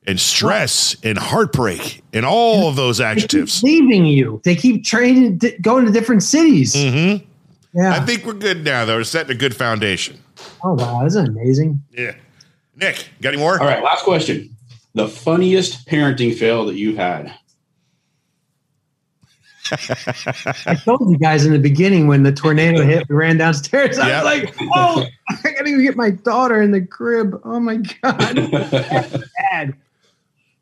and 0.06 0.18
stress 0.18 0.96
and 1.02 1.18
heartbreak 1.18 2.02
and 2.12 2.24
all 2.24 2.68
of 2.68 2.76
those 2.76 2.98
They 2.98 3.04
keep 3.04 3.10
adjectives. 3.24 3.62
leaving 3.62 4.06
you. 4.06 4.40
They 4.44 4.54
keep 4.56 4.84
training, 4.84 5.38
di- 5.38 5.56
going 5.60 5.84
to 5.86 5.92
different 5.92 6.22
cities. 6.22 6.74
hmm 6.74 7.16
Yeah. 7.74 7.94
I 7.94 8.00
think 8.00 8.24
we're 8.24 8.32
good 8.32 8.64
now, 8.64 8.84
though. 8.86 8.96
We're 8.96 9.04
setting 9.04 9.32
a 9.36 9.38
good 9.38 9.54
foundation. 9.54 10.16
oh 10.64 10.74
wow, 10.74 11.04
isn't 11.04 11.28
amazing? 11.28 11.80
Yeah. 11.96 12.12
Nick, 12.80 13.08
got 13.20 13.34
any 13.34 13.38
more? 13.42 13.60
All 13.60 13.66
right, 13.66 13.82
last 13.82 14.04
question. 14.04 14.50
The 14.94 15.08
funniest 15.08 15.86
parenting 15.86 16.34
fail 16.34 16.64
that 16.66 16.76
you've 16.76 16.96
had. 16.96 17.32
I 20.66 20.74
told 20.84 21.10
you 21.10 21.18
guys 21.18 21.44
in 21.46 21.52
the 21.52 21.58
beginning 21.58 22.06
when 22.06 22.22
the 22.22 22.32
tornado 22.32 22.82
hit, 22.84 23.08
we 23.08 23.14
ran 23.14 23.36
downstairs. 23.38 23.98
I 23.98 24.08
Yeah. 24.08 24.22
was 24.22 24.24
like, 24.24 24.54
"Oh, 24.74 25.06
I 25.28 25.52
gotta 25.52 25.70
go 25.70 25.80
get 25.80 25.96
my 25.96 26.10
daughter 26.10 26.60
in 26.62 26.70
the 26.70 26.80
crib." 26.82 27.40
Oh 27.44 27.60
my 27.60 27.76
god, 28.02 28.34
bad. 29.50 29.74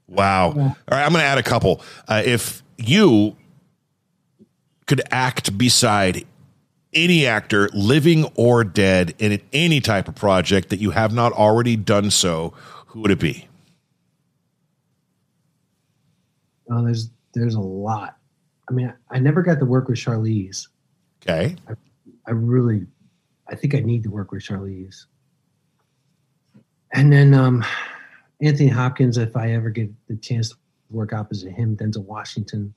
Wow. 0.08 0.54
Yeah. 0.54 0.62
All 0.62 0.76
right, 0.92 1.04
I'm 1.04 1.10
going 1.12 1.22
to 1.22 1.26
add 1.26 1.38
a 1.38 1.42
couple. 1.42 1.80
Uh, 2.06 2.22
if 2.24 2.62
you 2.78 3.36
could 4.86 5.02
act 5.10 5.58
beside 5.58 6.24
any 6.94 7.26
actor, 7.26 7.68
living 7.74 8.24
or 8.36 8.62
dead, 8.62 9.14
in 9.18 9.40
any 9.52 9.80
type 9.80 10.06
of 10.06 10.14
project 10.14 10.68
that 10.68 10.78
you 10.78 10.92
have 10.92 11.12
not 11.12 11.32
already 11.32 11.74
done 11.74 12.10
so, 12.12 12.54
who 12.86 13.00
would 13.00 13.10
it 13.10 13.18
be? 13.18 13.48
Oh, 16.70 16.84
there's 16.84 17.10
there's 17.34 17.54
a 17.54 17.60
lot. 17.60 18.16
I 18.68 18.72
mean, 18.72 18.92
I 19.10 19.18
never 19.18 19.42
got 19.42 19.58
to 19.60 19.64
work 19.64 19.88
with 19.88 19.98
Charlize. 19.98 20.68
Okay. 21.22 21.56
I 22.26 22.30
really, 22.32 22.86
I 23.48 23.54
think 23.54 23.74
I 23.74 23.80
need 23.80 24.02
to 24.04 24.10
work 24.10 24.32
with 24.32 24.42
Charlize. 24.42 25.06
And 26.92 27.12
then 27.12 27.34
um, 27.34 27.64
Anthony 28.40 28.68
Hopkins, 28.68 29.18
if 29.18 29.36
I 29.36 29.52
ever 29.52 29.70
get 29.70 29.90
the 30.08 30.16
chance 30.16 30.50
to 30.50 30.56
work 30.90 31.12
opposite 31.12 31.52
him, 31.52 31.76
Denzel 31.76 32.04
Washington. 32.04 32.74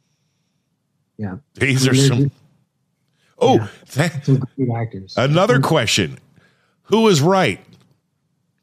Yeah. 1.17 1.37
These 1.55 1.87
I 1.87 1.91
are 1.91 1.95
some. 1.95 2.31
Oh, 3.39 3.55
Yeah. 3.55 3.67
thank- 3.85 4.25
some 4.25 4.43
great 4.55 4.69
actors. 4.75 5.13
another 5.17 5.59
question. 5.59 6.19
Who 6.83 7.07
is 7.07 7.21
right? 7.21 7.59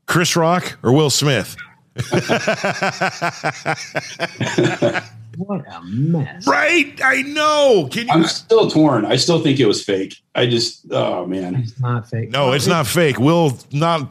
Chris 0.06 0.36
Rock 0.36 0.78
or 0.82 0.92
Will 0.92 1.10
Smith? 1.10 1.56
what 5.36 5.64
a 5.72 5.82
mess. 5.82 6.46
Right? 6.46 6.98
I 7.02 7.22
know. 7.22 7.88
Can 7.90 8.06
you? 8.06 8.12
I'm 8.12 8.24
still 8.24 8.70
torn. 8.70 9.04
I 9.04 9.16
still 9.16 9.42
think 9.42 9.60
it 9.60 9.66
was 9.66 9.84
fake. 9.84 10.16
I 10.34 10.46
just, 10.46 10.86
oh 10.90 11.26
man. 11.26 11.56
It's 11.56 11.80
not 11.80 12.08
fake. 12.08 12.30
No, 12.30 12.52
it's 12.52 12.66
not 12.66 12.86
fake. 12.86 13.18
Will 13.18 13.58
not 13.72 14.08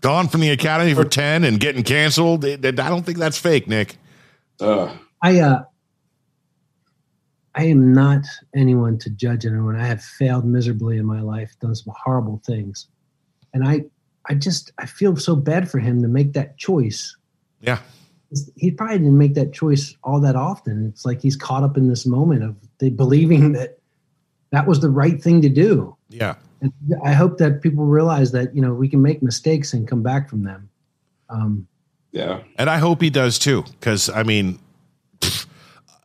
gone 0.00 0.28
from 0.28 0.40
the 0.40 0.50
academy 0.50 0.94
for 0.94 1.04
10 1.04 1.44
and 1.44 1.60
getting 1.60 1.82
canceled. 1.82 2.44
I 2.44 2.56
don't 2.56 3.04
think 3.04 3.18
that's 3.18 3.38
fake, 3.38 3.68
Nick. 3.68 3.96
Uh, 4.60 4.94
I 5.22 5.40
uh 5.40 5.62
I 7.54 7.64
am 7.64 7.92
not 7.92 8.24
anyone 8.54 8.98
to 8.98 9.10
judge 9.10 9.44
anyone. 9.44 9.76
I 9.76 9.86
have 9.86 10.02
failed 10.02 10.44
miserably 10.44 10.98
in 10.98 11.04
my 11.04 11.20
life, 11.20 11.54
done 11.60 11.74
some 11.74 11.92
horrible 11.96 12.40
things. 12.46 12.86
And 13.52 13.66
I 13.66 13.84
I 14.26 14.34
just 14.34 14.72
I 14.78 14.86
feel 14.86 15.16
so 15.16 15.34
bad 15.34 15.70
for 15.70 15.78
him 15.78 16.02
to 16.02 16.08
make 16.08 16.32
that 16.34 16.58
choice. 16.58 17.16
Yeah. 17.60 17.80
He 18.56 18.70
probably 18.70 18.98
didn't 18.98 19.18
make 19.18 19.34
that 19.34 19.52
choice 19.52 19.96
all 20.04 20.20
that 20.20 20.36
often. 20.36 20.86
It's 20.86 21.04
like 21.04 21.20
he's 21.20 21.36
caught 21.36 21.64
up 21.64 21.76
in 21.76 21.88
this 21.88 22.06
moment 22.06 22.44
of 22.44 22.56
they 22.78 22.88
believing 22.88 23.52
that 23.52 23.78
that 24.50 24.66
was 24.66 24.80
the 24.80 24.90
right 24.90 25.20
thing 25.20 25.42
to 25.42 25.48
do. 25.48 25.96
Yeah. 26.08 26.36
And 26.60 26.72
I 27.04 27.12
hope 27.12 27.38
that 27.38 27.62
people 27.62 27.86
realize 27.86 28.32
that, 28.32 28.54
you 28.54 28.60
know, 28.60 28.74
we 28.74 28.88
can 28.88 29.02
make 29.02 29.22
mistakes 29.22 29.72
and 29.72 29.88
come 29.88 30.02
back 30.02 30.28
from 30.28 30.44
them. 30.44 30.68
Um, 31.28 31.66
yeah. 32.12 32.42
And 32.56 32.68
I 32.68 32.78
hope 32.78 33.00
he 33.00 33.10
does 33.10 33.38
too. 33.38 33.62
Because, 33.62 34.08
I 34.08 34.22
mean, 34.22 34.58
pff, 35.20 35.46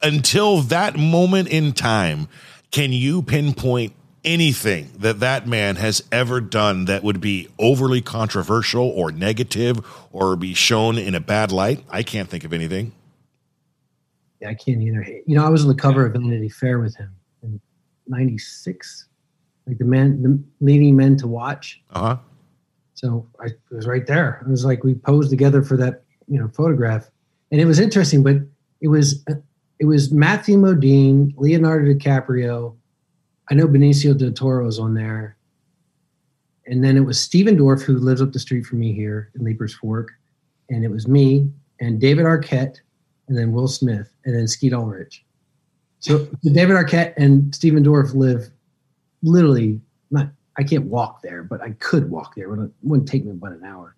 until 0.02 0.62
that 0.62 0.98
moment 0.98 1.50
in 1.50 1.74
time, 1.74 2.28
can 2.72 2.94
you 2.94 3.22
pinpoint 3.22 3.94
anything 4.26 4.92
that 5.00 5.20
that 5.22 5.48
man 5.48 5.78
has 5.78 6.04
ever 6.12 6.42
done 6.42 6.86
that 6.86 7.04
would 7.04 7.22
be 7.22 7.48
overly 7.58 8.02
controversial 8.02 8.90
or 8.90 9.12
negative 9.12 9.86
or 10.12 10.36
be 10.36 10.54
shown 10.54 10.98
in 10.98 11.16
a 11.16 11.20
bad 11.20 11.52
light? 11.52 11.84
I 11.90 12.04
can't 12.04 12.30
think 12.30 12.44
of 12.44 12.52
anything. 12.52 12.92
Yeah, 14.42 14.50
I 14.50 14.56
can't 14.56 14.82
either. 14.82 15.06
You 15.26 15.36
know, 15.36 15.46
I 15.46 15.50
was 15.50 15.62
on 15.62 15.70
the 15.70 15.76
cover 15.76 16.06
of 16.06 16.14
Vanity 16.14 16.50
Fair 16.50 16.80
with 16.80 16.96
him 16.96 17.16
in 17.44 17.62
'96, 18.08 19.08
like 19.68 19.78
the 19.78 19.86
men, 19.86 20.22
the 20.22 20.66
leading 20.66 20.96
men 20.96 21.16
to 21.18 21.28
watch. 21.28 21.82
Uh 21.92 22.00
huh. 22.00 22.18
So 22.96 23.28
I 23.40 23.50
was 23.72 23.88
right 23.88 24.06
there. 24.06 24.42
It 24.46 24.50
was 24.50 24.66
like 24.66 24.84
we 24.84 24.96
posed 24.96 25.30
together 25.30 25.62
for 25.62 25.78
that, 25.78 26.04
you 26.28 26.40
know, 26.40 26.50
photograph, 26.50 27.10
and 27.52 27.62
it 27.62 27.66
was 27.66 27.80
interesting. 27.80 28.24
But 28.24 28.38
it 28.82 28.88
was 28.88 29.24
it 29.80 29.86
was 29.86 30.12
Matthew 30.12 30.58
Modine, 30.58 31.34
Leonardo 31.38 31.94
DiCaprio. 31.94 32.76
I 33.50 33.54
know 33.54 33.68
Benicio 33.68 34.18
del 34.18 34.32
Toro 34.32 34.66
was 34.66 34.80
on 34.80 34.94
there, 34.94 35.38
and 36.66 36.84
then 36.84 36.98
it 36.98 37.02
was 37.02 37.20
Stephen 37.20 37.58
Dorff 37.58 37.84
who 37.84 37.98
lives 37.98 38.22
up 38.22 38.34
the 38.34 38.40
street 38.40 38.66
from 38.66 38.80
me 38.80 38.92
here 38.94 39.32
in 39.36 39.44
Leiper's 39.44 39.74
Fork, 39.76 40.12
and 40.70 40.84
it 40.84 40.90
was 40.90 41.08
me 41.08 41.50
and 41.80 42.00
David 42.00 42.26
Arquette, 42.26 42.80
and 43.28 43.38
then 43.38 43.52
Will 43.52 43.68
Smith, 43.68 44.10
and 44.26 44.36
then 44.36 44.48
Skeet 44.48 44.74
Ulrich. 44.74 45.24
So, 46.00 46.28
David 46.44 46.76
Arquette 46.76 47.14
and 47.18 47.54
Stephen 47.54 47.84
Dorff 47.84 48.14
live 48.14 48.50
literally 49.24 49.82
not. 50.12 50.30
I 50.58 50.64
can't 50.64 50.86
walk 50.86 51.22
there, 51.22 51.44
but 51.44 51.62
I 51.62 51.72
could 51.72 52.10
walk 52.10 52.36
there. 52.36 52.46
It 52.46 52.50
wouldn't, 52.50 52.74
wouldn't 52.82 53.10
take 53.10 53.26
me 53.26 53.34
but 53.34 53.52
an 53.52 53.64
hour. 53.66 53.95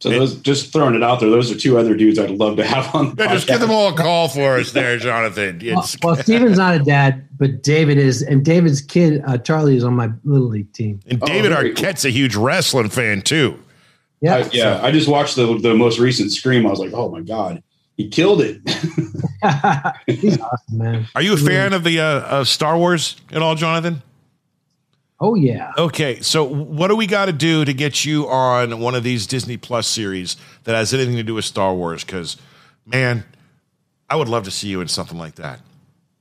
So 0.00 0.08
those, 0.08 0.34
just 0.40 0.72
throwing 0.72 0.94
it 0.94 1.02
out 1.02 1.20
there, 1.20 1.28
those 1.28 1.52
are 1.52 1.54
two 1.58 1.76
other 1.78 1.94
dudes 1.94 2.18
I'd 2.18 2.30
love 2.30 2.56
to 2.56 2.64
have 2.64 2.94
on. 2.94 3.14
The 3.16 3.24
Yeah, 3.24 3.34
just 3.34 3.46
give 3.46 3.60
them 3.60 3.70
all 3.70 3.92
a 3.92 3.94
call 3.94 4.28
for 4.28 4.56
us 4.56 4.72
there, 4.72 4.96
Jonathan. 4.96 5.60
Well, 5.62 5.80
It's, 5.80 5.96
well, 6.02 6.16
Stephen's 6.16 6.56
not 6.56 6.74
a 6.74 6.78
dad, 6.82 7.28
but 7.38 7.62
David 7.62 7.98
is, 7.98 8.22
and 8.22 8.42
David's 8.42 8.80
kid 8.80 9.22
uh, 9.26 9.36
Charlie 9.36 9.76
is 9.76 9.84
on 9.84 9.94
my 9.94 10.08
little 10.24 10.48
league 10.48 10.72
team. 10.72 11.00
and 11.06 11.22
Oh, 11.22 11.26
David 11.26 11.52
cool. 11.52 11.60
Arquette's 11.70 12.06
a 12.06 12.10
huge 12.10 12.34
wrestling 12.34 12.88
fan 12.88 13.20
too. 13.20 13.58
Yeah, 14.22 14.36
I, 14.36 14.48
yeah, 14.52 14.80
I 14.82 14.90
just 14.90 15.06
watched 15.08 15.36
the 15.36 15.58
the 15.58 15.74
most 15.74 15.98
recent 15.98 16.32
Scream. 16.32 16.66
I 16.66 16.70
was 16.70 16.78
like, 16.78 16.92
oh 16.94 17.10
my 17.10 17.20
god, 17.20 17.62
he 17.96 18.08
killed 18.08 18.40
it. 18.42 18.60
he's 20.06 20.38
awesome, 20.40 20.78
man. 20.78 21.06
Are 21.14 21.22
you 21.22 21.34
a 21.34 21.36
fan 21.36 21.72
of 21.72 21.84
the 21.84 22.00
uh, 22.00 22.20
of 22.40 22.48
Star 22.48 22.76
Wars 22.76 23.16
at 23.32 23.42
all, 23.42 23.54
Jonathan? 23.54 24.02
Oh 25.22 25.34
yeah, 25.34 25.72
Okay, 25.76 26.20
so 26.20 26.44
what 26.44 26.88
do 26.88 26.96
we 26.96 27.06
got 27.06 27.26
to 27.26 27.32
do 27.32 27.64
to 27.66 27.74
get 27.74 28.06
you 28.06 28.26
on 28.28 28.80
one 28.80 28.94
of 28.94 29.02
these 29.02 29.26
Disney 29.26 29.58
Plus 29.58 29.86
series 29.86 30.36
that 30.64 30.74
has 30.74 30.94
anything 30.94 31.16
to 31.16 31.22
do 31.22 31.34
with 31.34 31.44
Star 31.44 31.74
Wars? 31.74 32.02
Because, 32.04 32.38
man, 32.86 33.24
I 34.08 34.16
would 34.16 34.28
love 34.28 34.44
to 34.44 34.50
see 34.50 34.68
you 34.68 34.80
in 34.80 34.88
something 34.88 35.18
like 35.18 35.34
that. 35.34 35.60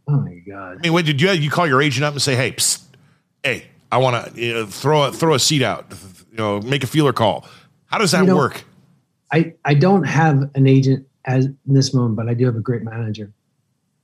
oh 0.09 0.19
my 0.19 0.39
god. 0.45 0.77
I 0.77 0.81
mean, 0.81 0.91
what 0.93 1.05
did 1.05 1.21
you 1.21 1.31
you 1.31 1.49
call 1.49 1.65
your 1.65 1.81
agent 1.81 2.03
up 2.03 2.13
and 2.13 2.21
say, 2.21 2.35
"Hey, 2.35 2.51
psst, 2.51 2.83
hey, 3.41 3.67
I 3.89 3.99
want 3.99 4.33
to 4.35 4.41
you 4.41 4.53
know, 4.53 4.65
throw 4.65 5.03
a, 5.03 5.11
throw 5.13 5.33
a 5.33 5.39
seat 5.39 5.61
out, 5.61 5.85
you 6.31 6.37
know, 6.37 6.59
make 6.61 6.83
a 6.83 6.87
feeler 6.87 7.13
call"? 7.13 7.45
How 7.85 7.99
does 7.99 8.11
that 8.11 8.21
You 8.21 8.27
know- 8.27 8.35
work? 8.35 8.65
I 9.31 9.53
I 9.63 9.75
don't 9.75 10.03
have 10.03 10.49
an 10.55 10.67
agent 10.67 11.07
as 11.23 11.45
in 11.45 11.57
this 11.67 11.93
moment, 11.93 12.17
but 12.17 12.27
I 12.27 12.33
do 12.33 12.45
have 12.47 12.55
a 12.57 12.59
great 12.61 12.83
manager. 12.83 13.31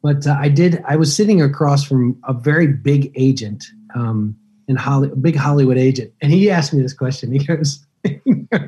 But 0.01 0.25
uh, 0.25 0.37
I 0.39 0.47
did. 0.47 0.81
I 0.87 0.95
was 0.95 1.13
sitting 1.13 1.41
across 1.41 1.83
from 1.83 2.17
a 2.27 2.33
very 2.33 2.67
big 2.67 3.11
agent 3.15 3.65
um, 3.95 4.37
in 4.67 4.75
Holly, 4.75 5.09
a 5.11 5.15
big 5.15 5.35
Hollywood 5.35 5.77
agent, 5.77 6.11
and 6.21 6.31
he 6.31 6.49
asked 6.49 6.73
me 6.73 6.81
this 6.81 6.93
question. 6.93 7.31
He 7.31 7.39
goes, 7.39 7.85
he 8.03 8.19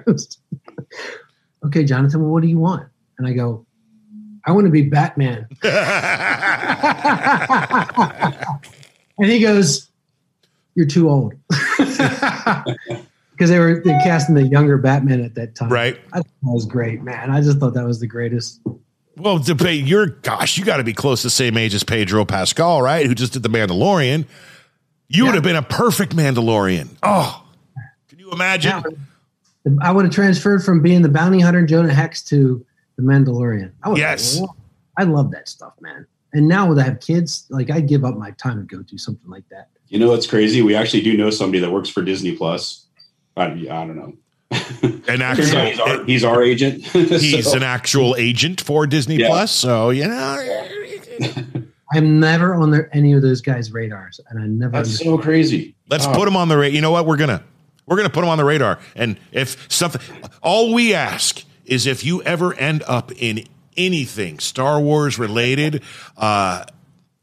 goes, 0.06 0.38
"Okay, 1.66 1.84
Jonathan, 1.84 2.22
well, 2.22 2.32
what 2.32 2.41
do 2.41 2.48
you 2.48 2.60
want?" 2.60 2.88
And 3.18 3.28
I 3.28 3.34
go, 3.34 3.66
"I 4.45 4.52
want 4.52 4.66
to 4.66 4.72
be 4.72 4.84
Batman." 4.84 5.48
and 9.18 9.32
he 9.32 9.39
goes, 9.39 9.89
"You're 10.76 10.86
too 10.86 11.10
old," 11.10 11.34
because 13.32 13.50
they 13.50 13.60
were 13.60 13.82
they 13.84 13.93
casting 14.04 14.36
the 14.36 14.48
younger 14.48 14.78
Batman 14.78 15.22
at 15.24 15.36
that 15.36 15.56
time. 15.56 15.70
right. 15.70 16.00
I 16.14 16.18
thought 16.18 16.28
that 16.43 16.52
was 16.54 16.66
great, 16.66 17.02
man. 17.02 17.32
I 17.32 17.41
just 17.41 17.60
thought 17.60 17.74
that 17.74 17.86
was 17.86 18.00
the 18.00 18.08
greatest. 18.08 18.62
Well, 19.16 19.39
to 19.39 19.56
pay, 19.56 19.74
you're 19.74 20.06
gosh, 20.06 20.60
you 20.60 20.66
got 20.66 20.78
to 20.78 20.84
be 20.84 20.93
close 20.93 21.22
to 21.22 21.28
the 21.28 21.32
same 21.32 21.58
age 21.58 21.74
as 21.74 21.84
Pedro 21.84 22.24
Pascal, 22.24 22.84
right? 22.84 23.08
Who 23.08 23.16
just 23.16 23.34
did 23.34 23.41
the 23.41 23.50
Mandalorian. 23.50 24.28
You 25.10 25.26
would 25.26 25.36
have 25.36 25.43
been 25.43 25.55
a 25.55 25.62
perfect 25.62 26.16
Mandalorian. 26.16 26.89
Oh, 27.03 27.43
can 28.10 28.20
you 28.20 28.32
imagine? 28.32 28.84
I 29.82 29.91
would 29.91 30.05
have 30.05 30.14
transferred 30.14 30.64
from 30.64 30.82
being 30.82 31.01
the 31.01 31.10
bounty 31.10 31.39
hunter 31.39 31.66
Jonah 31.66 31.93
Hex 31.93 32.22
to 32.26 32.66
the 32.97 33.03
Mandalorian. 33.03 33.72
I 33.84 33.89
would 33.89 33.97
Yes. 33.97 34.41
I 34.97 35.03
love 35.03 35.32
that 35.32 35.47
stuff, 35.47 35.74
man. 35.82 36.05
And 36.34 36.47
now 36.47 36.74
that 36.74 36.82
I 36.82 36.86
have 36.86 36.99
kids, 36.99 37.45
like 37.49 37.70
I 37.70 37.80
give 37.82 38.03
up 38.03 38.18
my 38.18 38.32
time 38.32 38.58
to 38.68 38.76
go 38.76 38.82
do 38.84 38.97
something 38.97 39.30
like 39.30 39.47
that. 39.49 39.70
you 39.89 39.97
know 39.99 40.10
what's 40.10 40.28
crazy? 40.28 40.62
We 40.62 40.76
actually 40.76 41.01
do 41.03 41.16
know 41.16 41.30
somebody 41.30 41.60
that 41.60 41.72
works 41.72 41.89
for 41.89 42.01
Disney 42.01 42.36
Plus. 42.36 42.86
I, 43.38 43.45
I 43.45 43.49
don't 43.55 43.95
know. 43.95 44.14
An 44.49 45.20
Turns 45.20 45.22
out 45.22 45.22
actual, 45.22 45.66
he's 45.66 45.80
our, 45.80 46.03
he's 46.05 46.24
our 46.24 46.43
agent. 46.43 46.84
he's 46.88 47.49
So- 47.49 47.55
an 47.58 47.64
actual 47.64 48.16
agent 48.18 48.60
for 48.62 48.86
Disney 48.88 49.16
Yeah. 49.18 49.28
Plus. 49.28 49.51
So 49.51 49.89
you 49.91 50.08
know, 50.08 50.64
I'm 51.94 52.20
never 52.20 52.54
on 52.54 52.72
their, 52.72 52.90
any 52.96 53.14
of 53.14 53.22
those 53.22 53.42
guys' 53.42 53.72
radars, 53.72 54.20
and 54.30 54.40
I 54.40 54.46
never. 54.48 54.72
That's 54.72 55.00
so 55.00 55.18
crazy. 55.18 55.76
let's 55.90 56.06
Oh, 56.06 56.14
put 56.14 56.28
him 56.28 56.36
on 56.36 56.50
the 56.50 56.58
radar. 56.58 56.76
You 56.76 56.82
know 56.82 56.92
what? 56.92 57.06
We're 57.06 57.18
gonna 57.18 57.44
we're 57.86 57.98
gonna 57.98 58.10
put 58.10 58.24
him 58.24 58.30
on 58.30 58.38
the 58.38 58.44
radar. 58.46 58.80
And 58.96 59.18
if 59.32 59.72
something, 59.72 60.02
all 60.42 60.74
we 60.74 60.94
ask 60.94 61.44
is 61.66 61.88
if 61.88 62.04
you 62.04 62.22
ever 62.24 62.54
end 62.56 62.84
up 62.88 63.12
in 63.14 63.46
anything 63.78 64.40
Star 64.40 64.80
Wars 64.82 65.18
related, 65.18 65.82
uh, 66.18 66.66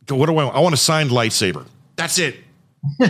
what 0.08 0.26
do 0.26 0.32
I? 0.32 0.44
want? 0.44 0.56
I 0.56 0.60
want 0.60 0.74
a 0.74 0.78
signed 0.78 1.10
lightsaber. 1.10 1.66
That's 1.96 2.18
it. 2.18 2.36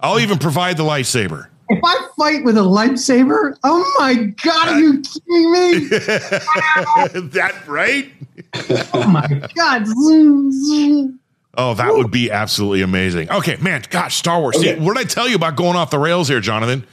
I'll 0.00 0.20
even 0.20 0.38
provide 0.38 0.76
the 0.76 0.84
lightsaber. 0.84 1.48
If 1.68 1.80
I 1.84 2.08
fight 2.16 2.44
with 2.44 2.56
a 2.56 2.62
lightsaber, 2.62 3.56
oh 3.64 3.96
my 3.98 4.14
god, 4.42 4.68
are 4.68 4.80
you 4.80 5.00
kidding 5.02 5.52
me? 5.52 5.88
that 7.30 7.54
right? 7.66 8.10
Oh 8.94 9.06
my 9.06 9.26
god! 9.54 9.86
Zoom, 9.86 10.52
zoom. 10.52 11.20
Oh, 11.54 11.74
that 11.74 11.92
would 11.92 12.10
be 12.10 12.30
absolutely 12.30 12.82
amazing. 12.82 13.30
Okay, 13.30 13.56
man, 13.56 13.82
gosh, 13.90 14.16
Star 14.16 14.40
Wars. 14.40 14.60
See, 14.60 14.74
what 14.76 14.96
did 14.96 15.06
I 15.06 15.08
tell 15.08 15.28
you 15.28 15.34
about 15.34 15.56
going 15.56 15.76
off 15.76 15.90
the 15.90 15.98
rails 15.98 16.28
here, 16.28 16.40
Jonathan? 16.40 16.86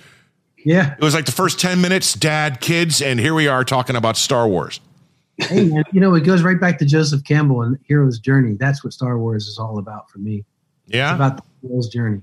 Yeah, 0.66 0.96
It 0.98 1.04
was 1.04 1.14
like 1.14 1.26
the 1.26 1.32
first 1.32 1.60
10 1.60 1.80
minutes, 1.80 2.14
dad, 2.16 2.60
kids, 2.60 3.00
and 3.00 3.20
here 3.20 3.36
we 3.36 3.48
are 3.48 3.64
talking 3.64 3.96
about 3.96 4.18
Star 4.18 4.48
Wars. 4.48 4.80
hey 5.38 5.66
man, 5.66 5.84
you 5.92 6.00
know 6.00 6.16
it 6.16 6.22
goes 6.22 6.42
right 6.42 6.60
back 6.60 6.80
to 6.80 6.86
Joseph 6.86 7.24
Campbell 7.24 7.62
and 7.62 7.78
Hero's 7.88 8.18
Journey. 8.18 8.56
That's 8.60 8.84
what 8.84 8.92
Star 8.92 9.20
Wars 9.20 9.46
is 9.46 9.60
all 9.60 9.78
about 9.78 10.10
for 10.10 10.18
me. 10.18 10.44
Yeah? 10.88 11.14
about 11.14 11.38
the 11.38 11.44
hero's 11.68 11.88
journey. 11.90 12.22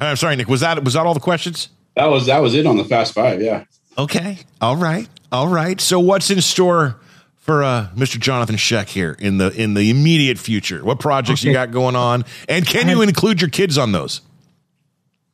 I'm 0.00 0.16
sorry, 0.16 0.36
Nick. 0.36 0.48
Was 0.48 0.60
that 0.60 0.82
was 0.84 0.94
that 0.94 1.06
all 1.06 1.14
the 1.14 1.20
questions? 1.20 1.68
That 1.96 2.06
was 2.06 2.26
that 2.26 2.38
was 2.40 2.54
it 2.54 2.66
on 2.66 2.76
the 2.76 2.84
Fast 2.84 3.12
Five. 3.14 3.42
Yeah. 3.42 3.64
Okay. 3.98 4.38
All 4.60 4.76
right. 4.76 5.08
All 5.32 5.48
right. 5.48 5.80
So 5.80 6.00
what's 6.00 6.30
in 6.30 6.40
store 6.40 6.96
for 7.36 7.62
uh, 7.62 7.88
Mr. 7.94 8.18
Jonathan 8.18 8.56
Schaech 8.56 8.88
here 8.88 9.16
in 9.18 9.38
the 9.38 9.50
in 9.50 9.74
the 9.74 9.90
immediate 9.90 10.38
future? 10.38 10.82
What 10.84 11.00
projects 11.00 11.44
you 11.44 11.52
got 11.52 11.70
going 11.70 11.96
on, 11.96 12.24
and 12.48 12.66
can 12.66 12.86
I 12.88 12.92
you 12.92 13.00
have- 13.00 13.08
include 13.08 13.40
your 13.40 13.50
kids 13.50 13.76
on 13.78 13.92
those? 13.92 14.22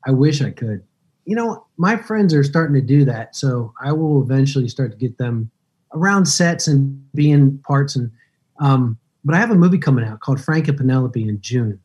I 0.07 0.11
wish 0.13 0.41
I 0.41 0.51
could. 0.51 0.83
You 1.25 1.35
know, 1.35 1.67
my 1.77 1.97
friends 1.97 2.33
are 2.33 2.45
starting 2.45 2.75
to 2.75 2.81
do 2.81 3.05
that, 3.07 3.35
so 3.35 3.73
I 3.83 3.93
will 3.93 4.23
eventually 4.23 4.69
start 4.69 4.93
to 4.93 4.97
get 4.97 5.19
them 5.19 5.51
around 5.93 6.27
sets 6.27 6.69
and 6.69 7.13
be 7.15 7.31
in 7.31 7.59
parts. 7.59 7.97
And 7.97 8.11
um, 8.61 8.99
but 9.25 9.35
I 9.35 9.39
have 9.39 9.51
a 9.51 9.57
movie 9.57 9.79
coming 9.79 10.05
out 10.05 10.21
called 10.21 10.41
Frank 10.41 10.69
and 10.69 10.77
Penelope 10.79 11.21
in 11.29 11.41
June. 11.41 11.81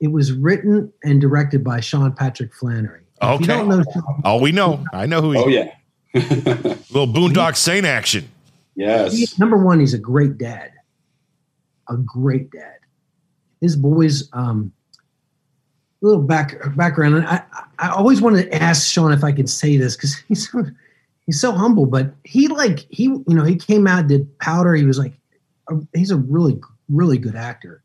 It 0.00 0.08
was 0.08 0.32
written 0.32 0.92
and 1.02 1.20
directed 1.20 1.62
by 1.64 1.80
Sean 1.80 2.12
Patrick 2.12 2.52
Flanery. 2.54 3.02
If 3.22 3.28
Okay. 3.28 3.40
you 3.42 3.46
don't 3.46 3.68
know 3.68 3.82
Sean, 3.92 4.20
Oh, 4.24 4.40
we 4.40 4.52
know. 4.52 4.84
I 4.92 5.06
know 5.06 5.20
who. 5.22 5.32
He, 5.32 5.38
Oh 5.38 5.48
yeah. 5.48 5.74
Little 6.14 7.06
Boondock 7.06 7.56
Saint 7.56 7.86
action. 7.86 8.28
yes. 8.76 9.12
he- 9.16 9.26
number 9.38 9.56
one, 9.56 9.80
he's 9.80 9.94
a 9.94 9.98
great 9.98 10.38
dad, 10.38 10.72
a 11.88 11.96
great 11.96 12.50
dad. 12.50 12.76
His 13.60 13.76
boys, 13.76 14.28
um, 14.32 14.72
little 16.02 16.22
back 16.22 16.56
background. 16.76 17.14
and 17.16 17.26
I, 17.26 17.42
I 17.78 17.88
always 17.90 18.20
wanted 18.20 18.44
to 18.50 18.62
ask 18.62 18.90
Sean 18.92 19.10
if 19.12 19.24
I 19.24 19.32
could 19.32 19.48
say 19.48 19.76
this 19.76 19.96
because 19.96 20.16
he's 20.28 20.50
so, 20.50 20.64
he's 21.26 21.40
so 21.40 21.52
humble, 21.52 21.86
but 21.86 22.12
he 22.24 22.48
like 22.48 22.80
he 22.90 23.04
you 23.04 23.24
know 23.28 23.44
he 23.44 23.56
came 23.56 23.86
out 23.86 24.06
did 24.06 24.38
Powder. 24.38 24.74
He 24.74 24.84
was 24.84 24.98
like 24.98 25.14
a, 25.70 25.76
he's 25.94 26.10
a 26.10 26.16
really 26.16 26.60
really 26.90 27.16
good 27.16 27.36
actor, 27.36 27.82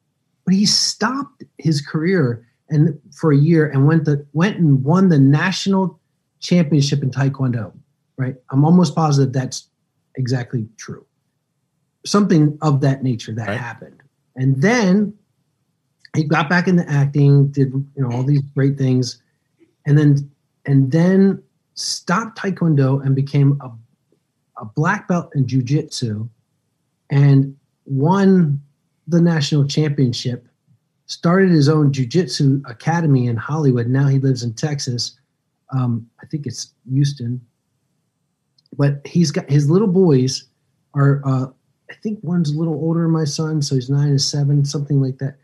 but 0.50 0.56
he 0.56 0.66
stopped 0.66 1.44
his 1.60 1.80
career 1.80 2.44
and 2.72 3.00
for 3.14 3.32
a 3.32 3.38
year 3.38 3.70
and 3.70 3.86
went 3.86 4.06
the 4.06 4.26
went 4.34 4.58
and 4.58 4.84
won 4.84 5.10
the 5.10 5.20
national 5.20 6.00
championship 6.40 7.04
in 7.04 7.12
Taekwondo. 7.12 7.72
Right, 8.18 8.36
I'm 8.50 8.66
almost 8.66 8.96
positive 8.96 9.32
that's 9.32 9.68
exactly 10.16 10.68
true. 10.76 11.06
Something 12.04 12.58
of 12.64 12.82
that 12.82 13.04
nature 13.04 13.32
that 13.36 13.48
Right. 13.48 13.60
happened, 13.60 14.02
and 14.36 14.60
then 14.60 15.14
he 16.16 16.24
got 16.24 16.50
back 16.50 16.68
into 16.68 16.84
acting, 16.90 17.50
did 17.50 17.72
you 17.72 17.86
know 17.98 18.12
all 18.12 18.24
these 18.24 18.42
great 18.56 18.76
things, 18.76 19.22
and 19.86 20.00
then 20.00 20.32
and 20.66 20.92
then 20.92 21.44
stopped 21.76 22.40
taekwondo 22.40 23.06
and 23.06 23.16
became 23.16 23.62
a, 23.62 23.70
a 24.60 24.66
black 24.66 25.08
belt 25.08 25.30
in 25.36 25.46
jujitsu, 25.46 26.28
and 27.12 27.56
won 27.86 28.60
the 29.10 29.22
national 29.22 29.68
championship. 29.68 30.48
Started 31.08 31.50
his 31.50 31.68
own 31.68 31.92
jujitsu 31.92 32.62
academy 32.70 33.28
in 33.28 33.36
Hollywood. 33.36 33.88
Now 33.88 34.08
he 34.08 34.20
lives 34.20 34.44
in 34.44 34.54
Texas. 34.54 35.18
Um, 35.72 36.08
I 36.22 36.28
think 36.28 36.46
it's 36.46 36.74
Houston. 36.92 37.42
But 38.78 39.02
he's 39.06 39.32
got 39.32 39.50
his 39.50 39.70
little 39.70 39.88
boys 39.88 40.46
are. 40.94 41.22
Uh, 41.26 41.48
I 41.90 41.96
think 42.04 42.20
one's 42.22 42.52
a 42.52 42.58
little 42.58 42.76
older 42.76 43.02
than 43.02 43.12
my 43.12 43.24
son, 43.24 43.64
so 43.64 43.74
he's 43.74 43.90
nine 43.90 44.10
and 44.10 44.22
seven, 44.22 44.64
something 44.64 45.02
like 45.02 45.18
that 45.18 45.38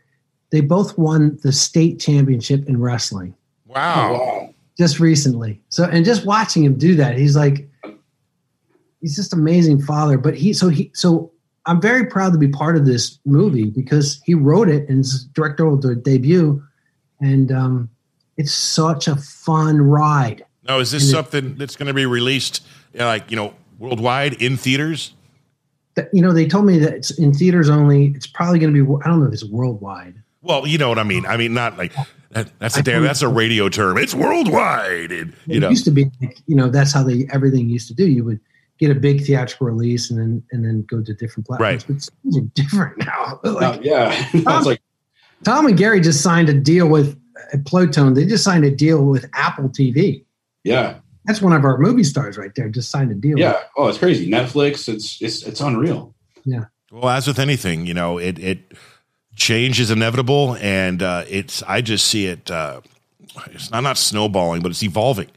they 0.50 0.60
both 0.60 0.96
won 0.96 1.38
the 1.42 1.52
state 1.52 2.00
championship 2.00 2.68
in 2.68 2.80
wrestling 2.80 3.34
Wow. 3.66 4.12
wow. 4.14 4.54
just 4.78 5.00
recently. 5.00 5.60
So 5.68 5.84
and 5.84 6.04
just 6.04 6.24
watching 6.24 6.64
him 6.64 6.78
do 6.78 6.94
that, 6.96 7.18
he's 7.18 7.36
like 7.36 7.68
he's 9.00 9.16
just 9.16 9.32
amazing 9.32 9.82
father. 9.82 10.18
But 10.18 10.34
he 10.34 10.52
so 10.52 10.68
he 10.68 10.90
so 10.94 11.32
I'm 11.66 11.80
very 11.80 12.06
proud 12.06 12.32
to 12.32 12.38
be 12.38 12.48
part 12.48 12.76
of 12.76 12.86
this 12.86 13.18
movie 13.24 13.70
because 13.70 14.20
he 14.24 14.34
wrote 14.34 14.68
it 14.68 14.88
and 14.88 15.00
it's 15.00 15.24
directorial 15.24 15.76
debut, 15.76 16.62
and 17.20 17.50
um, 17.52 17.90
it's 18.36 18.52
such 18.52 19.08
a 19.08 19.16
fun 19.16 19.82
ride. 19.82 20.44
Now, 20.68 20.78
is 20.78 20.90
this 20.92 21.02
And 21.04 21.10
it- 21.10 21.12
something 21.12 21.54
that's 21.56 21.76
going 21.76 21.88
to 21.88 21.94
be 21.94 22.06
released, 22.06 22.64
uh, 22.98 23.04
like 23.04 23.30
you 23.30 23.36
know, 23.36 23.54
worldwide 23.78 24.34
in 24.34 24.56
theaters? 24.56 25.12
That- 25.96 26.08
You 26.12 26.22
know, 26.22 26.32
they 26.32 26.46
told 26.46 26.66
me 26.66 26.78
that 26.78 26.92
it's 26.94 27.10
in 27.18 27.32
theaters 27.34 27.68
only. 27.68 28.06
It's 28.14 28.26
probably 28.26 28.58
going 28.58 28.72
to 28.74 28.84
be. 28.84 29.02
I 29.04 29.08
don't 29.08 29.20
know 29.20 29.26
if 29.26 29.32
it's 29.32 29.44
worldwide. 29.44 30.14
Well, 30.42 30.66
you 30.66 30.78
know 30.78 30.88
what 30.88 30.98
I 31.00 31.02
mean. 31.02 31.26
I 31.26 31.36
mean, 31.36 31.54
not 31.54 31.76
like 31.76 31.92
that, 32.30 32.50
that's 32.60 32.76
a 32.76 32.82
damn, 32.82 33.02
that's 33.02 33.22
a 33.22 33.28
radio 33.28 33.68
term. 33.68 33.98
It's 33.98 34.14
worldwide, 34.14 35.10
and 35.10 35.32
you 35.46 35.56
it 35.56 35.60
know. 35.60 35.70
used 35.70 35.84
to 35.86 35.90
be 35.90 36.10
like, 36.20 36.38
you 36.46 36.54
know 36.54 36.68
that's 36.68 36.92
how 36.92 37.02
they 37.02 37.26
everything 37.32 37.68
used 37.68 37.88
to 37.88 37.94
do 37.94 38.06
you 38.06 38.22
would 38.22 38.38
get 38.78 38.90
a 38.90 38.94
big 38.94 39.24
theatrical 39.24 39.66
release 39.66 40.10
and 40.10 40.18
then 40.20 40.42
and 40.52 40.64
then 40.64 40.82
go 40.88 41.02
to 41.02 41.14
different 41.14 41.46
platforms 41.46 41.60
Right. 41.60 41.84
but 41.86 42.10
things 42.22 42.36
are 42.36 42.48
different 42.54 42.98
now 43.06 43.40
like 43.44 43.78
Uh, 43.78 43.82
yeah. 43.82 44.28
I 44.46 44.56
was 44.56 44.66
like, 44.66 44.80
tom 45.44 45.66
and 45.66 45.76
gary 45.76 46.00
just 46.00 46.22
signed 46.22 46.48
a 46.48 46.54
deal 46.54 46.88
with 46.88 47.18
uh, 47.52 47.56
Playtone 47.58 48.14
they 48.14 48.24
just 48.26 48.44
signed 48.44 48.64
a 48.64 48.70
deal 48.70 49.04
with 49.04 49.24
apple 49.34 49.68
tv 49.68 50.24
yeah, 50.64 50.96
that's 51.26 51.40
one 51.40 51.52
of 51.52 51.64
our 51.64 51.78
movie 51.78 52.02
stars 52.04 52.36
right 52.36 52.50
there 52.56 52.68
just 52.68 52.90
signed 52.90 53.10
a 53.12 53.14
deal 53.14 53.38
yeah. 53.38 53.60
Oh, 53.76 53.86
it's 53.88 53.98
crazy. 53.98 54.28
Netflix. 54.28 54.88
It's 54.88 55.22
it's 55.22 55.44
it's 55.44 55.60
unreal. 55.60 56.12
Yeah. 56.44 56.64
Well, 56.90 57.08
as 57.08 57.28
with 57.28 57.38
anything, 57.38 57.86
you 57.86 57.94
know, 57.94 58.18
it 58.18 58.36
it 58.40 58.72
change 59.36 59.78
is 59.78 59.90
inevitable, 59.92 60.56
and 60.60 61.02
uh, 61.02 61.22
it's 61.28 61.62
I 61.62 61.82
just 61.82 62.08
see 62.08 62.26
it. 62.26 62.50
Uh, 62.50 62.80
it's 63.52 63.70
not 63.70 63.82
not 63.84 63.96
snowballing, 63.96 64.60
but 64.62 64.70
it's 64.72 64.82
evolving. 64.82 65.28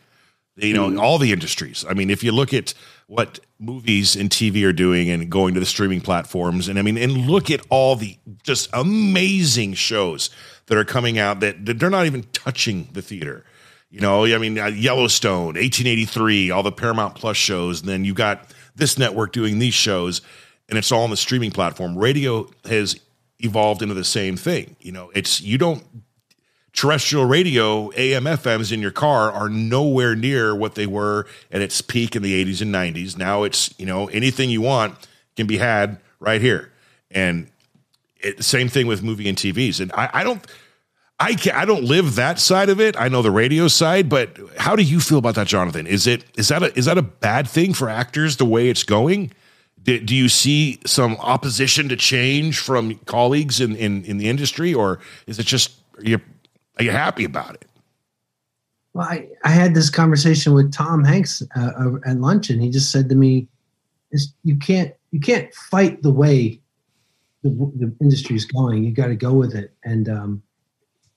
You 0.56 0.74
know, 0.74 0.90
Mhm. 0.90 1.00
all 1.00 1.20
the 1.20 1.32
industries. 1.32 1.86
I 1.88 1.94
mean, 1.94 2.10
if 2.10 2.24
you 2.24 2.32
look 2.32 2.54
at 2.54 2.74
what 3.10 3.40
movies 3.58 4.16
and 4.16 4.30
TV 4.30 4.64
are 4.64 4.72
doing 4.72 5.10
and 5.10 5.32
going 5.32 5.56
to 5.56 5.60
the 5.60 5.66
streaming 5.66 6.00
platforms, 6.00 6.68
and 6.68 6.78
I 6.78 6.84
mean, 6.84 6.96
and 6.96 7.26
look 7.26 7.50
at 7.50 7.60
all 7.72 7.96
the 7.96 8.16
just 8.44 8.70
amazing 8.72 9.74
shows 9.74 10.30
that 10.68 10.78
are 10.78 10.86
coming 10.86 11.18
out 11.18 11.40
that, 11.40 11.66
they're 11.66 11.90
not 11.90 12.06
even 12.06 12.22
touching 12.34 12.88
the 12.94 13.02
theater. 13.02 13.44
You 13.90 14.00
know, 14.00 14.26
I 14.26 14.38
mean, 14.38 14.60
uh, 14.60 14.68
Yellowstone, 14.68 15.56
1883, 15.56 16.52
all 16.52 16.62
the 16.62 16.72
Paramount 16.72 17.16
Plus 17.16 17.36
shows, 17.36 17.80
and 17.80 17.90
then 17.90 18.06
you 18.06 18.14
got 18.14 18.54
this 18.76 19.00
network 19.00 19.34
doing 19.34 19.58
these 19.58 19.74
shows, 19.74 20.22
and 20.70 20.78
it's 20.78 20.92
all 20.92 21.02
on 21.02 21.10
the 21.10 21.18
streaming 21.18 21.50
platform. 21.50 21.98
Radio 21.98 22.48
has 22.66 23.00
evolved 23.40 23.82
into 23.82 23.96
the 23.96 24.04
same 24.04 24.38
thing. 24.38 24.76
You 24.82 24.92
know, 24.92 25.12
it's 25.16 25.42
you 25.42 25.58
don't 25.58 25.84
terrestrial 26.80 27.26
radio 27.26 27.92
AM 27.98 28.24
FMs 28.24 28.72
in 28.72 28.80
your 28.80 28.92
car 28.92 29.30
are 29.34 29.50
nowhere 29.50 30.16
near 30.16 30.56
what 30.56 30.76
they 30.76 30.88
were 30.88 31.28
at 31.52 31.62
its 31.62 31.82
peak 31.82 32.16
in 32.16 32.22
the 32.22 32.46
80s 32.46 32.62
and 32.62 32.74
90s. 32.74 33.18
Now 33.18 33.44
it's, 33.44 33.78
you 33.78 33.86
know, 33.86 34.08
anything 34.08 34.50
you 34.50 34.62
want 34.62 34.96
can 35.36 35.46
be 35.46 35.58
had 35.58 36.00
right 36.22 36.40
here. 36.40 36.72
And 37.12 37.52
it, 38.22 38.46
same 38.46 38.70
thing 38.70 38.88
with 38.88 39.04
movie 39.04 39.28
and 39.28 39.38
TVs. 39.38 39.82
And 39.82 39.92
I, 39.92 40.10
I 40.14 40.24
don't 40.24 40.46
I 41.20 41.34
can 41.34 41.54
I 41.54 41.66
don't 41.66 41.84
live 41.84 42.16
that 42.16 42.40
side 42.40 42.70
of 42.70 42.80
it. 42.80 42.96
I 42.98 43.10
know 43.10 43.22
the 43.22 43.32
radio 43.32 43.68
side, 43.68 44.08
but 44.08 44.38
how 44.58 44.78
do 44.78 44.84
you 44.84 45.02
feel 45.02 45.18
about 45.18 45.36
that, 45.36 45.48
Jonathan? 45.48 45.86
Is 45.86 46.08
it 46.08 46.24
is 46.38 46.48
that 46.48 46.64
a 46.64 46.78
is 46.78 46.86
that 46.86 46.98
a 46.98 47.02
bad 47.02 47.46
thing 47.46 47.74
for 47.74 47.90
actors 47.90 48.38
the 48.38 48.46
way 48.46 48.70
it's 48.70 48.84
going? 48.84 49.34
Do, 49.84 50.00
do 50.00 50.16
you 50.16 50.30
see 50.30 50.80
some 50.86 51.18
opposition 51.18 51.90
to 51.90 51.98
change 51.98 52.60
from 52.60 52.96
colleagues 53.00 53.60
in, 53.60 53.76
in, 53.76 54.04
in 54.06 54.18
the 54.18 54.30
industry, 54.30 54.74
or 54.74 55.00
is 55.28 55.40
it 55.40 55.46
just 55.46 55.74
you 56.02 56.22
are 56.80 56.84
you 56.84 56.92
happy 56.92 57.26
about 57.26 57.56
it? 57.56 57.66
well 58.94 59.08
i, 59.08 59.28
I 59.44 59.50
had 59.50 59.76
this 59.76 59.90
conversation 59.90 60.54
with 60.54 60.72
tom 60.72 61.04
hanks 61.04 61.44
uh, 61.56 61.72
uh, 61.78 61.96
at 62.06 62.18
lunch 62.18 62.50
and 62.50 62.62
he 62.62 62.70
just 62.70 62.92
said 62.92 63.10
to 63.10 63.16
me 63.16 63.48
you 64.44 64.56
can't 64.58 64.94
you 65.12 65.20
can't 65.20 65.54
fight 65.54 66.02
the 66.02 66.12
way 66.12 66.60
the, 67.44 67.50
the 67.76 67.96
industry 68.02 68.36
is 68.36 68.46
going. 68.46 68.84
You 68.84 68.92
got 68.92 69.08
to 69.08 69.16
go 69.16 69.34
with 69.34 69.56
it. 69.56 69.74
And 69.84 70.10
um, 70.10 70.44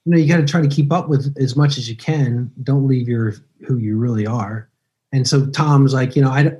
you 0.05 0.11
know 0.11 0.17
you 0.17 0.27
got 0.27 0.37
to 0.37 0.45
try 0.45 0.61
to 0.61 0.67
keep 0.67 0.91
up 0.91 1.09
with 1.09 1.35
as 1.37 1.55
much 1.55 1.77
as 1.77 1.89
you 1.89 1.95
can. 1.95 2.51
Don't 2.63 2.87
leave 2.87 3.07
your 3.07 3.35
who 3.65 3.77
you 3.77 3.97
really 3.97 4.25
are. 4.25 4.69
And 5.11 5.27
so 5.27 5.45
tom's 5.47 5.93
like 5.93 6.15
you 6.15 6.21
know 6.21 6.31
i 6.31 6.51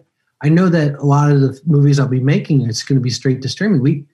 i 0.41 0.49
know 0.49 0.69
that 0.69 0.95
a 0.95 1.05
lot 1.05 1.31
of 1.31 1.41
the 1.41 1.59
movies 1.65 1.99
i'll 1.99 2.07
be 2.07 2.19
making 2.19 2.61
it's 2.61 2.83
going 2.83 2.97
to 2.99 3.03
be 3.03 3.09
straight 3.09 3.41
to 3.41 3.49
streaming. 3.49 3.81
We 3.81 4.05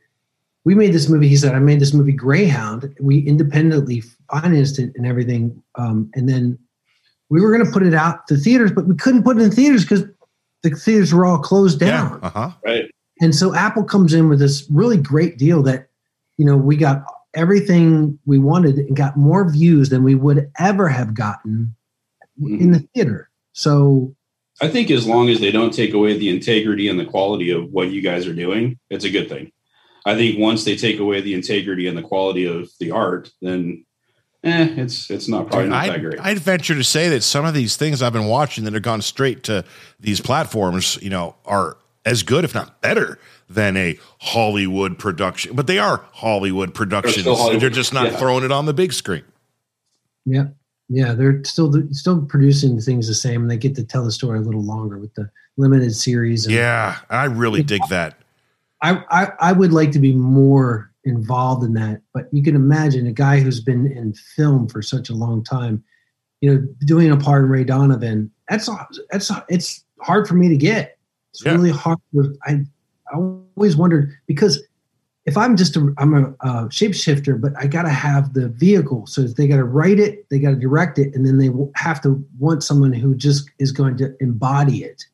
we 0.64 0.76
made 0.76 0.94
this 0.94 1.10
movie 1.10 1.28
he 1.28 1.36
said 1.36 1.56
i 1.56 1.60
made 1.60 1.80
this 1.80 1.94
movie 1.94 2.14
greyhound. 2.14 2.96
We 3.00 3.20
independently 3.20 4.04
financed 4.32 4.80
it 4.80 4.92
and 4.96 5.06
everything 5.06 5.62
um, 5.76 6.10
and 6.14 6.28
then 6.30 6.58
we 7.30 7.42
were 7.42 7.52
going 7.52 7.66
to 7.66 7.72
put 7.72 7.84
it 7.84 7.94
out 7.94 8.28
to 8.28 8.36
theaters 8.36 8.72
but 8.72 8.88
we 8.88 8.96
couldn't 8.96 9.24
put 9.24 9.38
it 9.38 9.42
in 9.44 9.52
theaters 9.52 9.84
because 9.84 10.04
the 10.64 10.70
theaters 10.72 11.14
were 11.14 11.26
all 11.26 11.40
closed 11.40 11.80
down 11.80 12.20
Yeah. 12.22 12.28
Uh 12.28 12.30
huh. 12.30 12.52
Right. 12.64 12.86
and 13.22 13.36
so 13.36 13.54
Apple 13.56 13.84
comes 13.84 14.14
in 14.14 14.30
with 14.30 14.40
this 14.40 14.68
really 14.70 14.98
great 14.98 15.38
deal 15.38 15.62
that, 15.64 15.88
you 16.38 16.46
know, 16.46 16.58
we 16.58 16.76
got 16.78 17.04
everything 17.34 18.18
we 18.26 18.40
wanted 18.40 18.78
and 18.80 18.96
got 18.96 19.16
more 19.16 19.50
views 19.50 19.90
than 19.90 20.04
we 20.04 20.16
would 20.16 20.52
ever 20.58 20.88
have 20.90 21.14
gotten 21.14 21.76
in 22.42 22.72
the 22.72 22.80
theater. 22.94 23.30
So 23.54 24.16
I 24.62 24.68
think 24.68 24.92
as 24.92 25.08
long 25.08 25.30
as 25.30 25.40
they 25.40 25.52
don't 25.52 25.74
take 25.74 25.94
away 25.94 26.18
the 26.18 26.30
integrity 26.30 26.90
and 26.90 27.00
the 27.00 27.06
quality 27.06 27.52
of 27.52 27.72
what 27.72 27.90
you 27.92 28.02
guys 28.02 28.28
are 28.28 28.34
doing, 28.34 28.78
it's 28.90 29.06
a 29.06 29.10
good 29.10 29.30
thing. 29.30 29.52
I 30.06 30.16
think 30.16 30.40
once 30.40 30.64
they 30.64 30.76
take 30.76 31.00
away 31.00 31.22
the 31.22 31.34
integrity 31.34 31.88
and 31.88 31.98
the 31.98 32.02
quality 32.02 32.46
of 32.46 32.70
the 32.80 32.92
art, 32.92 33.30
then 33.42 33.86
eh, 34.44 34.74
it's 34.78 35.10
it's 35.10 35.28
not 35.28 35.48
probably 35.48 35.70
not 35.70 35.90
I'd, 35.90 36.02
great. 36.02 36.20
I'd 36.20 36.40
venture 36.40 36.76
to 36.76 36.84
say 36.84 37.10
that 37.10 37.24
some 37.24 37.46
of 37.46 37.54
these 37.54 37.76
things 37.78 38.02
I've 38.02 38.14
been 38.14 38.28
watching 38.28 38.64
that 38.66 38.74
have 38.74 38.84
gone 38.84 39.02
straight 39.02 39.44
to 39.44 39.66
these 40.00 40.22
platforms, 40.22 40.98
you 41.02 41.10
know, 41.10 41.36
are 41.46 41.78
as 42.06 42.24
good, 42.24 42.44
if 42.44 42.54
not 42.56 42.82
better, 42.82 43.20
than 43.50 43.76
a 43.78 44.00
Hollywood 44.20 44.98
production. 44.98 45.56
But 45.56 45.68
they 45.68 45.80
are 45.80 46.04
Hollywood 46.14 46.74
productions. 46.74 47.26
They're, 47.26 47.36
Hollywood. 47.36 47.62
They're 47.62 47.70
just 47.70 47.94
not 47.94 48.12
yeah. 48.12 48.18
throwing 48.18 48.44
it 48.44 48.52
on 48.52 48.66
the 48.66 48.74
big 48.74 48.94
screen. 48.94 49.24
Yeah, 50.26 50.48
yeah, 50.90 51.14
they're 51.14 51.44
still 51.44 51.74
still 51.92 52.22
producing 52.26 52.80
things 52.80 53.08
the 53.08 53.14
same, 53.14 53.42
and 53.42 53.52
they 53.52 53.58
get 53.58 53.76
to 53.76 53.84
tell 53.84 54.04
the 54.04 54.12
story 54.12 54.40
a 54.40 54.42
little 54.42 54.64
longer 54.64 54.98
with 54.98 55.14
the 55.16 55.30
limited 55.58 55.96
series. 55.96 56.46
And, 56.46 56.56
yeah, 56.56 56.98
I 57.10 57.26
really 57.26 57.64
dig 57.64 57.82
that. 57.90 58.18
I, 58.82 59.04
I 59.10 59.32
I 59.40 59.52
would 59.52 59.74
like 59.74 59.92
to 59.92 60.00
be 60.00 60.14
more 60.14 60.89
involved 61.06 61.64
in 61.64 61.74
that, 61.74 62.02
but 62.14 62.28
you 62.32 62.44
can 62.44 62.56
imagine 62.56 63.08
a 63.08 63.12
guy 63.12 63.40
who's 63.40 63.62
been 63.62 63.92
in 63.92 64.14
film 64.14 64.68
for 64.68 64.82
such 64.82 65.10
a 65.10 65.16
long 65.16 65.44
time, 65.44 65.84
you 66.42 66.54
know, 66.54 66.68
doing 66.86 67.12
a 67.12 67.18
part 67.18 67.44
in 67.44 67.50
Ray 67.50 67.64
Donovan. 67.64 68.32
That's 68.50 68.70
that's 69.12 69.32
it's 69.50 69.84
hard 70.02 70.28
for 70.28 70.36
me 70.36 70.50
to 70.50 70.58
get. 70.58 70.98
It's 71.32 71.46
yeah. 71.46 71.54
really 71.54 71.72
hard. 71.72 72.00
I 72.44 72.66
I 73.12 73.16
always 73.16 73.76
wondered 73.76 74.12
because 74.28 74.62
if 75.26 75.38
I'm 75.38 75.56
just 75.56 75.76
a 75.76 75.94
I'm 75.98 76.14
a 76.14 76.30
uh, 76.42 76.66
shapeshifter, 76.70 77.40
but 77.40 77.54
I 77.58 77.68
got 77.68 77.84
to 77.84 77.90
have 77.90 78.34
the 78.34 78.50
vehicle, 78.50 79.06
so 79.06 79.24
they 79.24 79.48
got 79.48 79.58
to 79.58 79.64
write 79.64 80.00
it, 80.00 80.28
they 80.30 80.40
got 80.40 80.52
to 80.52 80.56
direct 80.56 80.98
it, 80.98 81.14
and 81.14 81.26
then 81.26 81.38
they 81.38 81.50
have 81.76 82.02
to 82.02 82.24
want 82.40 82.64
someone 82.64 82.94
who 82.94 83.16
just 83.16 83.50
is 83.60 83.72
going 83.72 83.98
to 83.98 84.16
embody 84.20 84.84
it. 84.84 85.06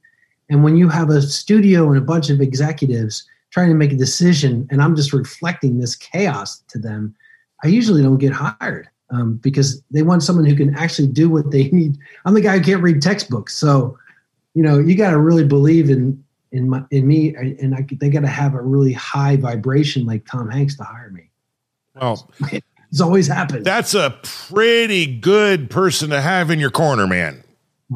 And 0.49 0.63
when 0.63 0.77
you 0.77 0.89
have 0.89 1.09
a 1.09 1.21
studio 1.21 1.89
and 1.89 1.97
a 1.97 2.05
bunch 2.05 2.29
of 2.29 2.39
executives 2.39 3.27
trying 3.55 3.69
to 3.69 3.73
make 3.73 3.93
a 3.93 3.95
decision, 3.95 4.67
and 4.69 4.81
I'm 4.81 4.97
just 4.97 5.13
reflecting 5.13 5.79
this 5.79 5.95
chaos 5.95 6.59
to 6.67 6.77
them, 6.77 7.15
I 7.63 7.69
usually 7.69 8.03
don't 8.03 8.17
get 8.17 8.33
hired 8.33 8.89
um, 9.11 9.37
because 9.37 9.81
they 9.91 10.01
want 10.01 10.23
someone 10.23 10.43
who 10.43 10.57
can 10.57 10.75
actually 10.75 11.07
do 11.07 11.29
what 11.29 11.51
they 11.51 11.69
need. 11.69 11.97
I'm 12.25 12.33
the 12.33 12.41
guy 12.41 12.57
who 12.57 12.63
can't 12.65 12.83
read 12.83 13.01
textbooks, 13.01 13.55
so 13.55 13.97
you 14.55 14.61
know 14.61 14.77
you 14.77 14.97
got 14.97 15.11
to 15.11 15.17
really 15.17 15.45
believe 15.45 15.89
in 15.89 16.21
in 16.51 16.67
my 16.67 16.83
in 16.91 17.07
me, 17.07 17.33
and 17.33 17.73
I, 17.73 17.87
they 17.89 18.09
got 18.09 18.23
to 18.23 18.27
have 18.27 18.55
a 18.55 18.61
really 18.61 18.91
high 18.91 19.37
vibration 19.37 20.05
like 20.05 20.25
Tom 20.25 20.49
Hanks 20.49 20.75
to 20.75 20.83
hire 20.83 21.09
me. 21.09 21.29
Well, 21.95 22.29
it's 22.51 22.99
always 22.99 23.25
happened. 23.25 23.63
That's 23.63 23.93
a 23.93 24.19
pretty 24.21 25.05
good 25.15 25.69
person 25.69 26.09
to 26.09 26.19
have 26.19 26.51
in 26.51 26.59
your 26.59 26.71
corner, 26.71 27.07
man. 27.07 27.41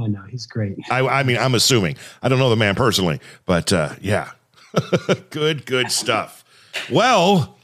I 0.01 0.07
know 0.07 0.23
he's 0.29 0.45
great. 0.45 0.77
I, 0.89 1.05
I 1.05 1.23
mean, 1.23 1.37
I'm 1.37 1.53
assuming 1.53 1.97
I 2.21 2.29
don't 2.29 2.39
know 2.39 2.49
the 2.49 2.55
man 2.55 2.75
personally, 2.75 3.19
but 3.45 3.73
uh, 3.73 3.95
yeah, 3.99 4.31
good, 5.29 5.65
good 5.65 5.91
stuff. 5.91 6.43
Well, 6.91 7.57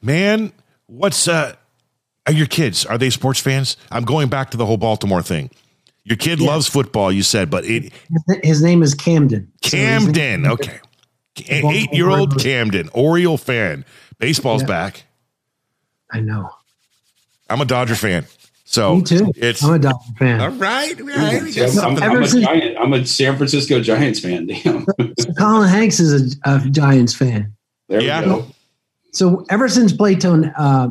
man, 0.00 0.52
what's 0.86 1.28
uh, 1.28 1.54
are 2.26 2.32
your 2.32 2.46
kids? 2.46 2.86
Are 2.86 2.98
they 2.98 3.10
sports 3.10 3.40
fans? 3.40 3.76
I'm 3.90 4.04
going 4.04 4.28
back 4.28 4.50
to 4.50 4.56
the 4.56 4.66
whole 4.66 4.76
Baltimore 4.76 5.22
thing. 5.22 5.50
Your 6.04 6.16
kid 6.16 6.40
yeah. 6.40 6.48
loves 6.48 6.68
football, 6.68 7.12
you 7.12 7.22
said, 7.22 7.50
but 7.50 7.64
it, 7.64 7.92
his 8.42 8.62
name 8.62 8.82
is 8.82 8.94
Camden. 8.94 9.50
Camden, 9.62 10.44
so 10.44 10.52
okay. 10.52 10.80
Eight 11.48 11.92
year 11.92 12.10
old 12.10 12.38
Camden, 12.40 12.90
Oriole 12.92 13.38
fan. 13.38 13.84
Baseball's 14.18 14.62
yeah. 14.62 14.68
back. 14.68 15.04
I 16.12 16.20
know. 16.20 16.50
I'm 17.48 17.60
a 17.60 17.64
Dodger 17.64 17.94
fan. 17.94 18.26
So 18.72 18.96
me 18.96 19.02
too. 19.02 19.32
It's 19.36 19.62
I'm 19.62 19.74
a 19.74 19.78
Dodger 19.78 19.98
fan. 20.18 20.40
All 20.40 20.48
right, 20.48 20.98
right. 21.00 21.46
Yeah, 21.46 21.68
I'm, 21.82 22.02
I'm, 22.02 22.22
a 22.22 22.26
Giant, 22.26 22.78
I'm 22.78 22.92
a 22.94 23.06
San 23.06 23.36
Francisco 23.36 23.80
Giants 23.80 24.20
fan. 24.20 24.46
Damn. 24.46 24.86
Colin 25.38 25.68
Hanks 25.68 26.00
is 26.00 26.38
a, 26.44 26.56
a, 26.56 26.70
Giants 26.70 27.14
fan. 27.14 27.54
There 27.88 28.00
yeah. 28.00 28.20
we 28.20 28.26
go. 28.26 28.46
So 29.12 29.44
ever 29.50 29.68
since 29.68 29.92
Playtone 29.92 30.54
uh, 30.56 30.88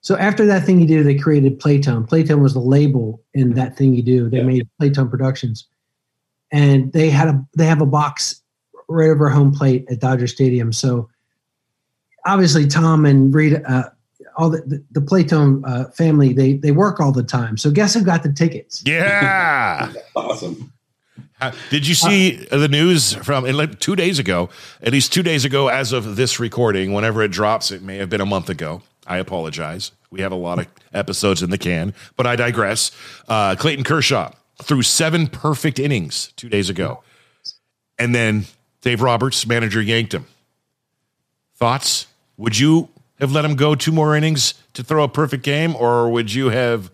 so 0.00 0.16
after 0.16 0.46
that 0.46 0.64
thing 0.64 0.80
you 0.80 0.86
do, 0.86 1.02
they 1.02 1.16
created 1.16 1.60
Playtone. 1.60 2.08
Playtone 2.08 2.40
was 2.40 2.54
the 2.54 2.60
label 2.60 3.22
in 3.34 3.54
that 3.54 3.76
thing 3.76 3.94
you 3.94 4.02
do. 4.02 4.28
They 4.28 4.38
yeah. 4.38 4.42
made 4.44 4.68
Playtone 4.80 5.10
Productions, 5.10 5.66
and 6.52 6.92
they 6.92 7.10
had 7.10 7.28
a 7.28 7.46
they 7.56 7.66
have 7.66 7.80
a 7.80 7.86
box 7.86 8.42
right 8.88 9.10
over 9.10 9.28
home 9.28 9.52
plate 9.52 9.86
at 9.90 10.00
Dodger 10.00 10.26
Stadium. 10.26 10.72
So 10.72 11.10
obviously, 12.26 12.66
Tom 12.66 13.04
and 13.04 13.34
Rita, 13.34 13.62
uh, 13.70 13.90
all 14.38 14.48
the 14.48 14.62
the, 14.62 14.84
the 14.92 15.00
Playtone 15.00 15.62
uh, 15.66 15.90
family, 15.90 16.32
they 16.32 16.54
they 16.54 16.70
work 16.70 17.00
all 17.00 17.12
the 17.12 17.22
time. 17.22 17.58
So 17.58 17.70
guess 17.70 17.92
who 17.92 18.02
got 18.02 18.22
the 18.22 18.32
tickets? 18.32 18.82
Yeah, 18.86 19.92
awesome. 20.16 20.72
Did 21.70 21.86
you 21.86 21.94
see 21.94 22.46
uh, 22.50 22.58
the 22.58 22.68
news 22.68 23.14
from 23.14 23.44
like 23.44 23.78
two 23.78 23.94
days 23.94 24.18
ago? 24.18 24.48
At 24.82 24.92
least 24.92 25.12
two 25.12 25.22
days 25.22 25.44
ago, 25.44 25.68
as 25.68 25.92
of 25.92 26.16
this 26.16 26.40
recording, 26.40 26.92
whenever 26.92 27.22
it 27.22 27.30
drops, 27.30 27.70
it 27.70 27.82
may 27.82 27.96
have 27.98 28.08
been 28.08 28.20
a 28.20 28.26
month 28.26 28.48
ago. 28.48 28.82
I 29.06 29.18
apologize. 29.18 29.92
We 30.10 30.20
have 30.20 30.32
a 30.32 30.36
lot 30.36 30.58
of 30.58 30.66
episodes 30.92 31.42
in 31.42 31.50
the 31.50 31.58
can, 31.58 31.94
but 32.16 32.26
I 32.26 32.36
digress. 32.36 32.90
Uh, 33.28 33.56
Clayton 33.56 33.84
Kershaw 33.84 34.32
threw 34.62 34.82
seven 34.82 35.28
perfect 35.28 35.78
innings 35.78 36.32
two 36.36 36.48
days 36.48 36.70
ago. 36.70 37.02
And 37.98 38.14
then 38.14 38.46
Dave 38.82 39.02
Roberts, 39.02 39.46
manager, 39.46 39.80
yanked 39.80 40.14
him. 40.14 40.26
Thoughts? 41.56 42.06
Would 42.36 42.58
you 42.58 42.88
have 43.20 43.32
let 43.32 43.44
him 43.44 43.56
go 43.56 43.74
two 43.74 43.92
more 43.92 44.14
innings 44.14 44.54
to 44.74 44.82
throw 44.82 45.04
a 45.04 45.08
perfect 45.08 45.42
game, 45.42 45.74
or 45.76 46.08
would 46.08 46.32
you 46.32 46.50
have? 46.50 46.90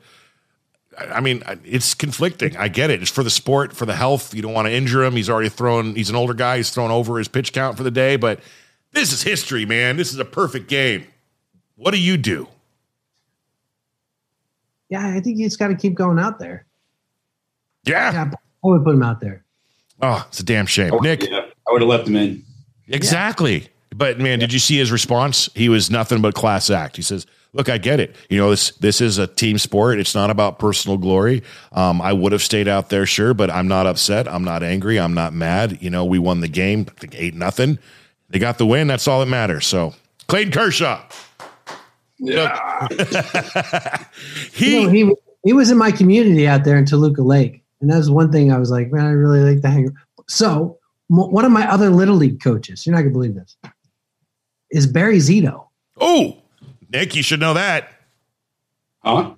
I 0.99 1.21
mean, 1.21 1.43
it's 1.65 1.93
conflicting. 1.95 2.57
I 2.57 2.69
get 2.69 2.89
it. 2.91 3.03
It's 3.03 3.11
for 3.11 3.25
the 3.25 3.31
sport, 3.31 3.75
for 3.75 3.85
the 3.85 3.97
health. 3.97 4.33
You 4.33 4.43
don't 4.43 4.53
want 4.53 4.69
to 4.69 4.73
injure 4.73 5.03
him. 5.03 5.15
He's 5.15 5.29
already 5.29 5.49
thrown. 5.49 5.95
He's 5.97 6.09
an 6.09 6.17
older 6.17 6.35
guy. 6.35 6.59
He's 6.59 6.71
thrown 6.71 6.91
over 6.91 7.19
his 7.19 7.29
pitch 7.29 7.53
count 7.53 7.77
for 7.77 7.83
the 7.83 7.91
day. 7.91 8.17
But 8.17 8.41
this 8.93 9.13
is 9.13 9.23
history, 9.23 9.67
man. 9.67 9.97
This 9.97 10.13
is 10.13 10.19
a 10.19 10.25
perfect 10.25 10.69
game. 10.69 11.07
What 11.77 11.91
do 11.91 12.01
you 12.01 12.17
do? 12.17 12.47
Yeah, 14.89 15.09
I 15.09 15.21
think 15.21 15.39
you 15.39 15.47
just 15.47 15.59
got 15.59 15.69
to 15.69 15.75
keep 15.75 15.95
going 15.95 16.21
out 16.21 16.39
there. 16.39 16.67
Yeah. 17.85 18.13
yeah 18.13 18.31
I 18.33 18.67
would 18.69 18.85
put 18.85 18.95
him 18.95 19.03
out 19.03 19.21
there. 19.21 19.45
Oh, 20.01 20.25
it's 20.29 20.41
a 20.41 20.45
damn 20.45 20.67
shame. 20.67 20.93
Oh, 20.93 20.99
Nick. 20.99 21.29
Yeah, 21.29 21.47
I 21.69 21.73
would 21.73 21.83
have 21.83 21.89
left 21.89 22.07
him 22.07 22.17
in. 22.17 22.45
Exactly. 22.89 23.61
Yeah. 23.61 23.69
But 23.97 24.19
man, 24.19 24.41
did 24.41 24.53
you 24.53 24.59
see 24.59 24.77
his 24.77 24.91
response? 24.91 25.49
He 25.55 25.69
was 25.69 25.89
nothing 25.89 26.21
but 26.21 26.35
class 26.35 26.69
act. 26.69 26.97
He 26.97 27.03
says, 27.03 27.27
"Look, 27.53 27.69
I 27.69 27.79
get 27.79 28.01
it. 28.01 28.17
You 28.29 28.39
know, 28.39 28.51
this 28.51 28.73
this 28.79 29.01
is 29.01 29.19
a 29.19 29.29
team 29.29 29.57
sport. 29.57 30.01
It's 30.01 30.17
not 30.17 30.31
about 30.31 30.59
personal 30.59 30.99
glory. 30.99 31.45
Um, 31.71 32.01
I 32.03 32.13
would 32.13 32.33
have 32.33 32.43
stayed 32.43 32.67
out 32.67 32.89
there, 32.89 33.07
sure, 33.07 33.35
but 33.35 33.51
I'm 33.51 33.69
not 33.69 33.87
upset. 33.87 34.27
I'm 34.27 34.43
not 34.43 34.65
angry. 34.65 34.99
I'm 34.99 35.15
not 35.15 35.33
mad. 35.33 35.79
You 35.81 35.91
know, 35.91 36.05
we 36.05 36.19
won 36.19 36.41
the 36.41 36.49
game, 36.49 36.87
I 36.89 37.01
think 37.01 37.15
eight 37.17 37.35
nothing. 37.35 37.79
They 38.31 38.41
got 38.41 38.59
the 38.59 38.67
win. 38.67 38.89
That's 38.89 39.07
all 39.07 39.21
that 39.21 39.27
matters. 39.27 39.65
So, 39.65 39.95
Clayton 40.27 40.53
Kershaw, 40.53 41.01
yeah. 42.19 42.89
he, 44.53 44.81
you 44.81 44.87
know, 44.87 44.91
he 44.91 45.15
he 45.45 45.53
was 45.53 45.71
in 45.71 45.79
my 45.79 45.93
community 45.93 46.49
out 46.49 46.65
there 46.65 46.77
in 46.77 46.85
Toluca 46.85 47.23
Lake, 47.23 47.63
and 47.81 47.91
that 47.91 47.99
was 47.99 48.11
one 48.11 48.33
thing 48.33 48.51
I 48.51 48.59
was 48.59 48.71
like, 48.71 48.91
man, 48.91 49.07
I 49.07 49.11
really 49.11 49.41
like 49.41 49.63
the 49.63 49.71
hang. 49.71 49.95
So 50.27 50.79
one 51.09 51.45
of 51.45 51.53
my 51.53 51.71
other 51.71 51.91
little 51.91 52.17
league 52.17 52.43
coaches, 52.43 52.85
you're 52.85 52.95
not 52.95 53.03
gonna 53.03 53.13
believe 53.13 53.35
this, 53.35 53.57
is 54.71 54.87
Barry 54.87 55.19
Zito. 55.19 55.69
Oh, 56.01 56.39
Nick, 56.91 57.15
you 57.15 57.23
should 57.23 57.41
know 57.41 57.55
that. 57.55 57.89
Huh? 59.03 59.35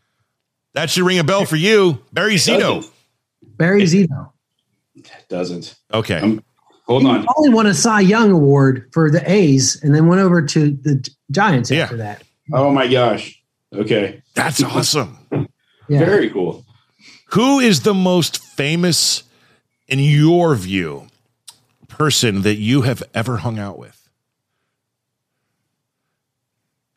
That 0.75 0.91
should 0.91 1.05
ring 1.05 1.19
a 1.19 1.25
bell 1.25 1.45
for 1.45 1.57
you, 1.57 2.03
Barry 2.13 2.35
Zito. 2.35 2.89
Barry 3.43 3.83
Zito. 3.83 4.31
Doesn't. 5.29 5.75
Okay. 5.93 6.19
I'm, 6.19 6.43
hold 6.87 7.03
he 7.03 7.09
on. 7.09 7.27
Only 7.37 7.51
won 7.51 7.67
a 7.67 7.75
Cy 7.75 8.01
Young 8.01 8.31
award 8.31 8.89
for 8.93 9.11
the 9.11 9.29
A's, 9.31 9.83
and 9.83 9.95
then 9.95 10.07
went 10.07 10.21
over 10.21 10.43
to 10.43 10.71
the 10.71 11.09
Giants 11.31 11.71
yeah. 11.71 11.85
after 11.85 11.97
that. 11.97 12.23
Oh 12.53 12.71
my 12.71 12.87
gosh. 12.87 13.43
Okay. 13.75 14.23
That's 14.35 14.63
awesome. 14.63 15.19
yeah. 15.89 15.99
Very 15.99 16.31
cool. 16.31 16.65
Who 17.31 17.59
is 17.59 17.81
the 17.81 17.95
most 17.95 18.39
famous, 18.39 19.25
in 19.89 19.99
your 19.99 20.55
view, 20.55 21.09
person 21.89 22.43
that 22.43 22.57
you 22.57 22.83
have 22.83 23.03
ever 23.15 23.39
hung 23.39 23.59
out 23.59 23.79
with? 23.79 24.06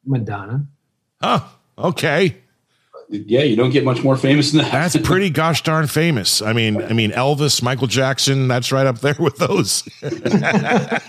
Madonna. 0.10 0.66
Oh, 1.22 1.56
okay. 1.78 2.36
Yeah, 3.10 3.42
you 3.42 3.56
don't 3.56 3.72
get 3.72 3.84
much 3.84 4.04
more 4.04 4.18
famous 4.18 4.52
than 4.52 4.62
that. 4.62 4.72
That's 4.72 4.98
pretty 4.98 5.30
gosh 5.30 5.64
darn 5.64 5.88
famous. 5.88 6.42
I 6.42 6.54
mean, 6.54 6.82
I 6.82 6.94
mean 6.94 7.12
Elvis, 7.12 7.64
Michael 7.64 7.88
Jackson, 7.88 8.48
that's 8.48 8.72
right 8.72 8.86
up 8.86 9.00
there 9.00 9.16
with 9.18 9.38
those. 9.38 9.88
I 10.04 11.00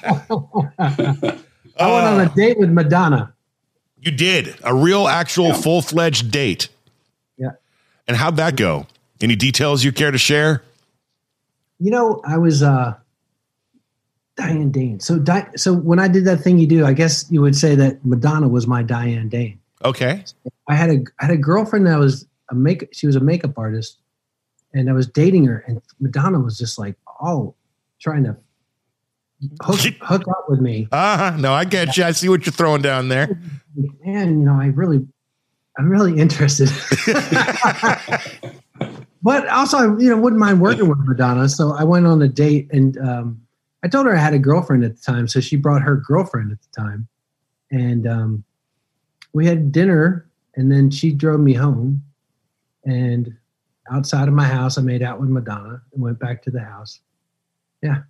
went 1.79 2.07
on 2.07 2.21
a 2.21 2.33
date 2.35 2.59
with 2.59 2.71
Madonna. 2.71 3.35
You 3.99 4.11
did 4.11 4.57
a 4.65 4.75
real, 4.75 5.09
actual, 5.09 5.49
yeah. 5.49 5.61
full 5.61 5.83
fledged 5.83 6.31
date. 6.31 6.69
Yeah. 7.37 7.51
And 8.09 8.17
how'd 8.17 8.37
that 8.37 8.57
go? 8.57 8.87
Any 9.21 9.37
details 9.37 9.85
you 9.85 9.93
care 9.93 10.11
to 10.11 10.19
share? 10.19 10.63
You 11.79 11.91
know, 11.91 12.23
I 12.25 12.39
was 12.39 12.63
uh 12.63 12.95
Diane 14.41 14.71
Dane. 14.71 15.01
So, 15.01 15.19
Di- 15.19 15.51
so 15.57 15.75
when 15.75 15.99
I 15.99 16.09
did 16.09 16.25
that 16.25 16.39
thing 16.39 16.59
you 16.59 16.67
do, 16.67 16.87
I 16.87 16.95
guess 16.95 17.27
you 17.31 17.43
would 17.43 17.55
say 17.55 17.75
that 17.75 18.05
Madonna 18.05 18.49
was 18.49 18.67
my 18.67 18.83
Diane 18.83 19.29
Dane. 19.29 19.61
Okay. 19.85 20.25
I 20.67 20.75
had 20.75 20.91
a 20.91 21.05
I 21.19 21.27
had 21.27 21.31
a 21.31 21.37
girlfriend 21.37 21.87
that 21.87 21.99
was 21.99 22.27
a 22.51 22.55
make. 22.55 22.89
She 22.93 23.07
was 23.07 23.17
a 23.17 23.21
makeup 23.21 23.59
artist, 23.59 23.99
and 24.73 24.89
I 24.89 24.93
was 24.93 25.07
dating 25.07 25.45
her, 25.47 25.65
and 25.67 25.81
Madonna 26.01 26.39
was 26.39 26.57
just 26.59 26.79
like 26.79 26.97
all 27.21 27.55
trying 28.01 28.25
to 28.25 28.37
hook, 29.63 29.81
hook 30.01 30.29
up 30.29 30.47
with 30.49 30.61
me. 30.61 30.89
Uh 30.91 31.17
huh. 31.17 31.37
No, 31.37 31.53
I 31.53 31.65
get 31.65 31.97
you. 31.97 32.05
I 32.05 32.13
see 32.13 32.29
what 32.29 32.47
you're 32.47 32.53
throwing 32.53 32.83
down 32.83 33.09
there. 33.09 33.39
Man, 34.05 34.41
you 34.41 34.47
know, 34.47 34.59
I 34.59 34.67
really, 34.67 35.07
I'm 35.79 35.89
really 35.89 36.19
interested. 36.19 36.71
but 39.23 39.49
also, 39.49 39.77
I 39.79 39.99
you 39.99 40.09
know, 40.11 40.17
wouldn't 40.19 40.41
mind 40.41 40.61
working 40.61 40.89
with 40.89 40.99
Madonna. 41.01 41.49
So 41.49 41.75
I 41.75 41.85
went 41.85 42.07
on 42.07 42.23
a 42.23 42.29
date, 42.29 42.69
and 42.73 42.99
um, 42.99 43.43
I 43.83 43.89
told 43.89 44.07
her 44.07 44.15
I 44.15 44.21
had 44.21 44.35
a 44.35 44.39
girlfriend 44.39 44.85
at 44.85 44.97
the 44.97 45.03
time, 45.03 45.27
so 45.27 45.41
she 45.41 45.57
brought 45.57 45.83
her 45.83 45.97
girlfriend 45.97 46.53
at 46.53 46.59
the 46.61 46.81
time, 46.81 47.09
and 47.71 48.07
um, 48.07 48.45
we 49.33 49.47
had 49.47 49.73
dinner, 49.73 50.29
and 50.55 50.71
then 50.71 50.91
she 50.91 51.13
drove 51.13 51.41
me 51.41 51.55
home, 51.55 52.03
and 52.85 53.37
outside 53.91 54.29
of 54.29 54.35
my 54.35 54.47
house, 54.47 54.79
I 54.79 54.83
made 54.83 55.03
out 55.03 55.21
with 55.21 55.29
Madonna 55.29 55.83
and 55.93 56.03
went 56.03 56.19
back 56.19 56.43
to 56.43 56.51
the 56.51 56.61
house. 56.61 57.01
Yeah. 57.83 58.03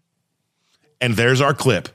And 1.00 1.14
there's 1.14 1.40
our 1.40 1.54
clip. 1.54 1.88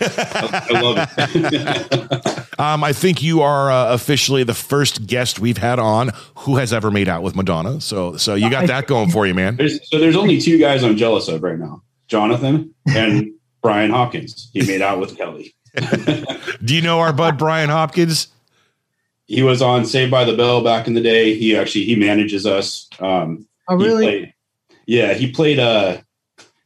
I 0.00 0.80
love 0.80 1.08
it. 1.18 2.58
um, 2.58 2.82
I 2.84 2.92
think 2.92 3.22
you 3.22 3.42
are 3.42 3.70
uh, 3.70 3.92
officially 3.92 4.44
the 4.44 4.54
first 4.54 5.06
guest 5.06 5.40
we've 5.40 5.58
had 5.58 5.78
on 5.78 6.10
who 6.36 6.56
has 6.56 6.72
ever 6.72 6.90
made 6.90 7.08
out 7.08 7.22
with 7.22 7.36
Madonna. 7.36 7.80
So, 7.80 8.16
so 8.16 8.34
you 8.34 8.50
got 8.50 8.66
that 8.68 8.86
going 8.86 9.10
for 9.10 9.26
you, 9.26 9.34
man. 9.34 9.56
There's, 9.56 9.88
so 9.88 9.98
there's 9.98 10.16
only 10.16 10.40
two 10.40 10.58
guys 10.58 10.82
I'm 10.84 10.96
jealous 10.96 11.28
of 11.28 11.42
right 11.42 11.58
now: 11.58 11.82
Jonathan 12.08 12.74
and 12.86 13.32
Brian 13.62 13.90
Hopkins. 13.90 14.50
He 14.52 14.66
made 14.66 14.82
out 14.82 14.98
with 15.00 15.16
Kelly. 15.16 15.54
Do 16.64 16.74
you 16.74 16.82
know 16.82 16.98
our 17.00 17.12
bud 17.12 17.38
Brian 17.38 17.68
Hopkins? 17.70 18.28
He 19.26 19.42
was 19.42 19.60
on 19.60 19.84
Saved 19.84 20.10
by 20.10 20.24
the 20.24 20.34
Bell 20.36 20.64
back 20.64 20.86
in 20.86 20.94
the 20.94 21.02
day. 21.02 21.34
He 21.34 21.54
actually 21.56 21.84
he 21.84 21.94
manages 21.96 22.46
us. 22.46 22.88
Um, 22.98 23.46
Oh, 23.70 23.76
he 23.78 23.84
really? 23.84 24.04
played- 24.06 24.34
yeah, 24.86 25.12
he 25.12 25.30
played 25.30 25.58
uh, 25.58 25.98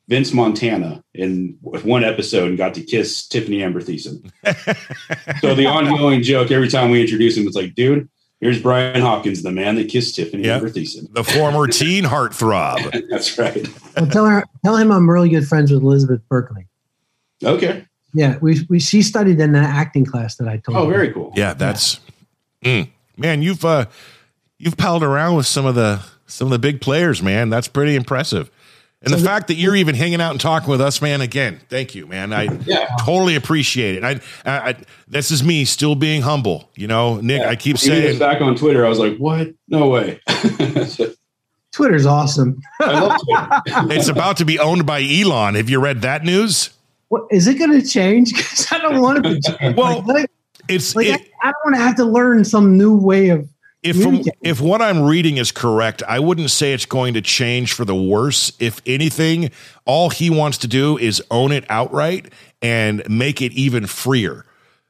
Vince 0.07 0.32
Montana 0.32 1.03
in 1.12 1.59
one 1.62 2.05
episode 2.05 2.49
and 2.51 2.57
got 2.57 2.74
to 2.74 2.80
kiss 2.82 3.26
Tiffani 3.26 3.61
Amber 3.64 3.80
Thiessen. 3.80 4.30
so 5.40 5.57
the 5.57 5.66
ongoing 5.66 6.22
joke 6.22 6.53
every 6.53 6.68
time 6.68 6.90
we 6.90 7.01
introduce 7.01 7.36
him, 7.36 7.49
it's 7.49 7.57
like, 7.57 7.74
dude, 7.74 8.09
here's 8.43 8.61
Brian 8.61 9.01
Hopkins, 9.01 9.43
the 9.43 9.51
man 9.53 9.76
that 9.76 9.88
kissed 9.88 10.18
Tiffani 10.18 10.45
Yeah. 10.45 10.57
Amber 10.57 10.68
Thiessen. 10.68 11.11
The 11.14 11.24
former 11.24 11.66
teen 11.66 12.05
heartthrob. 12.05 13.07
That's 13.11 13.38
right. 13.38 13.66
Well, 13.97 14.07
tell 14.09 14.26
her, 14.26 14.45
tell 14.62 14.76
him 14.76 14.93
I'm 14.93 15.09
really 15.09 15.30
good 15.30 15.47
friends 15.49 15.70
with 15.72 15.82
Elizabeth 15.82 16.20
Berkley. 16.28 16.66
Okay. 17.43 17.86
Yeah, 18.12 18.36
we, 18.43 18.61
we 18.68 18.78
she 18.78 19.01
studied 19.01 19.40
in 19.40 19.53
that 19.53 19.74
acting 19.74 20.05
class 20.05 20.36
that 20.36 20.47
I 20.47 20.59
told. 20.59 20.76
Oh, 20.76 20.84
you. 20.86 20.93
very 20.93 21.11
cool. 21.12 21.32
Yeah, 21.34 21.55
that's 21.55 21.99
Mm. 22.62 22.88
man. 23.16 23.43
You've 23.43 23.64
uh, 23.64 23.86
you've 24.59 24.76
palled 24.76 25.03
around 25.03 25.34
with 25.36 25.47
some 25.47 25.64
of 25.66 25.74
the 25.74 26.03
some 26.26 26.47
of 26.49 26.53
the 26.53 26.59
big 26.59 26.80
players, 26.82 27.22
man. 27.22 27.49
That's 27.51 27.68
pretty 27.68 27.97
impressive. 27.97 28.51
And 29.05 29.12
the 29.12 29.18
fact 29.18 29.48
that 29.48 29.55
you're 29.55 29.74
even 29.74 29.94
hanging 29.94 30.20
out 30.20 30.30
and 30.30 30.40
talking 30.40 30.70
with 30.70 30.80
us, 30.80 31.03
man. 31.03 31.20
Again, 31.20 31.61
thank 31.68 31.94
you, 31.94 32.07
man. 32.07 32.32
I 32.32 32.44
Yeah. 32.64 32.86
totally 33.00 33.34
appreciate 33.34 33.96
it. 33.96 34.05
I, 34.05 34.20
I, 34.44 34.68
I 34.70 34.76
this 35.09 35.30
is 35.30 35.42
me 35.42 35.64
still 35.64 35.94
being 35.94 36.22
humble. 36.22 36.70
You 36.76 36.86
know, 36.86 37.16
Nick. 37.20 37.42
I 37.42 37.57
keep 37.57 37.74
When 37.76 37.80
he 37.80 37.86
saying 38.03 38.18
back 38.18 38.40
on 38.40 38.55
Twitter, 38.55 38.86
I 38.86 38.88
was 38.88 38.98
like, 39.00 39.16
what? 39.18 39.48
No 39.68 39.88
way. 39.88 40.20
Twitter's 41.72 42.05
awesome. 42.07 42.61
I 42.80 43.00
love 43.00 43.20
Twitter. 43.66 43.92
it's 43.94 44.09
about 44.09 44.36
to 44.38 44.44
be 44.44 44.59
owned 44.59 44.84
by 44.86 45.03
Elon. 45.03 45.55
Have 45.55 45.70
you 45.70 45.80
read 45.80 46.03
that 46.03 46.22
news? 46.24 46.70
What 47.09 47.24
is 47.30 47.46
it 47.46 47.59
going 47.59 47.72
to 47.72 47.86
change? 47.86 48.32
Because 48.36 48.70
I 48.70 48.78
don't 48.78 49.00
want 49.00 49.24
it 49.26 49.42
to 49.42 49.57
change. 49.59 49.76
Well, 49.76 50.03
like, 50.07 50.30
It's 50.68 50.94
like, 50.94 51.07
it, 51.07 51.20
I, 51.42 51.48
I 51.48 51.53
don't 51.53 51.64
want 51.64 51.76
to 51.76 51.82
have 51.82 51.96
to 51.96 52.05
learn 52.05 52.44
some 52.44 52.76
new 52.76 52.94
way 52.96 53.30
of. 53.30 53.48
If 53.83 54.01
from, 54.01 54.22
if 54.41 54.61
what 54.61 54.80
I'm 54.80 55.03
reading 55.03 55.39
is 55.39 55.51
correct, 55.51 56.03
I 56.07 56.20
wouldn't 56.20 56.51
say 56.51 56.72
it's 56.72 56.87
going 56.87 57.14
to 57.14 57.20
change 57.20 57.72
for 57.72 57.85
the 57.85 57.97
worse. 57.97 58.53
If 58.61 58.80
anything, 58.87 59.51
all 59.85 60.11
he 60.11 60.30
wants 60.30 60.59
to 60.59 60.68
do 60.68 60.99
is 60.99 61.22
own 61.30 61.51
it 61.53 61.64
outright 61.68 62.33
and 62.61 63.03
make 63.09 63.43
it 63.43 63.53
even 63.53 63.87
freer. 63.87 64.47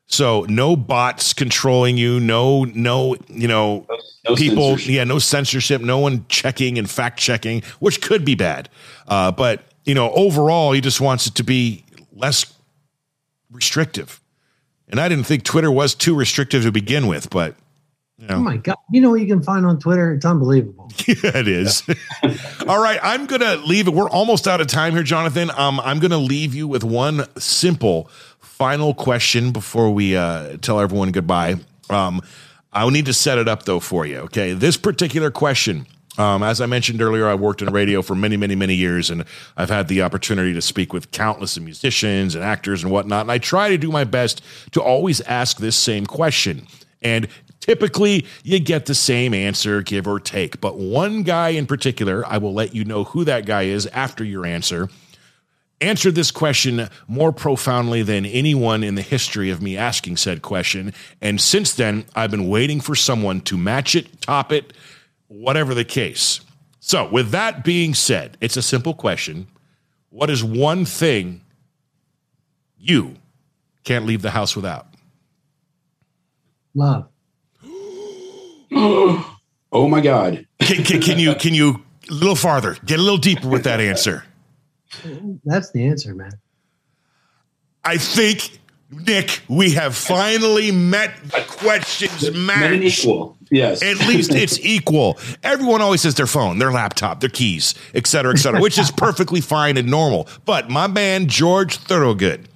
So 0.06 0.44
no 0.48 0.76
bots 0.76 1.32
controlling 1.32 1.96
you, 1.96 2.20
no 2.20 2.64
no 2.64 3.16
you 3.28 3.48
know 3.48 3.86
No 4.28 4.34
people 4.36 4.70
censorship. 4.72 4.92
yeah 4.94 5.04
no 5.04 5.18
censorship, 5.18 5.80
no 5.80 5.98
one 5.98 6.26
checking 6.28 6.76
and 6.78 6.90
fact 6.90 7.18
checking, 7.18 7.62
which 7.78 8.02
could 8.02 8.24
be 8.24 8.34
bad. 8.34 8.68
Uh, 9.08 9.32
but 9.32 9.62
you 9.84 9.94
know 9.94 10.10
overall, 10.10 10.72
he 10.72 10.82
just 10.82 11.00
wants 11.00 11.26
it 11.26 11.34
to 11.36 11.44
be 11.44 11.84
less 12.12 12.52
restrictive. 13.50 14.20
And 14.88 15.00
I 15.00 15.08
didn't 15.08 15.24
think 15.24 15.44
Twitter 15.44 15.70
was 15.70 15.94
too 15.94 16.14
restrictive 16.14 16.64
to 16.64 16.72
begin 16.72 17.06
with, 17.06 17.30
but 17.30 17.54
know. 18.26 18.36
Oh 18.36 18.40
my 18.40 18.56
god! 18.56 18.76
You 18.90 19.00
know 19.00 19.10
what 19.10 19.20
you 19.20 19.26
can 19.26 19.42
find 19.42 19.66
on 19.66 19.78
Twitter? 19.78 20.12
It's 20.14 20.24
unbelievable. 20.24 20.90
Yeah, 21.06 21.36
it 21.36 21.48
is. 21.48 21.82
All 22.68 22.80
right, 22.80 23.00
I'm 23.02 23.26
gonna 23.26 23.56
leave 23.56 23.88
it. 23.88 23.94
We're 23.94 24.08
almost 24.10 24.46
out 24.46 24.60
of 24.60 24.68
time 24.68 24.92
here, 24.92 25.02
Jonathan. 25.02 25.50
Um, 25.56 25.80
I'm 25.80 25.98
gonna 25.98 26.18
leave 26.18 26.54
you 26.54 26.68
with 26.68 26.84
one 26.84 27.24
simple 27.38 28.08
final 28.40 28.94
question 28.94 29.50
before 29.50 29.90
we 29.92 30.16
uh, 30.16 30.56
tell 30.58 30.78
everyone 30.80 31.10
goodbye. 31.10 31.56
Um, 31.90 32.20
I'll 32.72 32.90
need 32.90 33.06
to 33.06 33.12
set 33.12 33.38
it 33.38 33.48
up 33.48 33.64
though 33.64 33.80
for 33.80 34.06
you. 34.06 34.18
Okay, 34.18 34.52
this 34.52 34.76
particular 34.76 35.30
question. 35.30 35.86
Um, 36.18 36.42
as 36.42 36.60
I 36.60 36.66
mentioned 36.66 37.00
earlier, 37.00 37.26
I 37.26 37.34
worked 37.34 37.62
in 37.62 37.72
radio 37.72 38.02
for 38.02 38.14
many, 38.14 38.36
many, 38.36 38.54
many 38.54 38.74
years, 38.74 39.08
and 39.08 39.24
I've 39.56 39.70
had 39.70 39.88
the 39.88 40.02
opportunity 40.02 40.52
to 40.52 40.60
speak 40.60 40.92
with 40.92 41.10
countless 41.10 41.58
musicians 41.58 42.34
and 42.34 42.44
actors 42.44 42.82
and 42.82 42.92
whatnot. 42.92 43.22
And 43.22 43.32
I 43.32 43.38
try 43.38 43.70
to 43.70 43.78
do 43.78 43.90
my 43.90 44.04
best 44.04 44.42
to 44.72 44.82
always 44.82 45.22
ask 45.22 45.56
this 45.56 45.74
same 45.74 46.04
question. 46.04 46.66
And 47.00 47.28
typically, 47.62 48.26
you 48.44 48.60
get 48.60 48.84
the 48.84 48.94
same 48.94 49.32
answer, 49.32 49.80
give 49.80 50.06
or 50.06 50.20
take. 50.20 50.60
But 50.60 50.76
one 50.76 51.22
guy 51.22 51.50
in 51.50 51.66
particular, 51.66 52.26
I 52.26 52.36
will 52.36 52.52
let 52.52 52.74
you 52.74 52.84
know 52.84 53.04
who 53.04 53.24
that 53.24 53.46
guy 53.46 53.62
is 53.62 53.86
after 53.86 54.22
your 54.22 54.44
answer 54.44 54.90
answered 55.82 56.14
this 56.14 56.30
question 56.30 56.88
more 57.08 57.32
profoundly 57.32 58.02
than 58.02 58.24
anyone 58.24 58.82
in 58.84 58.94
the 58.94 59.02
history 59.02 59.50
of 59.50 59.60
me 59.60 59.76
asking 59.76 60.16
said 60.16 60.40
question. 60.40 60.94
And 61.20 61.40
since 61.40 61.74
then, 61.74 62.06
I've 62.14 62.30
been 62.30 62.48
waiting 62.48 62.80
for 62.80 62.94
someone 62.94 63.40
to 63.42 63.58
match 63.58 63.94
it, 63.94 64.22
top 64.22 64.52
it, 64.52 64.72
whatever 65.26 65.74
the 65.74 65.84
case. 65.84 66.40
So, 66.80 67.08
with 67.08 67.30
that 67.30 67.64
being 67.64 67.94
said, 67.94 68.36
it's 68.40 68.56
a 68.56 68.62
simple 68.62 68.94
question. 68.94 69.46
What 70.10 70.30
is 70.30 70.42
one 70.42 70.84
thing 70.84 71.42
you 72.76 73.16
can't 73.84 74.06
leave 74.06 74.22
the 74.22 74.30
house 74.30 74.56
without? 74.56 74.86
Love. 76.74 77.08
Oh 78.74 79.88
my 79.88 80.00
God. 80.00 80.46
Can, 80.60 80.84
can, 80.84 81.00
can 81.00 81.18
you 81.18 81.34
can 81.34 81.54
you 81.54 81.82
a 82.10 82.14
little 82.14 82.36
farther, 82.36 82.76
get 82.84 82.98
a 82.98 83.02
little 83.02 83.18
deeper 83.18 83.48
with 83.48 83.64
that 83.64 83.80
answer? 83.80 84.24
That's 85.44 85.70
the 85.72 85.86
answer, 85.86 86.14
man. 86.14 86.32
I 87.84 87.96
think, 87.96 88.58
Nick, 88.90 89.42
we 89.48 89.72
have 89.72 89.96
finally 89.96 90.70
met 90.70 91.14
the 91.24 91.44
questions 91.48 92.30
Men 92.30 92.80
match. 92.80 93.00
equal. 93.00 93.36
Yes. 93.50 93.82
At 93.82 93.98
least 94.06 94.32
it's 94.34 94.58
equal. 94.60 95.18
Everyone 95.42 95.82
always 95.82 96.02
says 96.02 96.14
their 96.14 96.26
phone, 96.26 96.58
their 96.58 96.70
laptop, 96.72 97.20
their 97.20 97.28
keys, 97.28 97.74
et 97.94 98.06
cetera, 98.06 98.32
et 98.32 98.38
cetera, 98.38 98.60
which 98.60 98.78
is 98.78 98.90
perfectly 98.96 99.40
fine 99.40 99.76
and 99.76 99.88
normal. 99.90 100.28
But 100.44 100.70
my 100.70 100.86
man, 100.86 101.26
George 101.26 101.76
Thorogood, 101.76 102.48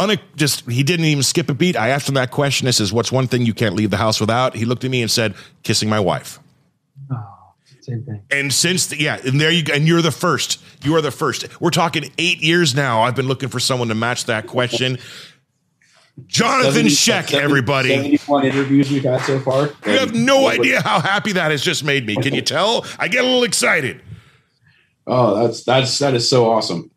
une- 0.00 0.18
just 0.36 0.68
he 0.68 0.82
didn't 0.82 1.06
even 1.06 1.22
skip 1.22 1.48
a 1.48 1.54
beat. 1.54 1.76
I 1.76 1.88
asked 1.88 2.08
him 2.08 2.14
that 2.14 2.30
question. 2.30 2.68
I 2.68 2.72
says, 2.72 2.92
What's 2.92 3.12
one 3.12 3.26
thing 3.26 3.46
you 3.46 3.54
can't 3.54 3.74
leave 3.74 3.90
the 3.90 3.96
house 3.96 4.20
without? 4.20 4.54
He 4.54 4.64
looked 4.64 4.84
at 4.84 4.90
me 4.90 5.02
and 5.02 5.10
said, 5.10 5.34
Kissing 5.62 5.88
my 5.88 6.00
wife. 6.00 6.38
Oh, 7.10 7.24
same 7.80 8.04
thing. 8.04 8.22
And 8.30 8.52
since 8.52 8.86
the, 8.88 9.00
yeah, 9.00 9.18
and 9.24 9.40
there 9.40 9.50
you 9.50 9.62
go, 9.62 9.72
and 9.72 9.86
you're 9.86 10.02
the 10.02 10.10
first. 10.10 10.60
You 10.82 10.94
are 10.96 11.00
the 11.00 11.10
first. 11.10 11.60
We're 11.60 11.70
talking 11.70 12.10
eight 12.18 12.42
years 12.42 12.74
now. 12.74 13.02
I've 13.02 13.16
been 13.16 13.28
looking 13.28 13.48
for 13.48 13.60
someone 13.60 13.88
to 13.88 13.94
match 13.94 14.26
that 14.26 14.46
question. 14.46 14.98
Jonathan 16.26 16.72
70 16.72 16.88
Schaech, 16.90 17.28
70 17.30 17.36
everybody. 17.44 17.88
71 17.90 18.46
interviews 18.46 18.90
we've 18.90 19.04
had 19.04 19.20
so 19.20 19.38
far. 19.38 19.70
You 19.86 19.98
have 19.98 20.14
no 20.14 20.48
idea 20.48 20.82
how 20.82 21.00
happy 21.00 21.32
that 21.32 21.52
has 21.52 21.62
just 21.62 21.84
made 21.84 22.06
me. 22.06 22.16
Can 22.16 22.34
you 22.34 22.42
tell? 22.42 22.84
I 22.98 23.06
get 23.08 23.22
a 23.22 23.26
little 23.26 23.44
excited. 23.44 24.02
Oh, 25.06 25.40
that's 25.46 25.62
that's 25.64 25.98
that 26.00 26.14
is 26.14 26.28
so 26.28 26.50
awesome. 26.50 26.90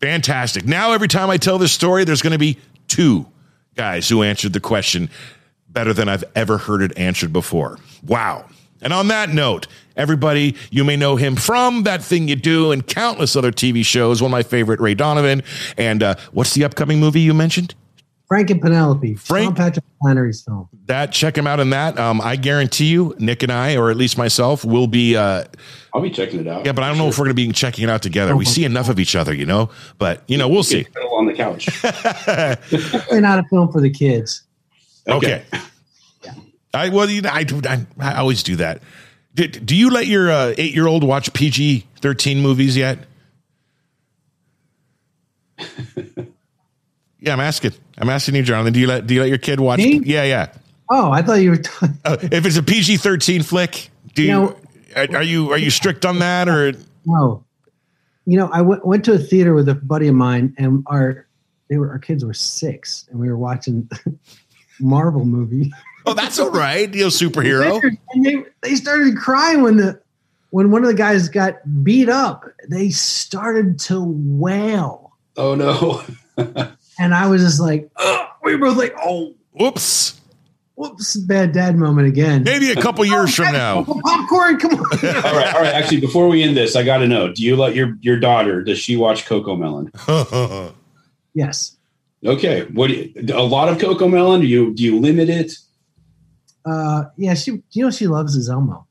Fantastic. 0.00 0.64
Now, 0.64 0.92
every 0.92 1.08
time 1.08 1.30
I 1.30 1.36
tell 1.36 1.58
this 1.58 1.72
story, 1.72 2.04
there's 2.04 2.22
going 2.22 2.32
to 2.32 2.38
be 2.38 2.58
two 2.86 3.26
guys 3.74 4.08
who 4.08 4.22
answered 4.22 4.52
the 4.52 4.60
question 4.60 5.10
better 5.68 5.92
than 5.92 6.08
I've 6.08 6.24
ever 6.34 6.58
heard 6.58 6.82
it 6.82 6.96
answered 6.96 7.32
before. 7.32 7.78
Wow. 8.04 8.46
And 8.80 8.92
on 8.92 9.08
that 9.08 9.30
note, 9.30 9.66
everybody, 9.96 10.56
you 10.70 10.84
may 10.84 10.96
know 10.96 11.16
him 11.16 11.36
from 11.36 11.82
That 11.82 12.02
Thing 12.02 12.28
You 12.28 12.36
Do 12.36 12.70
and 12.70 12.86
countless 12.86 13.34
other 13.34 13.50
TV 13.50 13.84
shows. 13.84 14.22
One 14.22 14.30
of 14.30 14.32
my 14.32 14.44
favorite, 14.44 14.80
Ray 14.80 14.94
Donovan. 14.94 15.42
And 15.76 16.02
uh, 16.02 16.14
what's 16.32 16.54
the 16.54 16.64
upcoming 16.64 17.00
movie 17.00 17.20
you 17.20 17.34
mentioned? 17.34 17.74
Frank 18.28 18.50
and 18.50 18.60
Penelope. 18.60 19.14
Frank- 19.14 19.46
Sean 19.46 19.54
Patrick 19.54 19.84
Flanery's 20.02 20.42
film. 20.42 20.68
That 20.86 21.12
check 21.12 21.36
him 21.36 21.46
out 21.46 21.60
in 21.60 21.70
that. 21.70 21.98
Um, 21.98 22.20
I 22.20 22.36
guarantee 22.36 22.86
you, 22.86 23.14
Nick 23.18 23.42
and 23.42 23.50
I, 23.50 23.76
or 23.76 23.90
at 23.90 23.96
least 23.96 24.18
myself, 24.18 24.64
will 24.64 24.86
be 24.86 25.16
uh, 25.16 25.44
I'll 25.94 26.02
be 26.02 26.10
checking 26.10 26.40
it 26.40 26.46
out. 26.46 26.66
Yeah, 26.66 26.72
but 26.72 26.84
I 26.84 26.88
don't 26.88 26.98
know 26.98 27.08
if 27.08 27.18
we're 27.18 27.24
going 27.24 27.36
to 27.36 27.42
be 27.46 27.50
checking 27.52 27.84
it 27.84 27.90
out 27.90 28.02
together. 28.02 28.36
We 28.36 28.44
see 28.44 28.64
enough 28.64 28.88
of 28.90 29.00
each 29.00 29.16
other, 29.16 29.34
you 29.34 29.46
know. 29.46 29.70
But 29.98 30.22
you 30.28 30.36
know, 30.36 30.48
we'll 30.48 30.62
see. 30.62 30.86
On 31.12 31.26
the 31.26 31.32
couch. 31.32 31.66
Definitely 31.82 33.20
not 33.20 33.38
a 33.38 33.44
film 33.44 33.72
for 33.72 33.80
the 33.80 33.90
kids. 33.90 34.42
Okay. 35.08 35.42
I 36.74 36.90
well, 36.90 37.08
you 37.08 37.22
know, 37.22 37.30
I, 37.32 37.44
do- 37.44 37.62
I 37.66 37.86
I 37.98 38.16
always 38.16 38.42
do 38.42 38.56
that. 38.56 38.82
Do, 39.34 39.46
do 39.48 39.74
you 39.74 39.88
let 39.90 40.06
your 40.06 40.30
uh, 40.30 40.54
eight 40.58 40.74
year 40.74 40.86
old 40.86 41.02
watch 41.02 41.32
PG 41.32 41.86
thirteen 42.00 42.40
movies 42.42 42.76
yet? 42.76 42.98
yeah, 47.20 47.32
I'm 47.32 47.40
asking. 47.40 47.72
I'm 47.98 48.08
asking 48.08 48.34
you, 48.36 48.42
Jonathan. 48.42 48.72
Do 48.72 48.80
you 48.80 48.86
let 48.86 49.06
Do 49.06 49.14
you 49.14 49.20
let 49.20 49.28
your 49.28 49.38
kid 49.38 49.60
watch? 49.60 49.78
Me? 49.78 50.00
Yeah, 50.04 50.24
yeah. 50.24 50.52
Oh, 50.90 51.10
I 51.10 51.20
thought 51.22 51.34
you 51.34 51.50
were. 51.50 51.56
T- 51.58 51.70
Uh, 52.04 52.16
if 52.22 52.46
it's 52.46 52.56
a 52.56 52.62
PG 52.62 52.96
thirteen 52.98 53.42
flick, 53.42 53.90
do 54.14 54.22
you? 54.22 54.28
You 54.28 54.34
know- 54.34 54.56
are, 54.96 55.16
are 55.16 55.22
you 55.22 55.52
are 55.52 55.58
you 55.58 55.70
strict 55.70 56.06
on 56.06 56.18
that 56.20 56.48
or? 56.48 56.72
no. 57.04 57.44
you 58.24 58.38
know, 58.38 58.48
I 58.52 58.62
went 58.62 58.86
went 58.86 59.04
to 59.04 59.12
a 59.12 59.18
theater 59.18 59.52
with 59.54 59.68
a 59.68 59.74
buddy 59.74 60.08
of 60.08 60.14
mine, 60.14 60.54
and 60.58 60.82
our 60.86 61.26
they 61.68 61.76
were 61.76 61.90
our 61.90 61.98
kids 61.98 62.24
were 62.24 62.32
six, 62.34 63.06
and 63.10 63.20
we 63.20 63.28
were 63.28 63.36
watching 63.36 63.88
Marvel 64.80 65.24
movie. 65.26 65.70
Oh, 66.06 66.14
that's 66.14 66.38
all 66.38 66.50
right. 66.50 66.92
You 66.94 67.02
know, 67.02 67.06
superhero. 67.08 67.82
And 68.14 68.24
they 68.24 68.44
they 68.62 68.74
started 68.76 69.16
crying 69.18 69.60
when 69.62 69.76
the 69.76 70.00
when 70.50 70.70
one 70.70 70.82
of 70.82 70.88
the 70.88 70.94
guys 70.94 71.28
got 71.28 71.56
beat 71.84 72.08
up. 72.08 72.44
They 72.70 72.88
started 72.88 73.78
to 73.80 74.02
wail, 74.02 75.12
Oh 75.36 75.54
no. 75.54 76.02
And 76.98 77.14
I 77.14 77.26
was 77.28 77.42
just 77.42 77.60
like, 77.60 77.90
Ugh. 77.96 78.28
we 78.42 78.54
were 78.56 78.66
both 78.68 78.76
like, 78.76 78.94
oh, 79.02 79.34
Whoops. 79.52 80.20
whoops, 80.74 81.16
bad 81.16 81.52
dad 81.52 81.76
moment 81.76 82.08
again. 82.08 82.42
Maybe 82.44 82.70
a 82.70 82.76
couple 82.76 83.04
years 83.04 83.34
from 83.34 83.52
now. 83.52 83.84
popcorn, 83.84 84.58
come 84.58 84.74
on. 84.74 84.80
all 85.24 85.36
right, 85.36 85.54
all 85.54 85.62
right. 85.62 85.74
Actually, 85.74 86.00
before 86.00 86.28
we 86.28 86.42
end 86.42 86.56
this, 86.56 86.76
I 86.76 86.82
got 86.84 86.98
to 86.98 87.08
know: 87.08 87.32
Do 87.32 87.42
you 87.42 87.56
let 87.56 87.74
your 87.74 87.96
your 88.00 88.18
daughter? 88.20 88.62
Does 88.62 88.78
she 88.78 88.96
watch 88.96 89.26
CoComelon? 89.26 90.74
yes. 91.34 91.76
Okay. 92.24 92.64
What? 92.66 92.88
Do 92.88 92.94
you, 92.94 93.12
a 93.34 93.42
lot 93.42 93.68
of 93.68 93.78
CoComelon? 93.78 94.40
Do 94.40 94.46
you 94.46 94.74
do 94.74 94.82
you 94.82 95.00
limit 95.00 95.28
it? 95.28 95.52
Uh, 96.64 97.04
yeah, 97.16 97.34
she. 97.34 97.62
You 97.72 97.84
know, 97.84 97.90
she 97.90 98.06
loves 98.06 98.34
is 98.36 98.48
Elmo. 98.48 98.86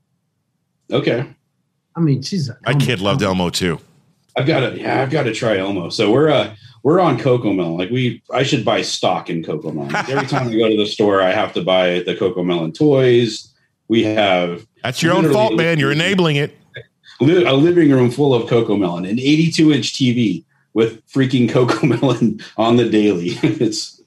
Okay. 0.91 1.27
I 1.95 1.99
mean, 1.99 2.21
she's 2.21 2.47
a 2.49 2.57
My 2.65 2.73
kid 2.73 2.99
loved 2.99 3.21
Elmo 3.23 3.49
too. 3.49 3.79
I've 4.37 4.45
got 4.45 4.59
to. 4.61 4.79
Yeah, 4.79 5.01
I've 5.01 5.09
got 5.09 5.23
to 5.23 5.33
try 5.33 5.57
Elmo. 5.57 5.89
So 5.89 6.11
we're 6.11 6.29
uh 6.29 6.55
we're 6.83 6.99
on 6.99 7.17
CoComelon. 7.17 7.77
Like 7.77 7.89
we, 7.89 8.23
I 8.31 8.43
should 8.43 8.63
buy 8.63 8.81
stock 8.81 9.29
in 9.29 9.43
CoComelon. 9.43 9.91
Like 9.91 10.09
every 10.09 10.27
time 10.27 10.47
I 10.47 10.55
go 10.55 10.69
to 10.69 10.77
the 10.77 10.85
store, 10.85 11.21
I 11.21 11.31
have 11.31 11.51
to 11.53 11.63
buy 11.63 11.99
the 12.05 12.15
CoComelon 12.15 12.77
toys. 12.77 13.53
We 13.87 14.03
have 14.03 14.65
That's 14.83 15.01
your 15.01 15.13
own 15.13 15.31
fault, 15.33 15.55
man. 15.55 15.79
You're 15.79 15.91
enabling 15.91 16.37
it. 16.37 16.55
a 17.19 17.53
living 17.53 17.91
room 17.91 18.11
full 18.11 18.33
of 18.33 18.49
CoComelon, 18.49 19.09
an 19.09 19.19
82 19.19 19.73
inch 19.73 19.93
TV 19.93 20.45
with 20.73 21.05
freaking 21.07 21.49
CoComelon 21.49 22.43
on 22.57 22.77
the 22.77 22.87
daily. 22.87 23.29
it's 23.43 24.01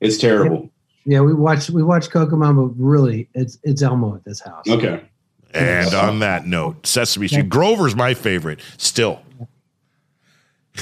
it's 0.00 0.18
terrible. 0.18 0.70
Yeah, 1.04 1.20
we 1.20 1.34
watch 1.34 1.68
we 1.68 1.82
watch 1.82 2.08
Kokomo, 2.10 2.68
but 2.68 2.74
really, 2.82 3.28
it's 3.34 3.58
it's 3.62 3.82
Elmo 3.82 4.14
at 4.14 4.24
this 4.24 4.40
house. 4.40 4.66
Okay. 4.68 5.02
And 5.54 5.94
on 5.94 6.18
that 6.20 6.46
note, 6.46 6.86
Sesame 6.86 7.28
Street. 7.28 7.48
Grover's 7.48 7.94
my 7.94 8.14
favorite 8.14 8.60
still. 8.76 9.20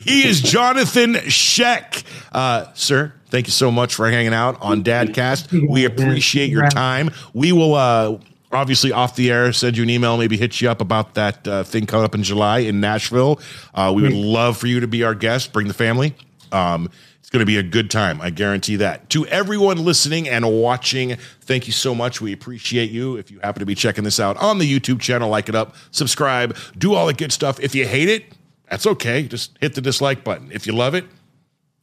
he 0.00 0.26
is 0.26 0.40
Jonathan 0.40 1.14
Schaech. 1.14 2.04
Uh, 2.32 2.72
sir, 2.74 3.12
thank 3.28 3.46
you 3.46 3.52
so 3.52 3.70
much 3.70 3.94
for 3.94 4.10
hanging 4.10 4.34
out 4.34 4.60
on 4.62 4.82
Dadcast. 4.82 5.68
We 5.68 5.84
appreciate 5.84 6.50
your 6.50 6.68
time. 6.68 7.10
We 7.34 7.52
will 7.52 7.74
uh, 7.74 8.18
obviously 8.52 8.92
off 8.92 9.16
the 9.16 9.30
air 9.30 9.52
send 9.52 9.76
you 9.76 9.82
an 9.82 9.90
email, 9.90 10.16
maybe 10.16 10.36
hit 10.36 10.60
you 10.60 10.70
up 10.70 10.80
about 10.80 11.14
that 11.14 11.46
uh, 11.46 11.64
thing 11.64 11.86
coming 11.86 12.04
up 12.04 12.14
in 12.14 12.22
July 12.22 12.60
in 12.60 12.80
Nashville. 12.80 13.40
Uh, 13.74 13.92
we 13.94 14.02
would 14.02 14.12
love 14.12 14.56
for 14.56 14.66
you 14.66 14.80
to 14.80 14.86
be 14.86 15.04
our 15.04 15.14
guest. 15.14 15.52
Bring 15.52 15.68
the 15.68 15.74
family. 15.74 16.14
Um, 16.52 16.90
going 17.32 17.40
to 17.40 17.46
be 17.46 17.56
a 17.56 17.62
good 17.62 17.90
time. 17.90 18.20
I 18.20 18.30
guarantee 18.30 18.76
that. 18.76 19.08
To 19.10 19.26
everyone 19.26 19.84
listening 19.84 20.28
and 20.28 20.48
watching, 20.60 21.16
thank 21.40 21.66
you 21.66 21.72
so 21.72 21.94
much. 21.94 22.20
We 22.20 22.32
appreciate 22.32 22.90
you. 22.90 23.16
If 23.16 23.30
you 23.30 23.40
happen 23.40 23.60
to 23.60 23.66
be 23.66 23.74
checking 23.74 24.04
this 24.04 24.20
out 24.20 24.36
on 24.36 24.58
the 24.58 24.80
YouTube 24.80 25.00
channel, 25.00 25.28
like 25.28 25.48
it 25.48 25.54
up, 25.54 25.74
subscribe, 25.90 26.56
do 26.76 26.94
all 26.94 27.06
the 27.06 27.14
good 27.14 27.32
stuff. 27.32 27.58
If 27.58 27.74
you 27.74 27.86
hate 27.86 28.08
it, 28.08 28.26
that's 28.70 28.86
okay. 28.86 29.24
Just 29.24 29.56
hit 29.60 29.74
the 29.74 29.80
dislike 29.80 30.24
button. 30.24 30.50
If 30.52 30.66
you 30.66 30.74
love 30.74 30.94
it, 30.94 31.06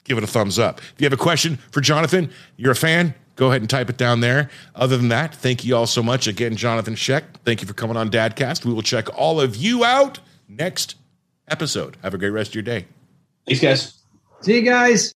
give 0.06 0.18
it 0.18 0.24
a 0.24 0.28
thumbs 0.28 0.58
up. 0.60 0.80
If 0.80 0.96
you 1.00 1.06
have 1.06 1.14
a 1.14 1.18
question 1.18 1.58
for 1.72 1.82
Jonathan, 1.82 2.32
you're 2.56 2.72
a 2.72 2.76
fan, 2.76 3.14
go 3.36 3.48
ahead 3.48 3.62
and 3.62 3.70
type 3.70 3.90
it 3.90 3.98
down 3.98 4.22
there. 4.22 4.50
Other 4.76 4.98
than 4.98 5.10
that, 5.10 5.36
thank 5.36 5.66
you 5.66 5.76
all 5.76 5.88
so 5.88 6.04
much. 6.04 6.28
Again, 6.28 6.56
Jonathan 6.56 6.96
Schaech, 6.96 7.24
thank 7.44 7.62
you 7.62 7.68
for 7.68 7.74
coming 7.74 7.98
on 7.98 8.10
Dadcast. 8.10 8.66
We 8.66 8.74
will 8.74 8.82
check 8.82 9.08
all 9.18 9.42
of 9.42 9.56
you 9.56 9.84
out 9.84 10.20
next 10.48 10.96
episode. 11.48 11.98
Have 12.04 12.14
a 12.14 12.18
great 12.18 12.30
rest 12.30 12.52
of 12.52 12.56
your 12.56 12.64
day. 12.64 12.86
Thanks, 13.46 13.62
guys. 13.62 13.96
See 14.42 14.56
you 14.56 14.62
guys. 14.62 15.14